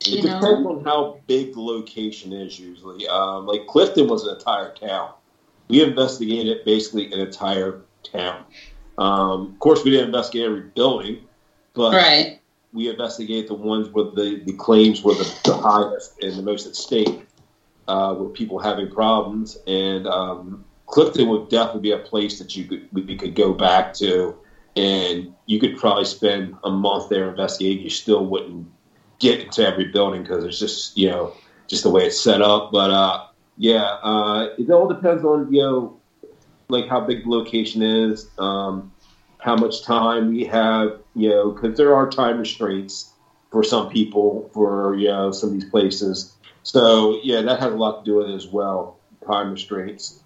Do 0.00 0.12
It 0.12 0.16
you 0.16 0.22
depends 0.22 0.42
know? 0.64 0.70
on 0.78 0.84
how 0.84 1.18
big 1.26 1.54
the 1.54 1.60
location 1.60 2.32
is 2.32 2.58
usually. 2.58 3.06
Um, 3.08 3.46
like 3.46 3.66
Clifton 3.66 4.06
was 4.06 4.24
an 4.24 4.36
entire 4.36 4.72
town. 4.74 5.12
We 5.68 5.82
investigated 5.82 6.64
basically 6.64 7.12
an 7.12 7.20
entire 7.20 7.82
town. 8.02 8.44
Um, 8.98 9.52
of 9.52 9.58
course, 9.60 9.84
we 9.84 9.90
didn't 9.90 10.06
investigate 10.06 10.46
every 10.46 10.62
building, 10.62 11.26
but 11.74 11.94
Right. 11.94 12.40
we 12.72 12.88
investigate 12.88 13.48
the 13.48 13.54
ones 13.54 13.88
where 13.88 14.04
the, 14.06 14.42
the 14.44 14.52
claims 14.52 15.02
were 15.02 15.14
the, 15.14 15.40
the 15.44 15.54
highest 15.56 16.22
and 16.22 16.34
the 16.34 16.42
most 16.42 16.66
at 16.66 16.76
stake, 16.76 17.26
uh, 17.86 18.14
where 18.14 18.28
people 18.28 18.58
having 18.58 18.90
problems. 18.90 19.56
And 19.66 20.06
um, 20.06 20.64
Clifton 20.88 21.28
would 21.28 21.48
definitely 21.50 21.82
be 21.82 21.92
a 21.92 21.98
place 21.98 22.38
that 22.38 22.56
you 22.56 22.64
could 22.64 23.18
could 23.18 23.34
go 23.34 23.52
back 23.52 23.92
to, 23.94 24.34
and 24.74 25.34
you 25.46 25.60
could 25.60 25.76
probably 25.76 26.06
spend 26.06 26.56
a 26.64 26.70
month 26.70 27.10
there 27.10 27.28
investigating. 27.28 27.84
You 27.84 27.90
still 27.90 28.24
wouldn't 28.24 28.66
get 29.18 29.40
into 29.40 29.66
every 29.66 29.86
building 29.86 30.22
because 30.22 30.44
it's 30.44 30.58
just 30.58 30.96
you 30.96 31.10
know 31.10 31.34
just 31.66 31.82
the 31.82 31.90
way 31.90 32.06
it's 32.06 32.18
set 32.18 32.40
up. 32.40 32.72
But 32.72 32.90
uh, 32.90 33.26
yeah, 33.58 33.84
uh, 34.02 34.48
it 34.58 34.70
all 34.70 34.88
depends 34.88 35.24
on 35.24 35.52
you 35.52 35.60
know 35.60 36.00
like 36.70 36.88
how 36.88 37.00
big 37.00 37.24
the 37.24 37.30
location 37.30 37.82
is, 37.82 38.26
um, 38.38 38.90
how 39.38 39.56
much 39.56 39.82
time 39.82 40.28
we 40.28 40.44
have, 40.44 40.98
you 41.14 41.28
know, 41.28 41.50
because 41.50 41.76
there 41.76 41.94
are 41.94 42.08
time 42.08 42.38
restraints 42.38 43.12
for 43.50 43.62
some 43.62 43.88
people 43.90 44.50
for 44.54 44.94
you 44.96 45.08
know 45.08 45.32
some 45.32 45.50
of 45.50 45.60
these 45.60 45.68
places. 45.68 46.32
So 46.62 47.20
yeah, 47.22 47.42
that 47.42 47.60
has 47.60 47.74
a 47.74 47.76
lot 47.76 48.04
to 48.04 48.10
do 48.10 48.16
with 48.16 48.30
it 48.30 48.34
as 48.34 48.46
well. 48.46 48.96
Time 49.26 49.50
restraints. 49.50 50.22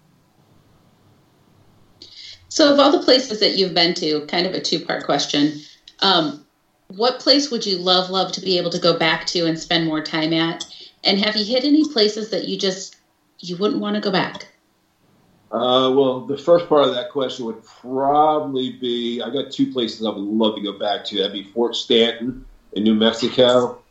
So, 2.53 2.71
of 2.71 2.79
all 2.79 2.91
the 2.91 3.01
places 3.01 3.39
that 3.39 3.57
you've 3.57 3.73
been 3.73 3.95
to, 3.95 4.27
kind 4.27 4.45
of 4.45 4.53
a 4.53 4.61
two 4.61 4.79
part 4.79 5.05
question, 5.05 5.59
um, 6.01 6.45
what 6.85 7.19
place 7.19 7.49
would 7.49 7.65
you 7.65 7.79
love, 7.79 8.11
love 8.11 8.31
to 8.33 8.41
be 8.41 8.59
able 8.59 8.69
to 8.69 8.79
go 8.79 8.95
back 8.95 9.25
to 9.27 9.47
and 9.47 9.57
spend 9.57 9.87
more 9.87 10.03
time 10.03 10.33
at? 10.33 10.63
And 11.03 11.17
have 11.17 11.35
you 11.35 11.45
hit 11.45 11.63
any 11.63 11.83
places 11.83 12.29
that 12.29 12.47
you 12.47 12.55
just 12.55 12.95
you 13.39 13.57
wouldn't 13.57 13.81
want 13.81 13.95
to 13.95 14.01
go 14.01 14.11
back? 14.11 14.49
Uh, 15.51 15.89
well, 15.95 16.27
the 16.27 16.37
first 16.37 16.69
part 16.69 16.87
of 16.87 16.93
that 16.93 17.09
question 17.09 17.47
would 17.47 17.65
probably 17.65 18.73
be 18.73 19.19
I 19.19 19.31
got 19.31 19.51
two 19.51 19.73
places 19.73 20.05
I 20.05 20.11
would 20.11 20.19
love 20.19 20.55
to 20.55 20.61
go 20.61 20.77
back 20.77 21.05
to. 21.05 21.17
That'd 21.17 21.33
be 21.33 21.49
Fort 21.55 21.75
Stanton 21.75 22.45
in 22.73 22.83
New 22.83 22.93
Mexico, 22.93 23.81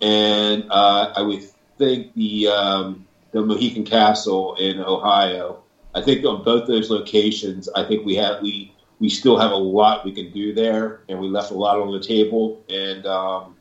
and 0.00 0.64
uh, 0.70 1.12
I 1.14 1.20
would 1.20 1.42
think 1.76 2.14
the 2.14 2.48
um, 2.48 3.04
the 3.32 3.42
Mohican 3.42 3.84
Castle 3.84 4.54
in 4.54 4.80
Ohio. 4.80 5.64
I 5.96 6.02
think 6.02 6.26
on 6.26 6.44
both 6.44 6.66
those 6.66 6.90
locations, 6.90 7.70
I 7.70 7.82
think 7.82 8.04
we 8.04 8.14
have 8.16 8.42
we 8.42 8.70
we 8.98 9.08
still 9.08 9.38
have 9.38 9.50
a 9.50 9.56
lot 9.56 10.04
we 10.04 10.12
can 10.12 10.30
do 10.30 10.52
there, 10.52 11.00
and 11.08 11.18
we 11.18 11.28
left 11.28 11.50
a 11.50 11.54
lot 11.54 11.78
on 11.78 11.90
the 11.90 12.00
table. 12.00 12.62
And 12.68 13.06
um, 13.06 13.56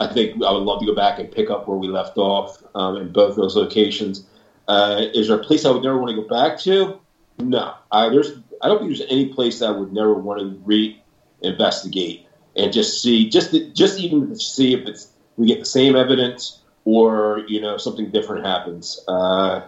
I 0.00 0.08
think 0.08 0.42
I 0.42 0.50
would 0.50 0.64
love 0.64 0.80
to 0.80 0.86
go 0.86 0.94
back 0.94 1.20
and 1.20 1.30
pick 1.30 1.48
up 1.48 1.68
where 1.68 1.76
we 1.76 1.86
left 1.86 2.18
off 2.18 2.60
um, 2.74 2.96
in 2.96 3.12
both 3.12 3.36
those 3.36 3.54
locations. 3.54 4.26
Uh, 4.66 5.02
is 5.14 5.28
there 5.28 5.36
a 5.36 5.44
place 5.44 5.64
I 5.64 5.70
would 5.70 5.84
never 5.84 5.98
want 5.98 6.10
to 6.10 6.20
go 6.20 6.28
back 6.28 6.58
to? 6.60 6.98
No, 7.38 7.74
I, 7.92 8.08
there's. 8.08 8.32
I 8.62 8.68
don't 8.68 8.78
think 8.80 8.90
there's 8.96 9.08
any 9.08 9.26
place 9.26 9.62
I 9.62 9.70
would 9.70 9.92
never 9.92 10.14
want 10.14 10.40
to 10.40 10.60
re-investigate 10.64 12.26
and 12.56 12.72
just 12.72 13.00
see, 13.00 13.30
just 13.30 13.52
to, 13.52 13.70
just 13.70 14.00
even 14.00 14.34
see 14.34 14.74
if 14.74 14.88
it's 14.88 15.12
we 15.36 15.46
get 15.46 15.60
the 15.60 15.64
same 15.64 15.94
evidence 15.94 16.60
or 16.84 17.44
you 17.46 17.60
know 17.60 17.76
something 17.76 18.10
different 18.10 18.44
happens. 18.44 18.98
Uh, 19.06 19.62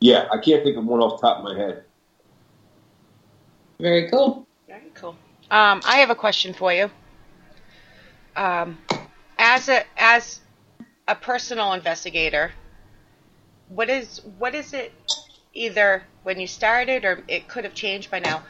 yeah, 0.00 0.28
I 0.32 0.38
can't 0.38 0.62
think 0.62 0.76
of 0.76 0.84
one 0.84 1.00
off 1.00 1.20
the 1.20 1.26
top 1.26 1.38
of 1.38 1.44
my 1.44 1.56
head. 1.56 1.84
Very 3.80 4.08
cool. 4.10 4.46
Very 4.66 4.90
cool. 4.94 5.16
Um, 5.50 5.80
I 5.84 5.98
have 5.98 6.10
a 6.10 6.14
question 6.14 6.54
for 6.54 6.72
you. 6.72 6.90
Um, 8.34 8.78
as 9.38 9.68
a 9.68 9.84
as 9.96 10.40
a 11.08 11.14
personal 11.14 11.72
investigator, 11.72 12.52
what 13.68 13.88
is 13.88 14.20
what 14.38 14.54
is 14.54 14.72
it? 14.72 14.92
Either 15.54 16.02
when 16.22 16.38
you 16.38 16.46
started, 16.46 17.04
or 17.04 17.22
it 17.28 17.48
could 17.48 17.64
have 17.64 17.74
changed 17.74 18.10
by 18.10 18.18
now. 18.18 18.42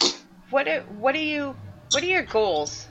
What 0.51 0.67
are, 0.67 0.81
what 0.99 1.15
are 1.15 1.19
you? 1.19 1.55
What 1.91 2.03
are 2.03 2.07
your 2.07 2.25
goals 2.25 2.89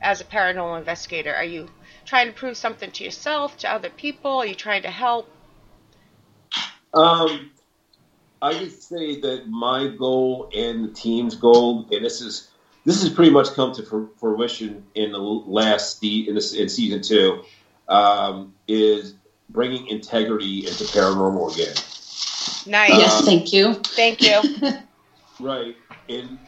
as 0.00 0.20
a 0.20 0.24
paranormal 0.24 0.78
investigator? 0.78 1.34
Are 1.34 1.44
you 1.44 1.68
trying 2.04 2.28
to 2.28 2.32
prove 2.32 2.56
something 2.56 2.90
to 2.92 3.04
yourself, 3.04 3.56
to 3.58 3.70
other 3.70 3.90
people? 3.90 4.38
Are 4.38 4.46
you 4.46 4.54
trying 4.54 4.82
to 4.82 4.90
help? 4.90 5.28
Um, 6.94 7.50
I 8.42 8.58
would 8.58 8.82
say 8.82 9.20
that 9.20 9.48
my 9.48 9.88
goal 9.88 10.50
and 10.54 10.84
the 10.84 10.92
team's 10.92 11.34
goal, 11.34 11.86
and 11.92 12.04
this 12.04 12.20
is 12.20 12.48
this 12.84 13.02
has 13.02 13.10
pretty 13.10 13.30
much 13.30 13.52
come 13.52 13.72
to 13.74 14.10
fruition 14.18 14.84
in 14.94 15.12
the 15.12 15.18
last 15.18 16.02
in, 16.02 16.34
this, 16.34 16.54
in 16.54 16.68
season 16.68 17.02
two, 17.02 17.42
um, 17.88 18.54
is 18.66 19.14
bringing 19.50 19.86
integrity 19.88 20.66
into 20.66 20.84
paranormal 20.84 21.52
again. 21.52 21.74
Nice. 22.66 22.90
yes, 22.90 23.24
thank 23.24 23.52
you. 23.52 23.74
Thank 23.74 24.22
you. 24.22 24.40
right, 25.40 25.76
and 26.08 26.38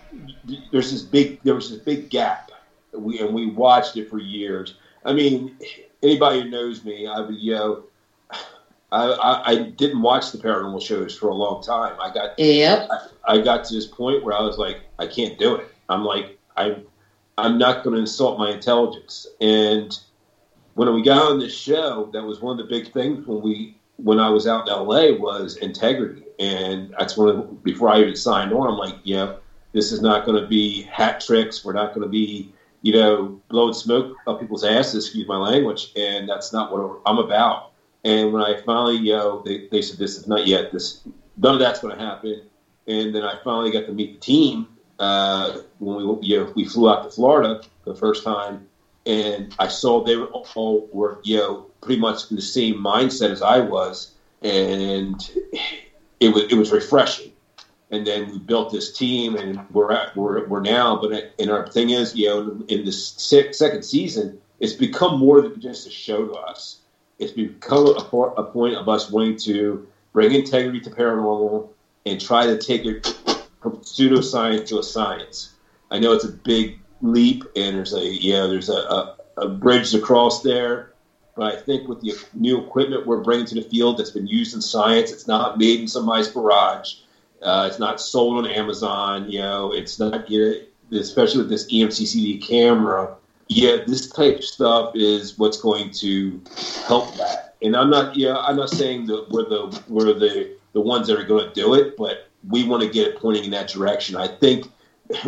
there's 0.70 0.92
this 0.92 1.02
big 1.02 1.42
there 1.42 1.54
was 1.54 1.70
this 1.70 1.80
big 1.80 2.08
gap. 2.08 2.50
We 2.92 3.20
and 3.20 3.34
we 3.34 3.46
watched 3.46 3.96
it 3.96 4.08
for 4.08 4.18
years. 4.18 4.74
I 5.04 5.12
mean, 5.12 5.56
anybody 6.02 6.42
who 6.42 6.50
knows 6.50 6.84
me, 6.84 7.06
I 7.06 7.20
would 7.20 7.36
you 7.36 7.54
know. 7.54 7.84
I, 8.92 9.06
I, 9.06 9.50
I 9.50 9.56
didn't 9.62 10.02
watch 10.02 10.32
the 10.32 10.38
paranormal 10.38 10.82
shows 10.82 11.16
for 11.16 11.28
a 11.28 11.34
long 11.34 11.62
time. 11.62 11.96
I 11.98 12.12
got 12.12 12.38
yep. 12.38 12.88
I, 12.90 13.34
I 13.34 13.40
got 13.40 13.64
to 13.64 13.74
this 13.74 13.86
point 13.86 14.22
where 14.22 14.34
I 14.34 14.42
was 14.42 14.58
like, 14.58 14.82
I 14.98 15.06
can't 15.06 15.38
do 15.38 15.54
it. 15.56 15.66
I'm 15.88 16.04
like, 16.04 16.38
I 16.56 16.76
I'm 17.38 17.56
not 17.56 17.82
going 17.82 17.94
to 17.94 18.00
insult 18.00 18.38
my 18.38 18.50
intelligence. 18.50 19.26
And 19.40 19.98
when 20.74 20.92
we 20.94 21.02
got 21.02 21.30
on 21.30 21.38
this 21.38 21.56
show, 21.56 22.10
that 22.12 22.22
was 22.22 22.40
one 22.40 22.58
of 22.60 22.68
the 22.68 22.70
big 22.70 22.92
things 22.92 23.26
when 23.26 23.40
we 23.40 23.76
when 23.96 24.18
I 24.18 24.28
was 24.28 24.46
out 24.46 24.68
in 24.68 24.74
LA 24.74 25.12
was 25.12 25.56
integrity, 25.56 26.24
and 26.38 26.94
that's 26.98 27.16
one 27.16 27.36
the, 27.36 27.42
before 27.42 27.88
I 27.88 28.00
even 28.00 28.16
signed 28.16 28.52
on. 28.52 28.68
I'm 28.68 28.76
like, 28.78 28.96
yeah, 29.04 29.36
this 29.72 29.90
is 29.92 30.02
not 30.02 30.26
going 30.26 30.40
to 30.40 30.46
be 30.46 30.82
hat 30.82 31.20
tricks. 31.20 31.64
We're 31.64 31.72
not 31.72 31.94
going 31.94 32.02
to 32.02 32.10
be 32.10 32.52
you 32.82 32.92
know 32.92 33.40
blowing 33.48 33.74
smoke 33.74 34.16
up 34.26 34.40
people's 34.40 34.64
asses. 34.64 35.06
Excuse 35.06 35.26
my 35.26 35.36
language, 35.36 35.92
and 35.96 36.28
that's 36.28 36.52
not 36.52 36.70
what 36.70 37.00
I'm 37.06 37.18
about. 37.18 37.71
And 38.04 38.32
when 38.32 38.42
I 38.42 38.56
finally, 38.56 38.96
you 38.96 39.12
know, 39.12 39.42
they, 39.44 39.62
they 39.70 39.80
said 39.82 39.98
this 39.98 40.16
is 40.16 40.26
not 40.26 40.46
yet. 40.46 40.72
This 40.72 41.00
none 41.36 41.54
of 41.54 41.60
that's 41.60 41.80
going 41.80 41.96
to 41.96 42.04
happen. 42.04 42.42
And 42.86 43.14
then 43.14 43.22
I 43.24 43.36
finally 43.44 43.70
got 43.70 43.86
to 43.86 43.92
meet 43.92 44.12
the 44.12 44.18
team 44.18 44.66
uh, 44.98 45.58
when 45.78 45.96
we 45.96 46.18
you 46.26 46.38
know 46.38 46.52
we 46.54 46.64
flew 46.64 46.88
out 46.90 47.02
to 47.02 47.10
Florida 47.10 47.60
for 47.84 47.90
the 47.90 47.98
first 47.98 48.24
time, 48.24 48.60
and 49.06 49.54
I 49.58 49.68
saw 49.68 50.00
they 50.00 50.16
were 50.16 50.26
all 50.54 50.86
were 50.92 51.18
you 51.22 51.36
know 51.36 51.64
pretty 51.80 52.00
much 52.00 52.24
in 52.30 52.36
the 52.36 52.42
same 52.42 52.74
mindset 52.76 53.30
as 53.30 53.42
I 53.42 53.60
was, 53.60 54.08
and 54.42 55.14
it 56.20 56.32
was 56.34 56.44
it 56.48 56.54
was 56.54 56.72
refreshing. 56.72 57.32
And 57.90 58.06
then 58.06 58.26
we 58.30 58.38
built 58.38 58.70
this 58.70 58.88
team, 58.88 59.36
and 59.36 59.60
we're 59.70 59.92
at 59.92 60.16
we're, 60.16 60.46
we're 60.46 60.60
now. 60.60 60.96
But 60.96 61.24
and 61.38 61.50
our 61.50 61.66
thing 61.66 61.90
is, 61.90 62.14
you 62.14 62.26
know, 62.26 62.64
in 62.68 62.84
this 62.84 63.14
second 63.50 63.84
season, 63.84 64.32
it's 64.60 64.72
become 64.72 65.18
more 65.18 65.40
than 65.42 65.60
just 65.60 65.86
a 65.86 65.90
show 65.90 66.24
to 66.24 66.32
us 66.32 66.78
it's 67.22 67.32
become 67.32 67.86
a, 67.86 67.90
a 67.90 68.44
point 68.44 68.74
of 68.74 68.88
us 68.88 69.10
wanting 69.10 69.36
to 69.36 69.86
bring 70.12 70.32
integrity 70.32 70.80
to 70.80 70.90
paranormal 70.90 71.68
and 72.04 72.20
try 72.20 72.46
to 72.46 72.58
take 72.58 72.84
it 72.84 73.06
from 73.60 73.76
pseudoscience 73.78 74.66
to 74.66 74.78
a 74.78 74.82
science. 74.82 75.54
I 75.90 75.98
know 75.98 76.12
it's 76.12 76.24
a 76.24 76.32
big 76.32 76.80
leap, 77.00 77.44
and 77.54 77.76
there's 77.76 77.94
a 77.94 78.04
yeah, 78.04 78.46
there's 78.46 78.68
a, 78.68 78.74
a, 78.74 79.16
a 79.36 79.48
bridge 79.48 79.92
to 79.92 80.00
cross 80.00 80.42
there. 80.42 80.92
But 81.34 81.54
I 81.54 81.56
think 81.60 81.88
with 81.88 82.00
the 82.00 82.12
new 82.34 82.60
equipment 82.60 83.06
we're 83.06 83.22
bringing 83.22 83.46
to 83.46 83.54
the 83.54 83.62
field 83.62 83.98
that's 83.98 84.10
been 84.10 84.26
used 84.26 84.54
in 84.54 84.60
science, 84.60 85.12
it's 85.12 85.26
not 85.26 85.58
made 85.58 85.80
in 85.80 85.88
somebody's 85.88 86.28
garage. 86.28 86.94
Uh, 87.40 87.68
it's 87.70 87.78
not 87.78 88.00
sold 88.00 88.44
on 88.44 88.50
Amazon. 88.50 89.30
You 89.30 89.40
know, 89.40 89.72
it's 89.72 89.98
not 89.98 90.28
you 90.28 90.66
know, 90.90 90.98
especially 90.98 91.38
with 91.38 91.48
this 91.48 91.70
EMCCD 91.72 92.42
camera 92.46 93.16
yeah, 93.52 93.76
this 93.86 94.08
type 94.08 94.38
of 94.38 94.44
stuff 94.44 94.92
is 94.94 95.38
what's 95.38 95.58
going 95.58 95.90
to 95.90 96.40
help 96.86 97.14
that. 97.16 97.54
And 97.62 97.76
I'm 97.76 97.90
not, 97.90 98.16
yeah, 98.16 98.36
I'm 98.36 98.56
not 98.56 98.70
saying 98.70 99.06
that 99.06 99.28
we're 99.30 99.48
the 99.48 99.82
we're 99.88 100.14
the 100.14 100.56
the 100.72 100.80
ones 100.80 101.06
that 101.08 101.18
are 101.18 101.24
going 101.24 101.46
to 101.46 101.52
do 101.52 101.74
it, 101.74 101.96
but 101.96 102.28
we 102.48 102.64
want 102.64 102.82
to 102.82 102.88
get 102.88 103.08
it 103.08 103.16
pointing 103.16 103.44
in 103.44 103.50
that 103.50 103.68
direction. 103.68 104.16
I 104.16 104.28
think 104.28 104.66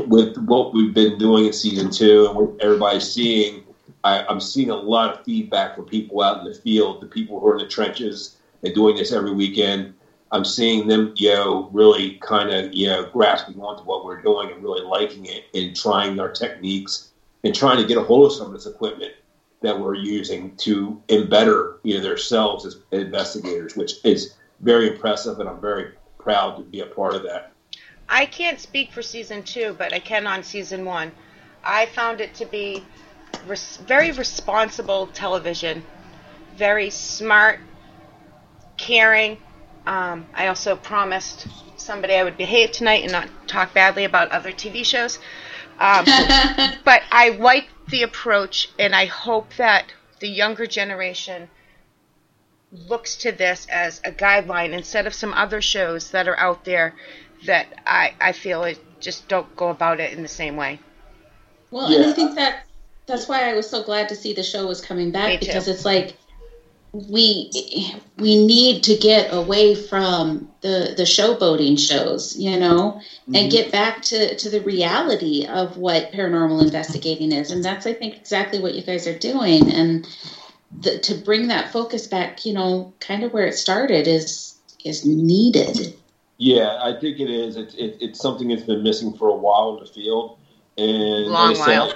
with 0.06 0.36
what 0.38 0.72
we've 0.72 0.94
been 0.94 1.18
doing 1.18 1.44
in 1.44 1.52
season 1.52 1.90
two 1.90 2.26
and 2.26 2.36
what 2.36 2.50
everybody's 2.60 3.08
seeing, 3.08 3.62
I, 4.04 4.24
I'm 4.26 4.40
seeing 4.40 4.70
a 4.70 4.76
lot 4.76 5.12
of 5.14 5.24
feedback 5.24 5.76
from 5.76 5.84
people 5.84 6.22
out 6.22 6.38
in 6.38 6.44
the 6.44 6.54
field, 6.54 7.02
the 7.02 7.06
people 7.06 7.38
who 7.38 7.48
are 7.48 7.58
in 7.58 7.62
the 7.62 7.68
trenches 7.68 8.36
and 8.62 8.74
doing 8.74 8.96
this 8.96 9.12
every 9.12 9.32
weekend. 9.32 9.92
I'm 10.32 10.44
seeing 10.44 10.88
them, 10.88 11.12
you 11.16 11.28
know, 11.28 11.68
really 11.72 12.18
kind 12.22 12.50
of, 12.50 12.72
you 12.72 12.88
know, 12.88 13.04
grasping 13.04 13.60
onto 13.60 13.84
what 13.84 14.04
we're 14.04 14.22
doing 14.22 14.50
and 14.50 14.62
really 14.62 14.82
liking 14.82 15.26
it 15.26 15.44
and 15.54 15.76
trying 15.76 16.18
our 16.18 16.32
techniques 16.32 17.10
and 17.44 17.54
trying 17.54 17.76
to 17.76 17.86
get 17.86 17.98
a 17.98 18.02
hold 18.02 18.26
of 18.26 18.36
some 18.36 18.48
of 18.48 18.52
this 18.52 18.66
equipment 18.66 19.12
that 19.60 19.78
we're 19.78 19.94
using 19.94 20.56
to 20.56 21.00
embetter 21.08 21.78
you 21.82 21.96
know 21.96 22.02
themselves 22.02 22.66
as 22.66 22.78
investigators, 22.90 23.76
which 23.76 24.04
is 24.04 24.34
very 24.60 24.88
impressive, 24.88 25.40
and 25.40 25.48
I'm 25.48 25.60
very 25.60 25.92
proud 26.18 26.56
to 26.56 26.62
be 26.62 26.80
a 26.80 26.86
part 26.86 27.14
of 27.14 27.22
that. 27.24 27.52
I 28.08 28.26
can't 28.26 28.60
speak 28.60 28.92
for 28.92 29.02
season 29.02 29.42
two, 29.42 29.74
but 29.78 29.92
I 29.92 29.98
can 29.98 30.26
on 30.26 30.42
season 30.42 30.84
one. 30.84 31.12
I 31.62 31.86
found 31.86 32.20
it 32.20 32.34
to 32.34 32.46
be 32.46 32.84
res- 33.46 33.78
very 33.78 34.10
responsible 34.12 35.06
television, 35.08 35.82
very 36.56 36.90
smart, 36.90 37.60
caring. 38.76 39.38
Um, 39.86 40.26
I 40.34 40.48
also 40.48 40.76
promised 40.76 41.46
somebody 41.76 42.14
I 42.14 42.24
would 42.24 42.36
behave 42.36 42.72
tonight 42.72 43.02
and 43.02 43.12
not 43.12 43.28
talk 43.46 43.74
badly 43.74 44.04
about 44.04 44.30
other 44.30 44.52
TV 44.52 44.84
shows. 44.84 45.18
Um, 45.78 46.04
but 46.84 47.02
I 47.10 47.36
like 47.38 47.68
the 47.88 48.02
approach, 48.02 48.70
and 48.78 48.94
I 48.94 49.06
hope 49.06 49.54
that 49.56 49.86
the 50.20 50.28
younger 50.28 50.66
generation 50.66 51.48
looks 52.88 53.16
to 53.16 53.32
this 53.32 53.66
as 53.70 54.00
a 54.04 54.10
guideline 54.10 54.72
instead 54.72 55.06
of 55.06 55.14
some 55.14 55.32
other 55.32 55.60
shows 55.60 56.10
that 56.10 56.26
are 56.26 56.38
out 56.38 56.64
there 56.64 56.94
that 57.46 57.66
I, 57.86 58.14
I 58.20 58.32
feel 58.32 58.64
it 58.64 58.78
just 59.00 59.28
don't 59.28 59.54
go 59.56 59.68
about 59.68 60.00
it 60.00 60.12
in 60.12 60.22
the 60.22 60.28
same 60.28 60.56
way. 60.56 60.80
Well, 61.70 61.90
yeah. 61.90 61.98
and 61.98 62.06
I 62.06 62.12
think 62.12 62.34
that 62.36 62.64
that's 63.06 63.28
why 63.28 63.50
I 63.50 63.54
was 63.54 63.68
so 63.68 63.82
glad 63.82 64.08
to 64.08 64.16
see 64.16 64.32
the 64.32 64.42
show 64.42 64.66
was 64.66 64.80
coming 64.80 65.10
back 65.10 65.40
because 65.40 65.68
it's 65.68 65.84
like 65.84 66.16
we 66.94 67.50
we 68.18 68.46
need 68.46 68.84
to 68.84 68.96
get 68.96 69.32
away 69.34 69.74
from 69.74 70.48
the 70.60 70.94
the 70.96 71.02
showboating 71.02 71.78
shows, 71.78 72.36
you 72.38 72.58
know, 72.58 73.00
mm-hmm. 73.00 73.34
and 73.34 73.50
get 73.50 73.72
back 73.72 74.02
to 74.02 74.36
to 74.36 74.48
the 74.48 74.60
reality 74.60 75.44
of 75.44 75.76
what 75.76 76.12
paranormal 76.12 76.62
investigating 76.62 77.32
is, 77.32 77.50
and 77.50 77.64
that's 77.64 77.86
I 77.86 77.94
think 77.94 78.16
exactly 78.16 78.60
what 78.60 78.74
you 78.74 78.82
guys 78.82 79.08
are 79.08 79.18
doing. 79.18 79.72
And 79.72 80.08
the, 80.82 80.98
to 81.00 81.14
bring 81.16 81.48
that 81.48 81.72
focus 81.72 82.06
back, 82.06 82.46
you 82.46 82.52
know, 82.52 82.94
kind 83.00 83.24
of 83.24 83.32
where 83.32 83.46
it 83.46 83.54
started 83.54 84.06
is 84.06 84.56
is 84.84 85.04
needed. 85.04 85.94
Yeah, 86.38 86.78
I 86.80 86.92
think 87.00 87.18
it 87.18 87.28
is. 87.28 87.56
It's 87.56 87.74
it, 87.74 87.96
it's 88.00 88.20
something 88.20 88.48
that's 88.48 88.62
been 88.62 88.84
missing 88.84 89.16
for 89.16 89.28
a 89.28 89.36
while 89.36 89.76
in 89.76 89.84
the 89.84 89.90
field, 89.90 90.38
and 90.78 91.26
Long 91.26 91.54
like 91.54 91.60
I 91.60 91.66
said, 91.66 91.78
while. 91.78 91.94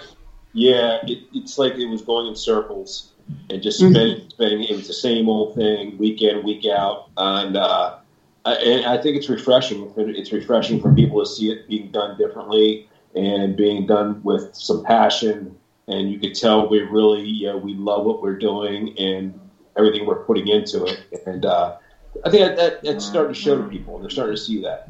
yeah, 0.54 0.98
it, 1.04 1.22
it's 1.32 1.56
like 1.56 1.74
it 1.74 1.86
was 1.86 2.02
going 2.02 2.26
in 2.26 2.34
circles 2.34 3.12
and 3.50 3.62
just 3.62 3.80
Mhm. 3.80 3.90
spinning, 3.90 4.30
spinning. 4.30 4.64
It 4.64 4.76
was 4.76 4.86
the 4.86 4.92
same 4.92 5.28
old 5.28 5.54
thing, 5.54 5.96
week 5.98 6.22
in, 6.22 6.42
week 6.42 6.66
out, 6.66 7.08
and 7.16 7.56
uh, 7.56 7.96
I, 8.44 8.54
and 8.54 8.86
I 8.86 8.98
think 8.98 9.16
it's 9.16 9.28
refreshing. 9.28 9.92
It's 9.96 10.32
refreshing 10.32 10.80
for 10.80 10.94
people 10.94 11.20
to 11.20 11.26
see 11.26 11.50
it 11.50 11.68
being 11.68 11.90
done 11.90 12.16
differently 12.16 12.88
and 13.14 13.56
being 13.56 13.86
done 13.86 14.22
with 14.22 14.54
some 14.54 14.84
passion. 14.84 15.56
And 15.86 16.10
you 16.12 16.18
could 16.18 16.34
tell 16.34 16.68
we 16.68 16.80
really, 16.80 17.22
you 17.22 17.46
know, 17.46 17.56
we 17.56 17.74
love 17.74 18.04
what 18.04 18.22
we're 18.22 18.38
doing 18.38 18.98
and 18.98 19.38
everything 19.76 20.06
we're 20.06 20.24
putting 20.24 20.48
into 20.48 20.84
it. 20.84 21.22
And 21.26 21.46
uh, 21.46 21.76
I 22.24 22.30
think 22.30 22.46
that, 22.46 22.56
that 22.56 22.82
that's 22.82 23.04
starting 23.04 23.34
to 23.34 23.40
show 23.40 23.56
to 23.56 23.68
people, 23.68 23.96
and 23.96 24.04
they're 24.04 24.10
starting 24.10 24.36
to 24.36 24.40
see 24.40 24.62
that. 24.62 24.88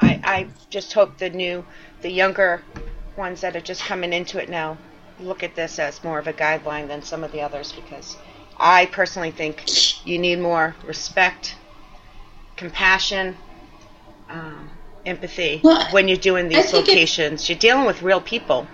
I, 0.00 0.20
I 0.24 0.46
just 0.70 0.92
hope 0.92 1.18
the 1.18 1.30
new, 1.30 1.64
the 2.00 2.10
younger 2.10 2.62
ones 3.16 3.40
that 3.42 3.54
are 3.56 3.60
just 3.60 3.82
coming 3.82 4.12
into 4.12 4.40
it 4.42 4.48
now 4.48 4.78
look 5.22 5.42
at 5.42 5.54
this 5.54 5.78
as 5.78 6.02
more 6.02 6.18
of 6.18 6.26
a 6.26 6.32
guideline 6.32 6.88
than 6.88 7.02
some 7.02 7.24
of 7.24 7.32
the 7.32 7.40
others 7.42 7.72
because 7.72 8.16
I 8.58 8.86
personally 8.86 9.30
think 9.30 9.64
you 10.06 10.18
need 10.18 10.38
more 10.38 10.74
respect, 10.86 11.54
compassion, 12.56 13.36
um, 14.28 14.70
empathy 15.06 15.60
Well, 15.62 15.86
when 15.92 16.08
you're 16.08 16.16
doing 16.16 16.48
these 16.48 16.72
it- 16.72 16.76
locations. 16.76 17.48
You're 17.48 17.58
dealing 17.58 17.86
with 17.86 18.02
real 18.02 18.20
people. 18.20 18.66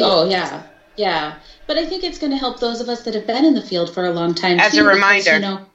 Oh 0.00 0.28
yeah, 0.28 0.62
yeah. 0.96 1.34
But 1.66 1.78
I 1.78 1.86
think 1.86 2.04
it's 2.04 2.18
going 2.18 2.32
to 2.32 2.38
help 2.38 2.60
those 2.60 2.80
of 2.80 2.88
us 2.88 3.02
that 3.04 3.14
have 3.14 3.26
been 3.26 3.44
in 3.44 3.54
the 3.54 3.62
field 3.62 3.92
for 3.92 4.04
a 4.04 4.10
long 4.10 4.34
time. 4.34 4.58
As 4.60 4.72
a 4.72 4.76
too, 4.76 4.82
because, 4.82 4.94
reminder. 4.94 5.32
you 5.34 5.38
know. 5.40 5.66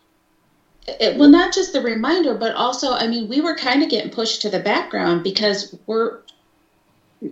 It, 0.88 1.18
well, 1.18 1.30
not 1.30 1.54
just 1.54 1.74
the 1.74 1.82
reminder, 1.82 2.34
but 2.34 2.56
also, 2.56 2.94
I 2.94 3.08
mean, 3.08 3.28
we 3.28 3.42
were 3.42 3.56
kind 3.56 3.84
of 3.84 3.90
getting 3.90 4.10
pushed 4.12 4.42
to 4.42 4.50
the 4.50 4.60
background 4.60 5.24
because 5.24 5.76
we're, 5.86 6.22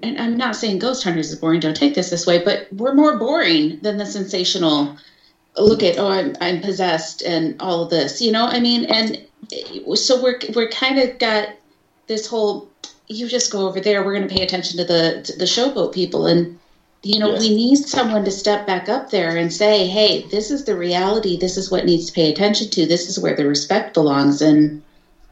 and 0.03 0.17
I'm 0.19 0.37
not 0.37 0.55
saying 0.55 0.79
Ghost 0.79 1.03
Hunters 1.03 1.31
is 1.31 1.39
boring. 1.39 1.59
Don't 1.59 1.75
take 1.75 1.95
this 1.95 2.09
this 2.09 2.25
way, 2.27 2.39
but 2.43 2.67
we're 2.71 2.93
more 2.93 3.17
boring 3.17 3.79
than 3.81 3.97
the 3.97 4.05
sensational. 4.05 4.95
Look 5.57 5.83
at 5.83 5.97
oh, 5.97 6.07
I'm 6.07 6.35
I'm 6.41 6.61
possessed 6.61 7.21
and 7.23 7.55
all 7.59 7.83
of 7.83 7.89
this. 7.89 8.21
You 8.21 8.31
know, 8.31 8.45
I 8.45 8.59
mean, 8.59 8.85
and 8.85 9.17
so 9.95 10.21
we're 10.21 10.39
we're 10.55 10.69
kind 10.69 10.99
of 10.99 11.17
got 11.19 11.49
this 12.07 12.27
whole. 12.27 12.67
You 13.07 13.27
just 13.27 13.51
go 13.51 13.65
over 13.67 13.79
there. 13.79 14.03
We're 14.03 14.15
going 14.15 14.27
to 14.27 14.35
pay 14.35 14.43
attention 14.43 14.77
to 14.77 14.85
the 14.85 15.21
to 15.23 15.37
the 15.37 15.45
showboat 15.45 15.93
people 15.93 16.25
and 16.25 16.57
you 17.03 17.19
know, 17.19 17.31
Yeah. 17.33 17.39
we 17.39 17.49
need 17.55 17.77
someone 17.77 18.25
to 18.25 18.31
step 18.31 18.65
back 18.65 18.89
up 18.89 19.11
there 19.11 19.37
and 19.37 19.53
say, 19.53 19.87
hey, 19.87 20.25
this 20.31 20.51
is 20.51 20.65
the 20.65 20.75
reality. 20.75 21.37
This 21.37 21.57
is 21.57 21.71
what 21.71 21.85
needs 21.85 22.07
to 22.07 22.13
pay 22.13 22.29
attention 22.29 22.69
to. 22.71 22.85
This 22.85 23.07
is 23.07 23.19
where 23.19 23.35
the 23.35 23.45
respect 23.45 23.93
belongs. 23.93 24.41
And 24.41 24.81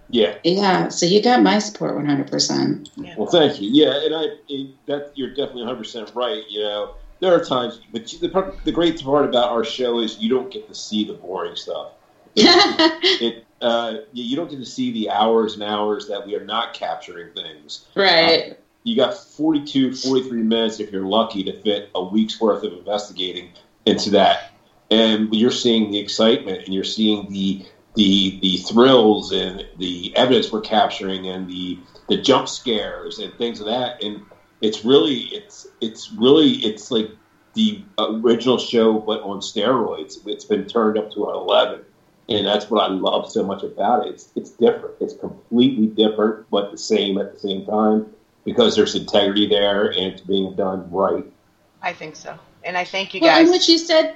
Yeah. 0.09 0.37
yeah, 0.43 0.89
so 0.89 1.05
you 1.05 1.21
got 1.21 1.41
my 1.41 1.59
support 1.59 1.95
100%. 1.97 3.17
Well, 3.17 3.27
thank 3.27 3.59
you. 3.59 3.69
Yeah, 3.71 4.05
and 4.05 4.15
I 4.15 4.25
it, 4.47 4.75
that 4.85 5.11
you're 5.15 5.29
definitely 5.29 5.63
100 5.63 5.77
percent 5.77 6.11
right. 6.15 6.43
You 6.49 6.61
know, 6.61 6.95
there 7.19 7.33
are 7.33 7.43
times, 7.43 7.79
but 7.91 8.05
the 8.21 8.29
part- 8.29 8.63
the 8.65 8.71
great 8.71 9.01
part 9.03 9.25
about 9.25 9.49
our 9.49 9.63
show 9.63 9.99
is 9.99 10.19
you 10.19 10.29
don't 10.29 10.51
get 10.51 10.67
to 10.67 10.75
see 10.75 11.05
the 11.05 11.13
boring 11.13 11.55
stuff. 11.55 11.93
It 12.37 13.45
uh, 13.61 13.95
you 14.13 14.23
you 14.23 14.35
don't 14.35 14.49
get 14.49 14.59
to 14.59 14.65
see 14.65 14.91
the 14.91 15.09
hours 15.09 15.53
and 15.55 15.63
hours 15.63 16.07
that 16.07 16.25
we 16.27 16.35
are 16.35 16.43
not 16.45 16.73
capturing 16.73 17.33
things. 17.33 17.85
right. 17.95 18.59
You 18.83 18.95
got 18.95 19.17
42, 19.17 19.95
43 19.95 20.43
minutes 20.43 20.79
if 20.79 20.91
you're 20.91 21.07
lucky 21.07 21.43
to 21.45 21.59
fit 21.63 21.89
a 21.95 22.03
week's 22.03 22.39
worth 22.39 22.63
of 22.63 22.73
investigating 22.73 23.49
into 23.87 24.11
that, 24.11 24.51
and 24.91 25.33
you're 25.33 25.49
seeing 25.49 25.89
the 25.89 25.97
excitement 25.97 26.65
and 26.65 26.73
you're 26.75 26.83
seeing 26.83 27.27
the 27.31 27.65
the 27.95 28.39
the 28.41 28.57
thrills 28.57 29.31
and 29.31 29.65
the 29.77 30.15
evidence 30.15 30.51
we're 30.51 30.61
capturing 30.61 31.27
and 31.27 31.49
the 31.49 31.79
the 32.09 32.17
jump 32.17 32.47
scares 32.47 33.19
and 33.19 33.33
things 33.35 33.59
of 33.59 33.65
that. 33.67 34.03
And 34.03 34.21
it's 34.61 34.83
really 34.85 35.19
it's 35.33 35.67
it's 35.81 36.11
really 36.11 36.51
it's 36.65 36.91
like 36.91 37.09
the 37.53 37.83
original 37.97 38.57
show 38.57 38.99
but 38.99 39.21
on 39.21 39.39
steroids 39.39 40.17
it's 40.25 40.43
been 40.45 40.65
turned 40.65 40.97
up 40.97 41.09
to 41.13 41.29
an 41.29 41.35
11 41.35 41.85
and 42.27 42.45
that's 42.45 42.69
what 42.69 42.83
i 42.83 42.93
love 42.93 43.31
so 43.31 43.43
much 43.43 43.63
about 43.63 44.05
it. 44.05 44.09
It's 44.13 44.31
it's 44.35 44.49
different. 44.51 44.95
It's 44.99 45.13
completely 45.15 45.87
different 45.87 46.49
but 46.49 46.71
the 46.71 46.77
same 46.77 47.17
at 47.17 47.33
the 47.33 47.39
same 47.39 47.65
time 47.65 48.07
because 48.43 48.75
there's 48.75 48.93
integrity 48.95 49.47
there 49.47 49.87
and 49.87 50.13
it's 50.13 50.21
being 50.21 50.55
done 50.55 50.89
right. 50.91 51.25
I 51.81 51.93
think 51.93 52.15
so. 52.15 52.37
And 52.63 52.77
I 52.77 52.83
thank 52.83 53.13
you 53.13 53.21
Well, 53.21 53.37
and 53.37 53.47
guys. 53.47 53.51
what 53.57 53.67
you 53.67 53.77
said, 53.77 54.15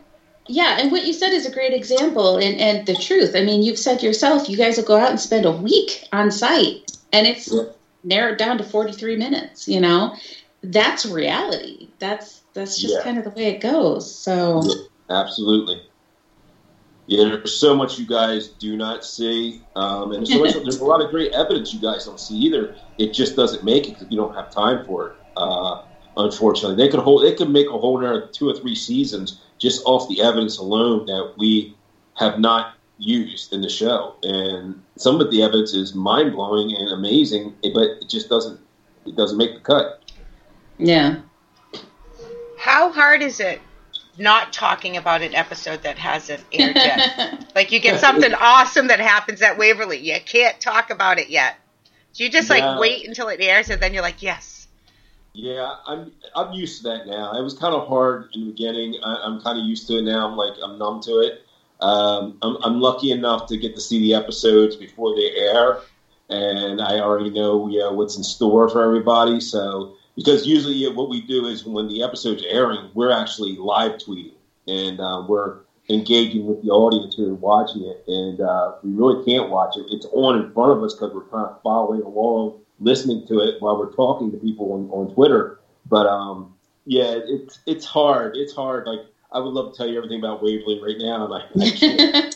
yeah, 0.49 0.77
and 0.79 0.91
what 0.91 1.03
you 1.05 1.13
said 1.13 1.33
is 1.33 1.45
a 1.45 1.51
great 1.51 1.73
example 1.73 2.37
and, 2.37 2.59
and 2.59 2.85
the 2.85 2.95
truth. 2.95 3.35
I 3.35 3.41
mean, 3.43 3.63
you've 3.63 3.79
said 3.79 4.03
yourself, 4.03 4.49
you 4.49 4.57
guys 4.57 4.77
will 4.77 4.83
go 4.85 4.97
out 4.97 5.11
and 5.11 5.19
spend 5.21 5.45
a 5.45 5.51
week 5.51 6.03
on 6.13 6.31
site, 6.31 6.77
and 7.13 7.27
it's 7.27 7.49
Yeah. 7.51 7.63
narrowed 8.03 8.37
down 8.37 8.57
to 8.59 8.65
43 8.65 9.17
minutes, 9.17 9.67
you 9.67 9.81
know? 9.81 10.11
That's 10.63 11.05
reality. 11.05 11.89
That's 11.99 12.43
that's 12.53 12.79
just 12.79 12.95
Yeah. 12.95 13.03
kind 13.03 13.17
of 13.17 13.25
the 13.25 13.31
way 13.31 13.47
it 13.49 13.59
goes. 13.59 14.07
So, 14.07 14.63
Absolutely. 15.09 15.81
Yeah, 17.07 17.23
there's 17.25 17.53
so 17.53 17.75
much 17.75 17.97
you 17.97 18.05
guys 18.05 18.49
do 18.59 18.77
not 18.77 19.03
see, 19.03 19.61
um, 19.75 20.11
and 20.11 20.27
so 20.27 20.39
much, 20.39 20.53
there's 20.63 20.77
a 20.77 20.83
lot 20.85 21.01
of 21.01 21.09
great 21.09 21.29
evidence 21.33 21.73
you 21.73 21.79
guys 21.79 22.05
don't 22.05 22.19
see 22.19 22.35
either. 22.35 22.69
It 22.97 23.11
just 23.11 23.35
doesn't 23.35 23.63
make 23.63 23.87
it 23.87 23.93
because 23.95 24.07
you 24.09 24.17
don't 24.17 24.33
have 24.35 24.49
time 24.49 24.79
for 24.79 25.07
it. 25.07 25.13
Uh, 25.35 25.75
unfortunately, 26.17 26.75
they 26.75 26.87
could 26.87 27.01
hold, 27.01 27.23
they 27.23 27.33
could 27.33 27.49
make 27.49 27.71
a 27.71 27.77
whole 27.77 27.99
another 27.99 28.23
two 28.31 28.47
or 28.47 28.53
three 28.53 28.75
seasons 28.75 29.33
just 29.59 29.83
off 29.85 30.07
the 30.09 30.21
evidence 30.21 30.57
alone 30.57 31.05
that 31.05 31.33
we 31.37 31.75
have 32.15 32.39
not 32.39 32.75
used 32.97 33.53
in 33.53 33.61
the 33.61 33.69
show, 33.69 34.15
and 34.23 34.81
some 34.97 35.21
of 35.21 35.29
the 35.31 35.41
evidence 35.43 35.73
is 35.73 35.93
mind 35.93 36.33
blowing 36.33 36.75
and 36.75 36.89
amazing, 36.89 37.53
but 37.73 37.83
it 38.01 38.09
just 38.09 38.27
doesn't 38.29 38.59
it 39.05 39.15
doesn't 39.15 39.37
make 39.37 39.53
the 39.53 39.59
cut. 39.61 40.01
yeah. 40.77 41.17
How 42.57 42.91
hard 42.91 43.21
is 43.21 43.39
it 43.39 43.61
not 44.17 44.51
talking 44.51 44.97
about 44.97 45.21
an 45.21 45.33
episode 45.33 45.81
that 45.83 45.97
hasn't 45.97 46.43
aired 46.51 46.75
yet? 46.75 47.49
like 47.55 47.71
you 47.71 47.79
get 47.79 48.01
something 48.01 48.33
awesome 48.33 48.87
that 48.87 48.99
happens 48.99 49.41
at 49.41 49.57
Waverly, 49.57 49.97
you 49.97 50.17
can't 50.25 50.59
talk 50.59 50.89
about 50.89 51.19
it 51.19 51.29
yet. 51.29 51.55
Do 52.13 52.25
you 52.25 52.29
just 52.29 52.49
like 52.49 52.63
No. 52.63 52.79
wait 52.79 53.07
until 53.07 53.29
it 53.29 53.39
airs 53.39 53.69
and 53.69 53.81
then 53.81 53.93
you're 53.93 54.03
like, 54.03 54.21
yes? 54.21 54.58
Yeah, 55.33 55.75
I'm 55.85 56.11
I'm 56.35 56.53
used 56.53 56.81
to 56.81 56.89
that 56.89 57.07
now. 57.07 57.37
It 57.37 57.43
was 57.43 57.53
kind 57.53 57.73
of 57.73 57.87
hard 57.87 58.29
in 58.33 58.41
the 58.41 58.51
beginning. 58.51 58.95
I, 59.03 59.21
I'm 59.23 59.41
kind 59.41 59.59
of 59.59 59.65
used 59.65 59.87
to 59.87 59.97
it 59.97 60.03
now. 60.03 60.27
I'm 60.27 60.35
like 60.35 60.53
I'm 60.63 60.77
numb 60.77 61.01
to 61.01 61.19
it. 61.19 61.43
Um, 61.81 62.37
I'm, 62.41 62.57
I'm 62.63 62.79
lucky 62.81 63.11
enough 63.11 63.47
to 63.47 63.57
get 63.57 63.75
to 63.75 63.81
see 63.81 63.99
the 63.99 64.13
episodes 64.13 64.75
before 64.75 65.15
they 65.15 65.31
air, 65.37 65.79
and 66.29 66.81
I 66.81 66.99
already 66.99 67.29
know 67.29 67.69
you 67.69 67.79
know 67.79 67.93
what's 67.93 68.17
in 68.17 68.23
store 68.23 68.69
for 68.69 68.83
everybody. 68.83 69.39
So 69.39 69.95
because 70.15 70.45
usually 70.45 70.85
what 70.93 71.09
we 71.09 71.21
do 71.21 71.45
is 71.45 71.65
when 71.65 71.87
the 71.87 72.03
episode's 72.03 72.43
airing, 72.49 72.89
we're 72.93 73.11
actually 73.11 73.55
live 73.55 73.93
tweeting 73.93 74.33
and 74.67 74.99
uh, 74.99 75.25
we're 75.27 75.59
engaging 75.89 76.45
with 76.45 76.61
the 76.61 76.69
audience 76.69 77.15
who 77.15 77.31
are 77.31 77.35
watching 77.35 77.83
it, 77.83 78.03
and 78.07 78.41
uh, 78.41 78.73
we 78.83 78.91
really 78.91 79.23
can't 79.25 79.49
watch 79.49 79.75
it. 79.77 79.85
It's 79.89 80.05
on 80.11 80.41
in 80.41 80.51
front 80.53 80.71
of 80.71 80.83
us 80.83 80.93
because 80.93 81.13
we're 81.13 81.29
kind 81.29 81.45
of 81.45 81.61
following 81.63 82.01
along, 82.01 82.59
listening 82.79 83.27
to 83.27 83.39
it 83.39 83.61
while 83.61 83.77
we're 83.77 83.93
talking 83.93 84.31
to 84.31 84.37
people 84.37 84.73
on, 84.73 84.89
on 84.91 85.13
Twitter. 85.13 85.59
But 85.87 86.07
um, 86.07 86.53
yeah, 86.85 87.19
it's 87.23 87.59
it's 87.65 87.85
hard. 87.85 88.35
It's 88.35 88.53
hard. 88.53 88.87
Like 88.87 89.01
I 89.31 89.39
would 89.39 89.53
love 89.53 89.71
to 89.71 89.77
tell 89.77 89.87
you 89.87 89.97
everything 89.97 90.19
about 90.19 90.41
Waverly 90.41 90.81
right 90.81 90.97
now, 90.97 91.25
and 91.25 91.33
I, 91.33 92.31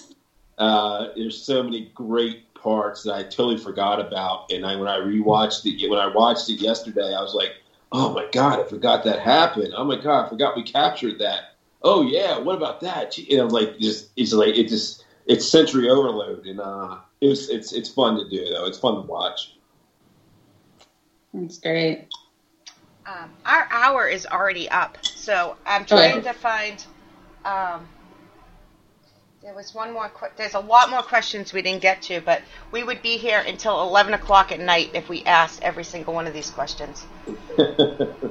I 0.59 0.61
uh, 0.63 1.07
there's 1.15 1.41
so 1.41 1.63
many 1.63 1.91
great 1.93 2.53
parts 2.53 3.03
that 3.03 3.13
I 3.13 3.23
totally 3.23 3.57
forgot 3.57 3.99
about. 3.99 4.51
And 4.51 4.65
I, 4.65 4.75
when 4.75 4.87
I 4.87 4.97
rewatched 4.97 5.65
it, 5.65 5.89
when 5.89 5.99
I 5.99 6.07
watched 6.07 6.49
it 6.49 6.61
yesterday, 6.61 7.13
I 7.13 7.21
was 7.21 7.33
like, 7.33 7.55
"Oh 7.91 8.13
my 8.13 8.27
god, 8.31 8.59
I 8.59 8.63
forgot 8.63 9.03
that 9.03 9.19
happened. 9.19 9.73
Oh 9.75 9.83
my 9.83 9.97
god, 9.97 10.25
I 10.25 10.29
forgot 10.29 10.55
we 10.55 10.63
captured 10.63 11.19
that. 11.19 11.55
Oh 11.81 12.01
yeah, 12.01 12.37
what 12.39 12.55
about 12.55 12.79
that?" 12.81 13.17
And 13.17 13.41
I 13.41 13.43
was 13.43 13.53
like, 13.53 13.79
"Just 13.79 14.11
it's 14.15 14.33
like 14.33 14.55
it 14.55 14.67
just 14.67 15.05
it's 15.25 15.47
sensory 15.47 15.89
overload." 15.89 16.45
And 16.45 16.59
uh, 16.59 16.97
it 17.21 17.27
was 17.27 17.49
it's 17.49 17.73
it's 17.73 17.89
fun 17.89 18.17
to 18.17 18.29
do 18.29 18.49
though. 18.49 18.65
It's 18.65 18.79
fun 18.79 18.95
to 18.95 19.01
watch. 19.01 19.55
That's 21.33 21.57
great. 21.59 22.07
Um, 23.05 23.31
our 23.45 23.67
hour 23.71 24.07
is 24.07 24.25
already 24.25 24.69
up, 24.69 24.97
so 25.03 25.57
I'm 25.65 25.85
trying 25.85 26.21
to 26.23 26.33
find. 26.33 26.85
Um, 27.43 27.85
there 29.41 29.53
was 29.53 29.73
one 29.73 29.91
more. 29.91 30.07
Que- 30.09 30.29
there's 30.37 30.53
a 30.53 30.59
lot 30.59 30.89
more 30.89 31.01
questions 31.01 31.51
we 31.51 31.61
didn't 31.61 31.81
get 31.81 32.01
to, 32.03 32.21
but 32.21 32.41
we 32.71 32.83
would 32.83 33.01
be 33.01 33.17
here 33.17 33.43
until 33.45 33.81
11 33.81 34.13
o'clock 34.13 34.53
at 34.53 34.59
night 34.61 34.91
if 34.93 35.09
we 35.09 35.23
asked 35.25 35.61
every 35.63 35.83
single 35.83 36.13
one 36.13 36.27
of 36.27 36.33
these 36.33 36.49
questions. 36.49 37.03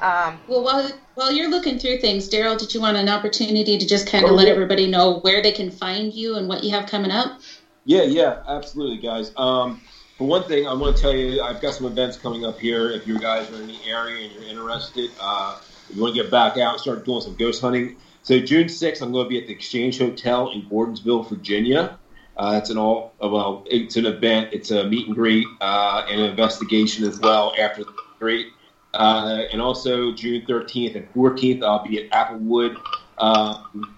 Um, 0.00 0.40
Well, 0.48 0.64
while 0.64 0.90
while 1.14 1.30
you're 1.30 1.50
looking 1.50 1.78
through 1.78 1.98
things, 1.98 2.30
Daryl, 2.30 2.58
did 2.58 2.72
you 2.72 2.80
want 2.80 2.96
an 2.96 3.10
opportunity 3.10 3.76
to 3.76 3.86
just 3.86 4.06
kind 4.06 4.24
of 4.24 4.30
Oh, 4.30 4.34
let 4.34 4.46
yeah. 4.46 4.52
everybody 4.54 4.86
know 4.86 5.18
where 5.18 5.42
they 5.42 5.52
can 5.52 5.70
find 5.70 6.14
you 6.14 6.36
and 6.36 6.48
what 6.48 6.64
you 6.64 6.70
have 6.70 6.88
coming 6.88 7.10
up? 7.10 7.38
Yeah, 7.84 8.04
yeah, 8.04 8.42
absolutely, 8.46 8.96
guys. 8.98 9.30
Um, 9.36 9.82
for 10.20 10.26
one 10.26 10.42
thing, 10.42 10.66
I 10.66 10.74
want 10.74 10.94
to 10.94 11.00
tell 11.00 11.14
you, 11.14 11.40
I've 11.40 11.62
got 11.62 11.72
some 11.72 11.86
events 11.86 12.18
coming 12.18 12.44
up 12.44 12.58
here. 12.58 12.90
If 12.90 13.06
you 13.06 13.18
guys 13.18 13.50
are 13.50 13.54
in 13.54 13.68
the 13.68 13.78
area 13.86 14.26
and 14.26 14.32
you're 14.34 14.50
interested, 14.50 15.10
uh, 15.18 15.58
if 15.88 15.96
you 15.96 16.02
want 16.02 16.14
to 16.14 16.22
get 16.22 16.30
back 16.30 16.58
out 16.58 16.72
and 16.74 16.80
start 16.80 17.06
doing 17.06 17.22
some 17.22 17.36
ghost 17.36 17.62
hunting, 17.62 17.96
So 18.22 18.38
June 18.38 18.66
6th, 18.66 19.00
I'm 19.00 19.12
going 19.12 19.24
to 19.24 19.28
be 19.30 19.40
at 19.40 19.46
the 19.46 19.54
Exchange 19.54 19.96
Hotel 19.96 20.50
in 20.50 20.68
Gordonsville, 20.68 21.26
Virginia. 21.26 21.98
Uh, 22.36 22.60
it's 22.60 22.68
an 22.68 22.76
all 22.76 23.14
well, 23.18 23.64
it's 23.70 23.96
an 23.96 24.04
event. 24.04 24.50
It's 24.52 24.70
a 24.70 24.86
meet 24.86 25.06
and 25.06 25.16
greet 25.16 25.46
uh, 25.62 26.04
and 26.06 26.20
an 26.20 26.28
investigation 26.28 27.06
as 27.06 27.18
well 27.18 27.54
after 27.58 27.84
the 27.84 27.92
greet. 28.18 28.48
Uh, 28.92 29.44
and 29.50 29.62
also 29.62 30.12
June 30.12 30.44
13th 30.44 30.96
and 30.96 31.14
14th, 31.14 31.64
I'll 31.64 31.88
be 31.88 32.04
at 32.04 32.10
Applewood 32.10 32.76
um, 33.16 33.96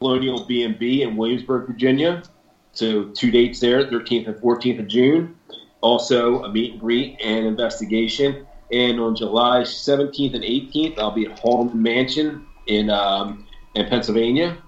Colonial 0.00 0.44
B&B 0.44 1.00
in 1.00 1.16
Williamsburg, 1.16 1.66
Virginia. 1.66 2.22
So 2.72 3.04
two 3.04 3.30
dates 3.30 3.58
there, 3.58 3.86
13th 3.86 4.26
and 4.26 4.36
14th 4.36 4.80
of 4.80 4.88
June. 4.88 5.35
Also 5.86 6.42
a 6.42 6.48
meet 6.50 6.72
and 6.72 6.80
greet 6.80 7.16
and 7.22 7.46
investigation. 7.46 8.44
And 8.72 8.98
on 8.98 9.14
July 9.14 9.60
17th 9.60 10.34
and 10.34 10.42
18th, 10.42 10.98
I'll 10.98 11.12
be 11.12 11.26
at 11.26 11.38
Haldeman 11.38 11.80
Mansion 11.80 12.44
in 12.66 12.90
um, 12.90 13.46
in 13.76 13.86
Pennsylvania. 13.86 14.58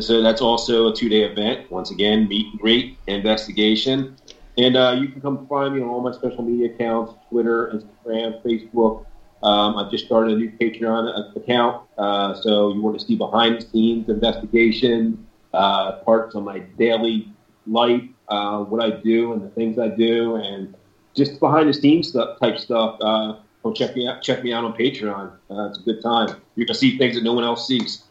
So 0.00 0.20
that's 0.20 0.40
also 0.40 0.90
a 0.90 0.96
two 0.96 1.08
day 1.08 1.22
event. 1.22 1.70
Once 1.70 1.92
again, 1.92 2.26
meet 2.26 2.46
and 2.50 2.60
greet, 2.60 2.98
investigation. 3.06 4.16
And 4.58 4.76
uh, 4.76 4.96
you 4.98 5.06
can 5.06 5.20
come 5.20 5.46
find 5.46 5.76
me 5.76 5.80
on 5.80 5.88
all 5.88 6.00
my 6.00 6.10
social 6.10 6.42
media 6.42 6.74
accounts 6.74 7.14
Twitter, 7.30 7.72
Instagram, 7.72 8.42
Facebook. 8.42 9.06
Um, 9.44 9.76
I've 9.76 9.92
just 9.92 10.06
started 10.06 10.32
a 10.32 10.36
new 10.36 10.50
Patreon 10.50 11.36
account. 11.36 11.82
Uh, 11.96 12.34
so 12.34 12.72
you 12.74 12.82
want 12.82 12.98
to 12.98 13.06
see 13.06 13.14
behind 13.14 13.60
the 13.60 13.66
scenes 13.68 14.08
investigation, 14.08 15.24
uh, 15.52 15.92
parts 15.98 16.34
of 16.34 16.42
my 16.42 16.58
daily 16.78 17.32
life, 17.64 18.02
uh, 18.28 18.58
what 18.64 18.82
I 18.82 18.90
do 18.90 19.32
and 19.32 19.42
the 19.42 19.48
things 19.50 19.78
I 19.78 19.88
do, 19.88 20.36
and 20.36 20.74
just 21.14 21.40
behind 21.40 21.68
the 21.68 21.74
scenes 21.74 22.08
stuff 22.08 22.38
type 22.40 22.58
stuff. 22.58 22.98
Uh, 23.00 23.36
go 23.62 23.72
check 23.72 23.94
me 23.96 24.08
out. 24.08 24.22
Check 24.22 24.42
me 24.42 24.52
out 24.52 24.64
on 24.64 24.72
Patreon. 24.74 25.32
Uh, 25.50 25.68
it's 25.68 25.78
a 25.78 25.82
good 25.82 26.02
time. 26.02 26.40
You 26.56 26.66
can 26.66 26.74
see 26.74 26.98
things 26.98 27.14
that 27.16 27.24
no 27.24 27.32
one 27.32 27.44
else 27.44 27.66
sees. 27.66 28.04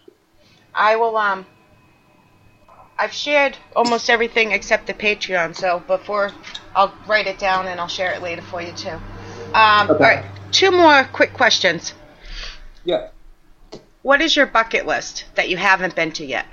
I 0.74 0.96
will. 0.96 1.16
Um, 1.18 1.46
I've 2.98 3.14
shared 3.14 3.58
almost 3.76 4.10
everything 4.10 4.52
except 4.52 4.88
the 4.88 4.94
Patreon. 4.94 5.56
So 5.56 5.80
before, 5.88 6.32
I'll 6.76 6.94
write 7.08 7.28
it 7.28 7.40
down 7.40 7.68
and 7.68 7.80
I'll 7.80 7.88
share 7.88 8.14
it 8.14 8.22
later 8.22 8.42
for 8.42 8.62
you 8.62 8.72
too. 8.74 8.98
Um, 9.54 9.90
Okay. 9.90 9.94
All 9.94 9.98
right, 10.00 10.26
two 10.52 10.72
more 10.72 11.04
quick 11.12 11.34
questions. 11.34 11.94
Yeah. 12.84 13.10
What 14.04 14.22
is 14.22 14.36
your 14.36 14.46
bucket 14.46 14.86
list 14.86 15.26
that 15.36 15.50
you 15.50 15.58
haven't 15.58 15.96
been 15.96 16.12
to 16.14 16.26
yet? 16.26 16.46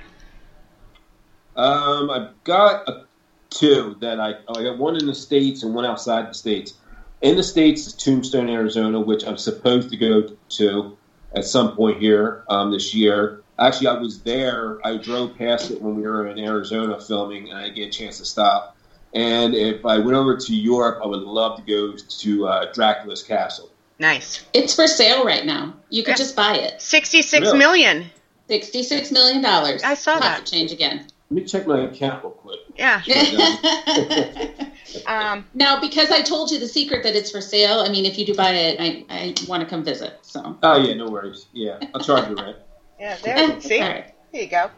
Um, 1.55 2.09
I've 2.09 2.43
got 2.43 2.87
a, 2.87 3.05
two 3.51 3.95
that 3.99 4.19
I 4.19 4.29
I 4.49 4.63
got 4.63 4.77
one 4.79 4.95
in 4.95 5.05
the 5.05 5.13
states 5.13 5.61
and 5.63 5.75
one 5.75 5.85
outside 5.85 6.27
the 6.29 6.33
states. 6.33 6.73
In 7.21 7.35
the 7.35 7.43
states 7.43 7.85
is 7.85 7.93
Tombstone, 7.93 8.49
Arizona, 8.49 8.99
which 8.99 9.23
I'm 9.27 9.37
supposed 9.37 9.91
to 9.91 9.97
go 9.97 10.23
to 10.57 10.97
at 11.35 11.45
some 11.45 11.75
point 11.75 11.99
here 11.99 12.43
um, 12.49 12.71
this 12.71 12.95
year. 12.95 13.43
Actually, 13.59 13.87
I 13.87 13.93
was 13.99 14.21
there. 14.23 14.79
I 14.83 14.97
drove 14.97 15.37
past 15.37 15.69
it 15.69 15.79
when 15.79 15.95
we 15.95 16.01
were 16.01 16.25
in 16.27 16.39
Arizona 16.39 16.99
filming, 16.99 17.49
and 17.49 17.57
I 17.59 17.65
didn't 17.65 17.75
get 17.75 17.87
a 17.89 17.91
chance 17.91 18.17
to 18.17 18.25
stop. 18.25 18.75
And 19.13 19.53
if 19.53 19.85
I 19.85 19.99
went 19.99 20.17
over 20.17 20.35
to 20.37 20.55
Europe, 20.55 20.99
I 21.03 21.07
would 21.07 21.21
love 21.21 21.57
to 21.57 21.63
go 21.63 21.95
to 21.95 22.47
uh, 22.47 22.73
Dracula's 22.73 23.21
castle. 23.21 23.69
Nice. 23.99 24.43
It's 24.53 24.73
for 24.73 24.87
sale 24.87 25.23
right 25.23 25.45
now. 25.45 25.73
You 25.89 26.01
could 26.01 26.11
Yeah. 26.13 26.15
just 26.15 26.35
buy 26.35 26.55
it. 26.55 26.81
Sixty-six 26.81 27.45
Really? 27.45 27.57
million. 27.59 28.05
Sixty-six 28.47 29.11
million 29.11 29.43
dollars. 29.43 29.83
I 29.83 29.93
saw 29.93 30.17
that. 30.19 30.47
Change 30.47 30.71
again. 30.71 31.05
Let 31.31 31.35
me 31.35 31.45
check 31.45 31.65
my 31.65 31.79
account 31.79 32.25
real 32.25 32.33
quick. 32.33 32.59
Yeah. 32.75 33.01
Um, 35.05 35.45
now, 35.53 35.79
because 35.79 36.11
I 36.11 36.21
told 36.21 36.51
you 36.51 36.59
the 36.59 36.67
secret 36.67 37.03
that 37.03 37.15
it's 37.15 37.31
for 37.31 37.39
sale, 37.39 37.79
I 37.79 37.89
mean, 37.89 38.05
if 38.05 38.19
you 38.19 38.25
do 38.25 38.33
buy 38.33 38.51
it, 38.51 38.79
I, 38.79 39.05
I 39.09 39.33
want 39.47 39.63
to 39.63 39.69
come 39.69 39.85
visit. 39.85 40.19
So. 40.21 40.57
Oh 40.61 40.77
yeah, 40.77 40.93
no 40.95 41.09
worries. 41.09 41.47
Yeah, 41.53 41.79
I'll 41.93 42.01
charge 42.01 42.29
you 42.29 42.35
rent. 42.35 42.57
yeah. 42.99 43.17
There. 43.23 43.61
See. 43.61 43.79
All 43.79 43.87
right. 43.87 44.13
There 44.33 44.41
you 44.41 44.49
go. 44.49 44.69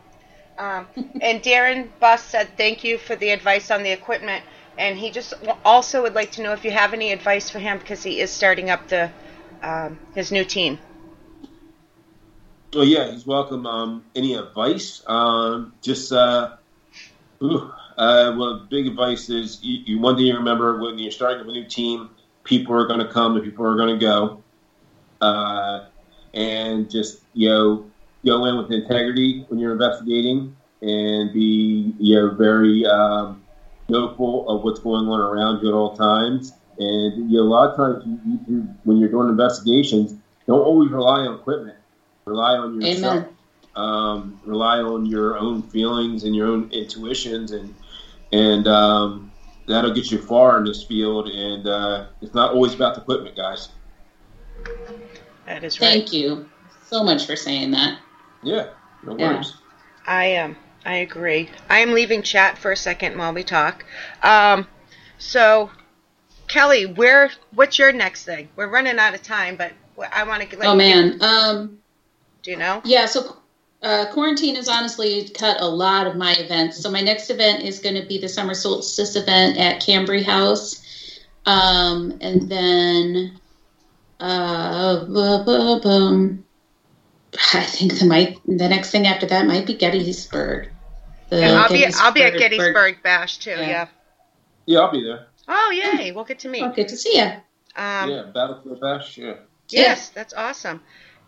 Um, 0.59 0.87
and 1.19 1.41
Darren 1.41 1.89
Buss 1.99 2.23
said 2.23 2.47
thank 2.57 2.83
you 2.83 2.99
for 2.99 3.15
the 3.15 3.31
advice 3.31 3.71
on 3.71 3.81
the 3.81 3.91
equipment, 3.91 4.43
and 4.77 4.97
he 4.97 5.09
just 5.09 5.33
also 5.65 6.03
would 6.03 6.13
like 6.13 6.31
to 6.33 6.43
know 6.43 6.53
if 6.53 6.63
you 6.63 6.69
have 6.69 6.93
any 6.93 7.11
advice 7.11 7.49
for 7.49 7.57
him 7.57 7.79
because 7.79 8.03
he 8.03 8.19
is 8.19 8.29
starting 8.29 8.69
up 8.69 8.87
the 8.87 9.09
um, 9.63 9.97
his 10.13 10.31
new 10.31 10.45
team. 10.45 10.77
Well, 12.73 12.85
yeah, 12.85 13.11
he's 13.11 13.27
welcome. 13.27 13.67
Um, 13.67 14.03
any 14.15 14.33
advice? 14.33 15.03
Um, 15.05 15.73
just, 15.83 16.11
uh, 16.11 16.55
ooh, 17.43 17.71
uh, 17.97 18.33
well, 18.35 18.65
big 18.67 18.87
advice 18.87 19.29
is 19.29 19.63
you, 19.63 19.83
you, 19.85 19.99
one 19.99 20.15
thing 20.15 20.25
you 20.25 20.35
remember 20.35 20.79
when 20.79 20.97
you're 20.97 21.11
starting 21.11 21.47
a 21.47 21.51
new 21.51 21.65
team, 21.65 22.09
people 22.43 22.73
are 22.73 22.87
going 22.87 22.99
to 22.99 23.07
come 23.07 23.35
and 23.35 23.45
people 23.45 23.63
are 23.63 23.75
going 23.75 23.99
to 23.99 24.03
go. 24.03 24.43
Uh, 25.21 25.85
and 26.33 26.89
just, 26.89 27.19
you 27.33 27.47
know, 27.47 27.85
go 28.25 28.45
in 28.45 28.57
with 28.57 28.71
integrity 28.71 29.45
when 29.49 29.59
you're 29.59 29.73
investigating 29.73 30.55
and 30.81 31.31
be, 31.31 31.93
you 31.99 32.15
know, 32.15 32.31
very 32.31 32.87
um, 32.87 33.43
knowful 33.87 34.49
of 34.49 34.63
what's 34.63 34.79
going 34.79 35.07
on 35.07 35.19
around 35.19 35.61
you 35.61 35.67
at 35.67 35.75
all 35.75 35.95
times. 35.95 36.53
And, 36.79 37.31
you 37.31 37.37
know, 37.37 37.43
a 37.43 37.49
lot 37.49 37.69
of 37.69 37.75
times 37.75 38.03
you, 38.03 38.39
you, 38.47 38.67
when 38.83 38.97
you're 38.97 39.09
doing 39.09 39.29
investigations, 39.29 40.15
don't 40.47 40.61
always 40.61 40.89
rely 40.89 41.19
on 41.19 41.35
equipment 41.35 41.77
rely 42.25 42.57
on 42.57 42.79
yourself. 42.81 43.13
Amen. 43.15 43.29
Um, 43.75 44.39
rely 44.45 44.79
on 44.79 45.05
your 45.05 45.37
own 45.37 45.63
feelings 45.63 46.23
and 46.23 46.35
your 46.35 46.47
own 46.47 46.69
intuitions, 46.71 47.51
and 47.51 47.73
and 48.31 48.67
um, 48.67 49.31
that'll 49.67 49.93
get 49.93 50.11
you 50.11 50.19
far 50.19 50.57
in 50.59 50.65
this 50.65 50.83
field. 50.83 51.27
And 51.29 51.65
uh, 51.67 52.05
it's 52.21 52.35
not 52.35 52.51
always 52.53 52.73
about 52.73 52.95
the 52.95 53.01
equipment, 53.01 53.35
guys. 53.35 53.69
That 55.45 55.63
is 55.63 55.79
right. 55.79 55.89
Thank 55.89 56.13
you 56.13 56.47
so 56.85 57.03
much 57.03 57.25
for 57.25 57.35
saying 57.35 57.71
that. 57.71 57.99
Yeah, 58.43 58.67
no 59.03 59.15
Yeah. 59.15 59.35
worries. 59.35 59.53
I 60.05 60.25
am. 60.25 60.55
I 60.85 60.95
agree. 60.95 61.49
I 61.69 61.79
am 61.79 61.93
leaving 61.93 62.21
chat 62.21 62.57
for 62.57 62.71
a 62.71 62.77
second 62.77 63.17
while 63.17 63.33
we 63.33 63.43
talk. 63.43 63.85
Um, 64.21 64.67
so, 65.17 65.71
Kelly, 66.47 66.85
where? 66.85 67.31
What's 67.55 67.79
your 67.79 67.91
next 67.91 68.25
thing? 68.25 68.49
We're 68.55 68.67
running 68.67 68.99
out 68.99 69.15
of 69.15 69.23
time, 69.23 69.55
but 69.55 69.71
I 70.11 70.25
want 70.25 70.43
to. 70.43 70.47
Get. 70.47 70.59
Oh 70.63 70.75
man. 70.75 71.21
Um, 71.21 71.79
Do 72.43 72.51
you 72.51 72.57
know? 72.57 72.81
yeah. 72.85 73.05
So 73.05 73.37
uh, 73.81 74.05
quarantine 74.13 74.55
has 74.55 74.67
honestly 74.69 75.27
cut 75.29 75.57
a 75.59 75.67
lot 75.67 76.07
of 76.07 76.15
my 76.15 76.33
events. 76.33 76.77
So 76.81 76.91
my 76.91 77.01
next 77.01 77.29
event 77.29 77.63
is 77.63 77.79
going 77.79 77.95
to 78.01 78.05
be 78.07 78.17
the 78.17 78.29
summer 78.29 78.53
solstice 78.53 79.15
event 79.15 79.57
at 79.57 79.81
Cambry 79.81 80.23
House, 80.23 80.81
um, 81.45 82.17
and 82.21 82.49
then 82.49 83.39
uh, 84.19 85.05
bu- 85.05 85.43
bu- 85.43 85.81
bum. 85.81 86.45
I 87.53 87.63
think 87.63 87.97
the 87.99 88.05
might 88.05 88.39
the 88.45 88.69
next 88.69 88.91
thing 88.91 89.07
after 89.07 89.25
that 89.27 89.47
might 89.47 89.65
be 89.65 89.73
Gettysburg. 89.75 90.69
The 91.29 91.43
And 91.43 91.57
I'll 91.57 91.69
be. 91.69 91.85
I'll 91.95 92.11
be 92.11 92.21
at 92.23 92.33
Gettysburg- 92.33 92.73
Gettysburg 92.75 93.03
Bash 93.03 93.37
too. 93.37 93.51
Yeah. 93.51 93.61
Yeah. 93.67 93.87
Yeah, 94.65 94.79
I'll 94.79 94.91
be 94.91 95.03
there. 95.03 95.27
Oh 95.47 95.71
yay! 95.71 96.11
We'll 96.11 96.23
get 96.23 96.39
to 96.39 96.47
meet. 96.49 96.61
Oh, 96.63 96.71
good 96.71 96.87
to 96.87 96.95
see 96.95 97.17
you. 97.17 97.23
Um, 97.75 98.09
yeah, 98.11 98.23
Battlefield 98.33 98.79
Bash. 98.79 99.17
Yeah. 99.17 99.33
Yes, 99.69 100.09
that's 100.09 100.33
awesome. 100.33 100.81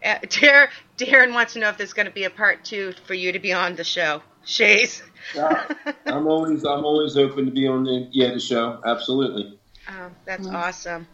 Uh, 0.06 0.20
Dar- 0.30 0.70
Darren 0.98 1.34
wants 1.34 1.54
to 1.54 1.60
know 1.60 1.70
if 1.70 1.78
there's 1.78 1.94
going 1.94 2.06
to 2.08 2.12
be 2.14 2.24
a 2.26 2.30
part 2.30 2.64
two 2.64 2.94
for 3.08 3.14
you 3.14 3.32
to 3.32 3.40
be 3.40 3.52
on 3.54 3.76
the 3.76 3.84
show. 3.84 4.22
Shays. 4.46 5.02
Yeah, 5.34 5.68
I'm 6.06 6.28
always 6.28 6.64
I'm 6.64 6.86
always 6.86 7.18
open 7.18 7.46
to 7.46 7.52
be 7.52 7.68
on 7.68 7.84
the 7.84 8.08
yeah 8.12 8.32
the 8.34 8.40
show. 8.40 8.80
Absolutely. 8.86 9.58
Um, 9.88 10.16
that's 10.26 10.48
Mm. 10.48 10.54
awesome. 10.54 11.08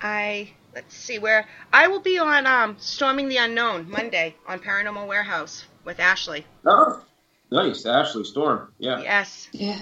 I 0.00 0.50
let's 0.74 0.94
see 0.94 1.18
where 1.20 1.46
I 1.72 1.86
will 1.86 2.00
be 2.00 2.18
on 2.18 2.44
um, 2.46 2.76
Storming 2.80 3.28
the 3.28 3.36
Unknown 3.36 3.88
Monday 3.88 4.34
on 4.48 4.58
Paranormal 4.58 5.06
Warehouse 5.06 5.64
with 5.84 6.00
Ashley. 6.00 6.44
Oh, 6.64 7.04
nice, 7.52 7.86
Ashley 7.86 8.24
Storm. 8.24 8.72
Yeah. 8.78 9.00
Yes, 9.00 9.48
Yeah. 9.52 9.80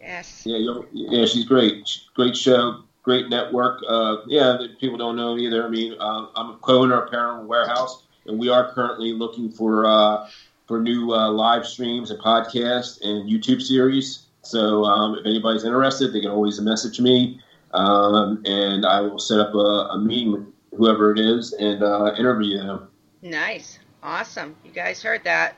yes. 0.00 0.42
Yeah, 0.46 0.58
you'll- 0.58 0.86
yeah, 0.92 1.26
she's 1.26 1.44
great. 1.46 1.88
Great 2.14 2.36
show, 2.36 2.84
great 3.04 3.28
network. 3.28 3.80
Uh, 3.86 4.16
yeah, 4.26 4.56
that 4.58 4.80
people 4.80 4.98
don't 4.98 5.14
know 5.14 5.36
either. 5.36 5.64
I 5.64 5.68
mean, 5.68 5.94
uh, 6.00 6.26
I'm 6.34 6.50
a 6.50 6.56
co-owner 6.56 7.02
of 7.02 7.12
Paranormal 7.12 7.46
Warehouse, 7.46 8.02
and 8.26 8.38
we 8.38 8.48
are 8.48 8.72
currently 8.72 9.12
looking 9.12 9.50
for 9.50 9.86
uh, 9.86 10.28
for 10.66 10.80
new 10.80 11.12
uh, 11.12 11.30
live 11.30 11.66
streams 11.66 12.10
and 12.10 12.20
podcasts 12.20 13.00
and 13.02 13.30
YouTube 13.30 13.62
series. 13.62 14.26
So 14.42 14.84
um, 14.84 15.18
if 15.18 15.26
anybody's 15.26 15.64
interested, 15.64 16.12
they 16.12 16.20
can 16.20 16.30
always 16.30 16.60
message 16.60 16.98
me, 16.98 17.40
um, 17.72 18.42
and 18.44 18.84
I 18.84 19.00
will 19.02 19.18
set 19.18 19.38
up 19.38 19.54
a, 19.54 19.92
a 19.92 19.98
meeting 19.98 20.32
with 20.32 20.46
whoever 20.76 21.12
it 21.12 21.20
is 21.20 21.52
and 21.52 21.82
uh, 21.82 22.14
interview 22.18 22.58
them. 22.58 22.88
Nice, 23.22 23.78
awesome. 24.02 24.56
You 24.64 24.72
guys 24.72 25.02
heard 25.02 25.24
that. 25.24 25.56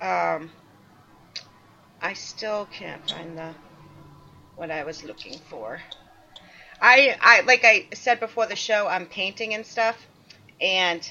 Um, 0.00 0.50
I 2.00 2.12
still 2.12 2.66
can't 2.66 3.08
find 3.10 3.36
the 3.38 3.54
what 4.56 4.70
I 4.70 4.84
was 4.84 5.04
looking 5.04 5.38
for. 5.50 5.80
I 6.80 7.16
I 7.20 7.40
like 7.42 7.64
I 7.64 7.86
said 7.94 8.20
before 8.20 8.46
the 8.46 8.56
show, 8.56 8.86
I'm 8.88 9.06
painting 9.06 9.54
and 9.54 9.64
stuff, 9.64 9.96
and 10.60 11.08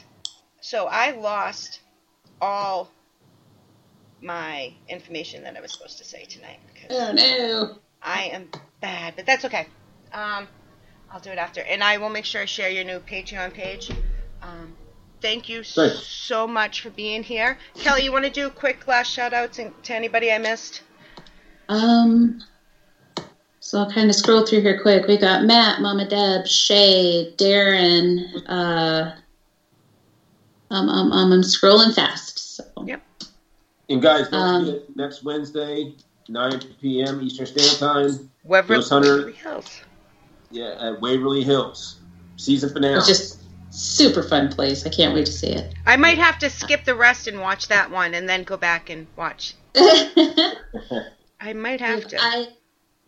so 0.61 0.87
I 0.87 1.11
lost 1.11 1.79
all 2.41 2.89
my 4.21 4.73
information 4.87 5.43
that 5.43 5.57
I 5.57 5.61
was 5.61 5.71
supposed 5.73 5.97
to 5.99 6.05
say 6.05 6.25
tonight. 6.25 6.59
'cause 6.75 6.91
Oh 6.91 7.11
no. 7.13 7.77
I 8.01 8.23
am 8.25 8.49
bad, 8.81 9.15
but 9.15 9.25
that's 9.25 9.45
okay. 9.45 9.67
Um, 10.13 10.47
I'll 11.11 11.19
do 11.21 11.31
it 11.31 11.37
after, 11.37 11.61
and 11.61 11.83
I 11.83 11.97
will 11.97 12.09
make 12.09 12.25
sure 12.25 12.41
I 12.41 12.45
share 12.45 12.69
your 12.69 12.83
new 12.83 12.99
Patreon 12.99 13.53
page. 13.53 13.89
Um, 14.41 14.75
thank 15.21 15.49
you 15.49 15.63
Thanks. 15.63 16.05
so 16.05 16.47
much 16.47 16.81
for 16.81 16.89
being 16.89 17.23
here. 17.23 17.57
Kelly, 17.75 18.03
you 18.03 18.11
want 18.11 18.25
to 18.25 18.31
do 18.31 18.47
a 18.47 18.51
quick 18.51 18.87
last 18.87 19.11
shout 19.11 19.33
outs 19.33 19.57
to 19.57 19.93
anybody 19.93 20.31
I 20.31 20.37
missed? 20.37 20.81
Um, 21.69 22.41
so 23.73 23.79
I'll 23.79 23.91
kind 23.91 24.07
of 24.07 24.15
scroll 24.15 24.45
through 24.45 24.61
here 24.61 24.79
quick. 24.79 25.07
We 25.07 25.17
got 25.17 25.45
Matt, 25.45 25.81
Mama 25.81 26.07
Deb, 26.07 26.45
Shay, 26.45 27.33
Darren. 27.37 28.19
Uh, 28.47 29.15
um, 30.69 30.89
um, 30.89 31.11
um, 31.11 31.31
I'm 31.31 31.41
scrolling 31.41 31.91
fast. 31.91 32.57
So. 32.57 32.63
Yep. 32.85 33.01
And 33.89 33.99
guys, 33.99 34.29
don't 34.29 34.39
Um, 34.39 34.65
forget 34.67 34.95
next 34.95 35.23
Wednesday, 35.23 35.95
9 36.29 36.61
p.m. 36.79 37.19
Eastern 37.23 37.47
Standard 37.47 37.79
Time. 37.79 38.29
Waverly, 38.43 38.77
Ghost 38.77 38.91
Hunter. 38.91 39.15
Waverly 39.15 39.33
Hills. 39.33 39.81
Yeah, 40.51 40.77
at 40.79 41.01
Waverly 41.01 41.43
Hills, 41.43 41.99
season 42.37 42.71
finale. 42.71 42.97
It's 42.97 43.07
just 43.07 43.41
super 43.71 44.21
fun 44.21 44.49
place. 44.49 44.85
I 44.85 44.89
can't 44.89 45.15
wait 45.15 45.25
to 45.25 45.31
see 45.31 45.47
it. 45.47 45.73
I 45.87 45.95
might 45.95 46.19
have 46.19 46.37
to 46.39 46.49
skip 46.51 46.85
the 46.85 46.93
rest 46.93 47.27
and 47.27 47.39
watch 47.39 47.69
that 47.69 47.89
one 47.89 48.13
and 48.13 48.29
then 48.29 48.43
go 48.43 48.55
back 48.55 48.91
and 48.91 49.07
watch. 49.15 49.55
I 49.75 51.53
might 51.55 51.81
have 51.81 52.07
to. 52.09 52.17
I, 52.21 52.49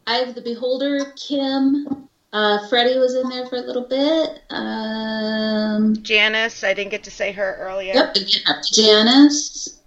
I 0.07 0.17
have 0.17 0.35
the 0.35 0.41
Beholder, 0.41 1.13
Kim. 1.15 2.07
Uh, 2.31 2.67
Freddie 2.67 2.99
was 2.99 3.15
in 3.15 3.29
there 3.29 3.47
for 3.47 3.55
a 3.55 3.61
little 3.61 3.87
bit. 3.87 4.41
Um, 4.49 5.95
Janice, 6.03 6.63
I 6.63 6.73
didn't 6.73 6.91
get 6.91 7.03
to 7.03 7.11
say 7.11 7.31
her 7.31 7.55
earlier. 7.59 7.93
yep, 7.93 8.13
to 8.13 8.25
Janice. 8.73 9.79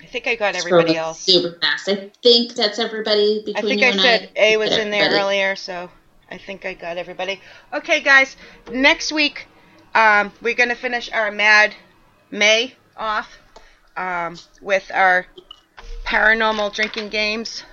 I 0.00 0.06
think 0.06 0.26
I 0.26 0.36
got 0.36 0.54
everybody 0.54 0.96
else. 0.96 1.20
Super 1.20 1.58
fast. 1.60 1.88
I 1.88 2.10
think 2.22 2.54
that's 2.54 2.78
everybody 2.78 3.40
I 3.40 3.44
between 3.44 3.64
think 3.68 3.80
you 3.80 3.86
I 3.86 3.90
and 3.90 4.00
said 4.00 4.30
I. 4.36 4.40
A 4.40 4.56
was 4.56 4.70
in 4.76 4.90
there 4.90 5.04
Everybody. 5.04 5.22
earlier, 5.24 5.56
so 5.56 5.90
I 6.30 6.38
think 6.38 6.64
I 6.64 6.74
got 6.74 6.96
everybody. 6.96 7.40
Okay, 7.72 8.00
guys, 8.00 8.36
next 8.70 9.10
week 9.12 9.46
um, 9.94 10.32
we're 10.40 10.54
going 10.54 10.68
to 10.68 10.74
finish 10.74 11.10
our 11.12 11.30
Mad 11.30 11.74
May 12.30 12.74
off 12.96 13.36
um, 13.96 14.38
with 14.60 14.90
our 14.94 15.26
paranormal 16.04 16.72
drinking 16.74 17.08
games. 17.08 17.64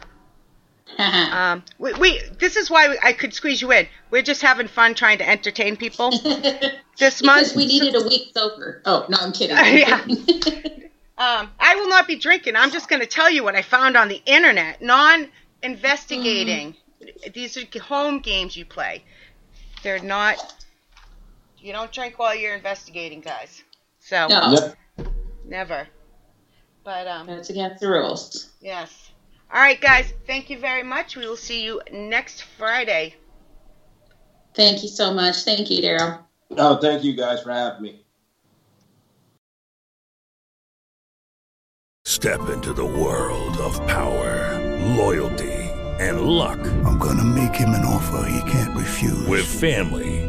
Um, 0.99 1.63
we, 1.77 1.93
we 1.93 2.21
this 2.39 2.55
is 2.57 2.69
why 2.69 2.97
I 3.01 3.13
could 3.13 3.33
squeeze 3.33 3.61
you 3.61 3.71
in. 3.71 3.87
We're 4.11 4.21
just 4.21 4.41
having 4.41 4.67
fun 4.67 4.95
trying 4.95 5.19
to 5.19 5.29
entertain 5.29 5.77
people 5.77 6.09
this 6.97 7.23
month. 7.23 7.53
because 7.53 7.55
we 7.55 7.65
needed 7.67 7.95
a 7.95 8.01
week 8.05 8.31
sober. 8.33 8.81
Oh 8.85 9.05
no, 9.07 9.17
I'm 9.21 9.31
kidding. 9.31 9.55
Yeah. 9.77 10.01
Um, 11.17 11.51
I 11.59 11.75
will 11.75 11.87
not 11.89 12.07
be 12.07 12.15
drinking. 12.17 12.55
I'm 12.55 12.71
just 12.71 12.89
going 12.89 13.01
to 13.01 13.05
tell 13.07 13.29
you 13.29 13.43
what 13.43 13.53
I 13.55 13.61
found 13.61 13.95
on 13.97 14.07
the 14.07 14.21
internet. 14.25 14.81
Non-investigating. 14.81 16.75
These 17.33 17.57
are 17.57 17.65
home 17.81 18.19
games 18.19 18.55
you 18.57 18.65
play. 18.65 19.03
They're 19.83 19.99
not. 19.99 20.37
You 21.57 21.73
don't 21.73 21.91
drink 21.91 22.17
while 22.19 22.33
you're 22.35 22.55
investigating, 22.55 23.19
guys. 23.21 23.61
So 23.99 24.27
no, 24.29 24.51
Yep. 24.51 24.77
never. 25.45 25.87
But 26.85 27.07
um, 27.07 27.27
that's 27.27 27.49
against 27.49 27.81
the 27.81 27.89
rules. 27.89 28.49
yes. 28.61 29.11
All 29.51 29.59
right, 29.59 29.79
guys. 29.81 30.13
Thank 30.27 30.49
you 30.49 30.59
very 30.59 30.83
much. 30.83 31.15
We 31.15 31.27
will 31.27 31.35
see 31.35 31.63
you 31.63 31.81
next 31.91 32.43
Friday. 32.43 33.15
Thank 34.53 34.83
you 34.83 34.89
so 34.89 35.13
much. 35.13 35.37
Thank 35.37 35.69
you, 35.71 35.81
Daryl. 35.81 36.19
Oh, 36.57 36.77
thank 36.77 37.03
you 37.03 37.15
guys 37.15 37.41
for 37.41 37.51
having 37.51 37.81
me. 37.81 38.05
Step 42.05 42.49
into 42.49 42.73
the 42.73 42.85
world 42.85 43.57
of 43.57 43.75
power, 43.87 44.59
loyalty, 44.97 45.53
and 45.99 46.21
luck. 46.21 46.59
I'm 46.85 46.97
gonna 46.97 47.23
make 47.23 47.55
him 47.55 47.69
an 47.69 47.85
offer 47.85 48.29
he 48.29 48.51
can't 48.51 48.75
refuse. 48.75 49.27
With 49.27 49.45
family, 49.45 50.28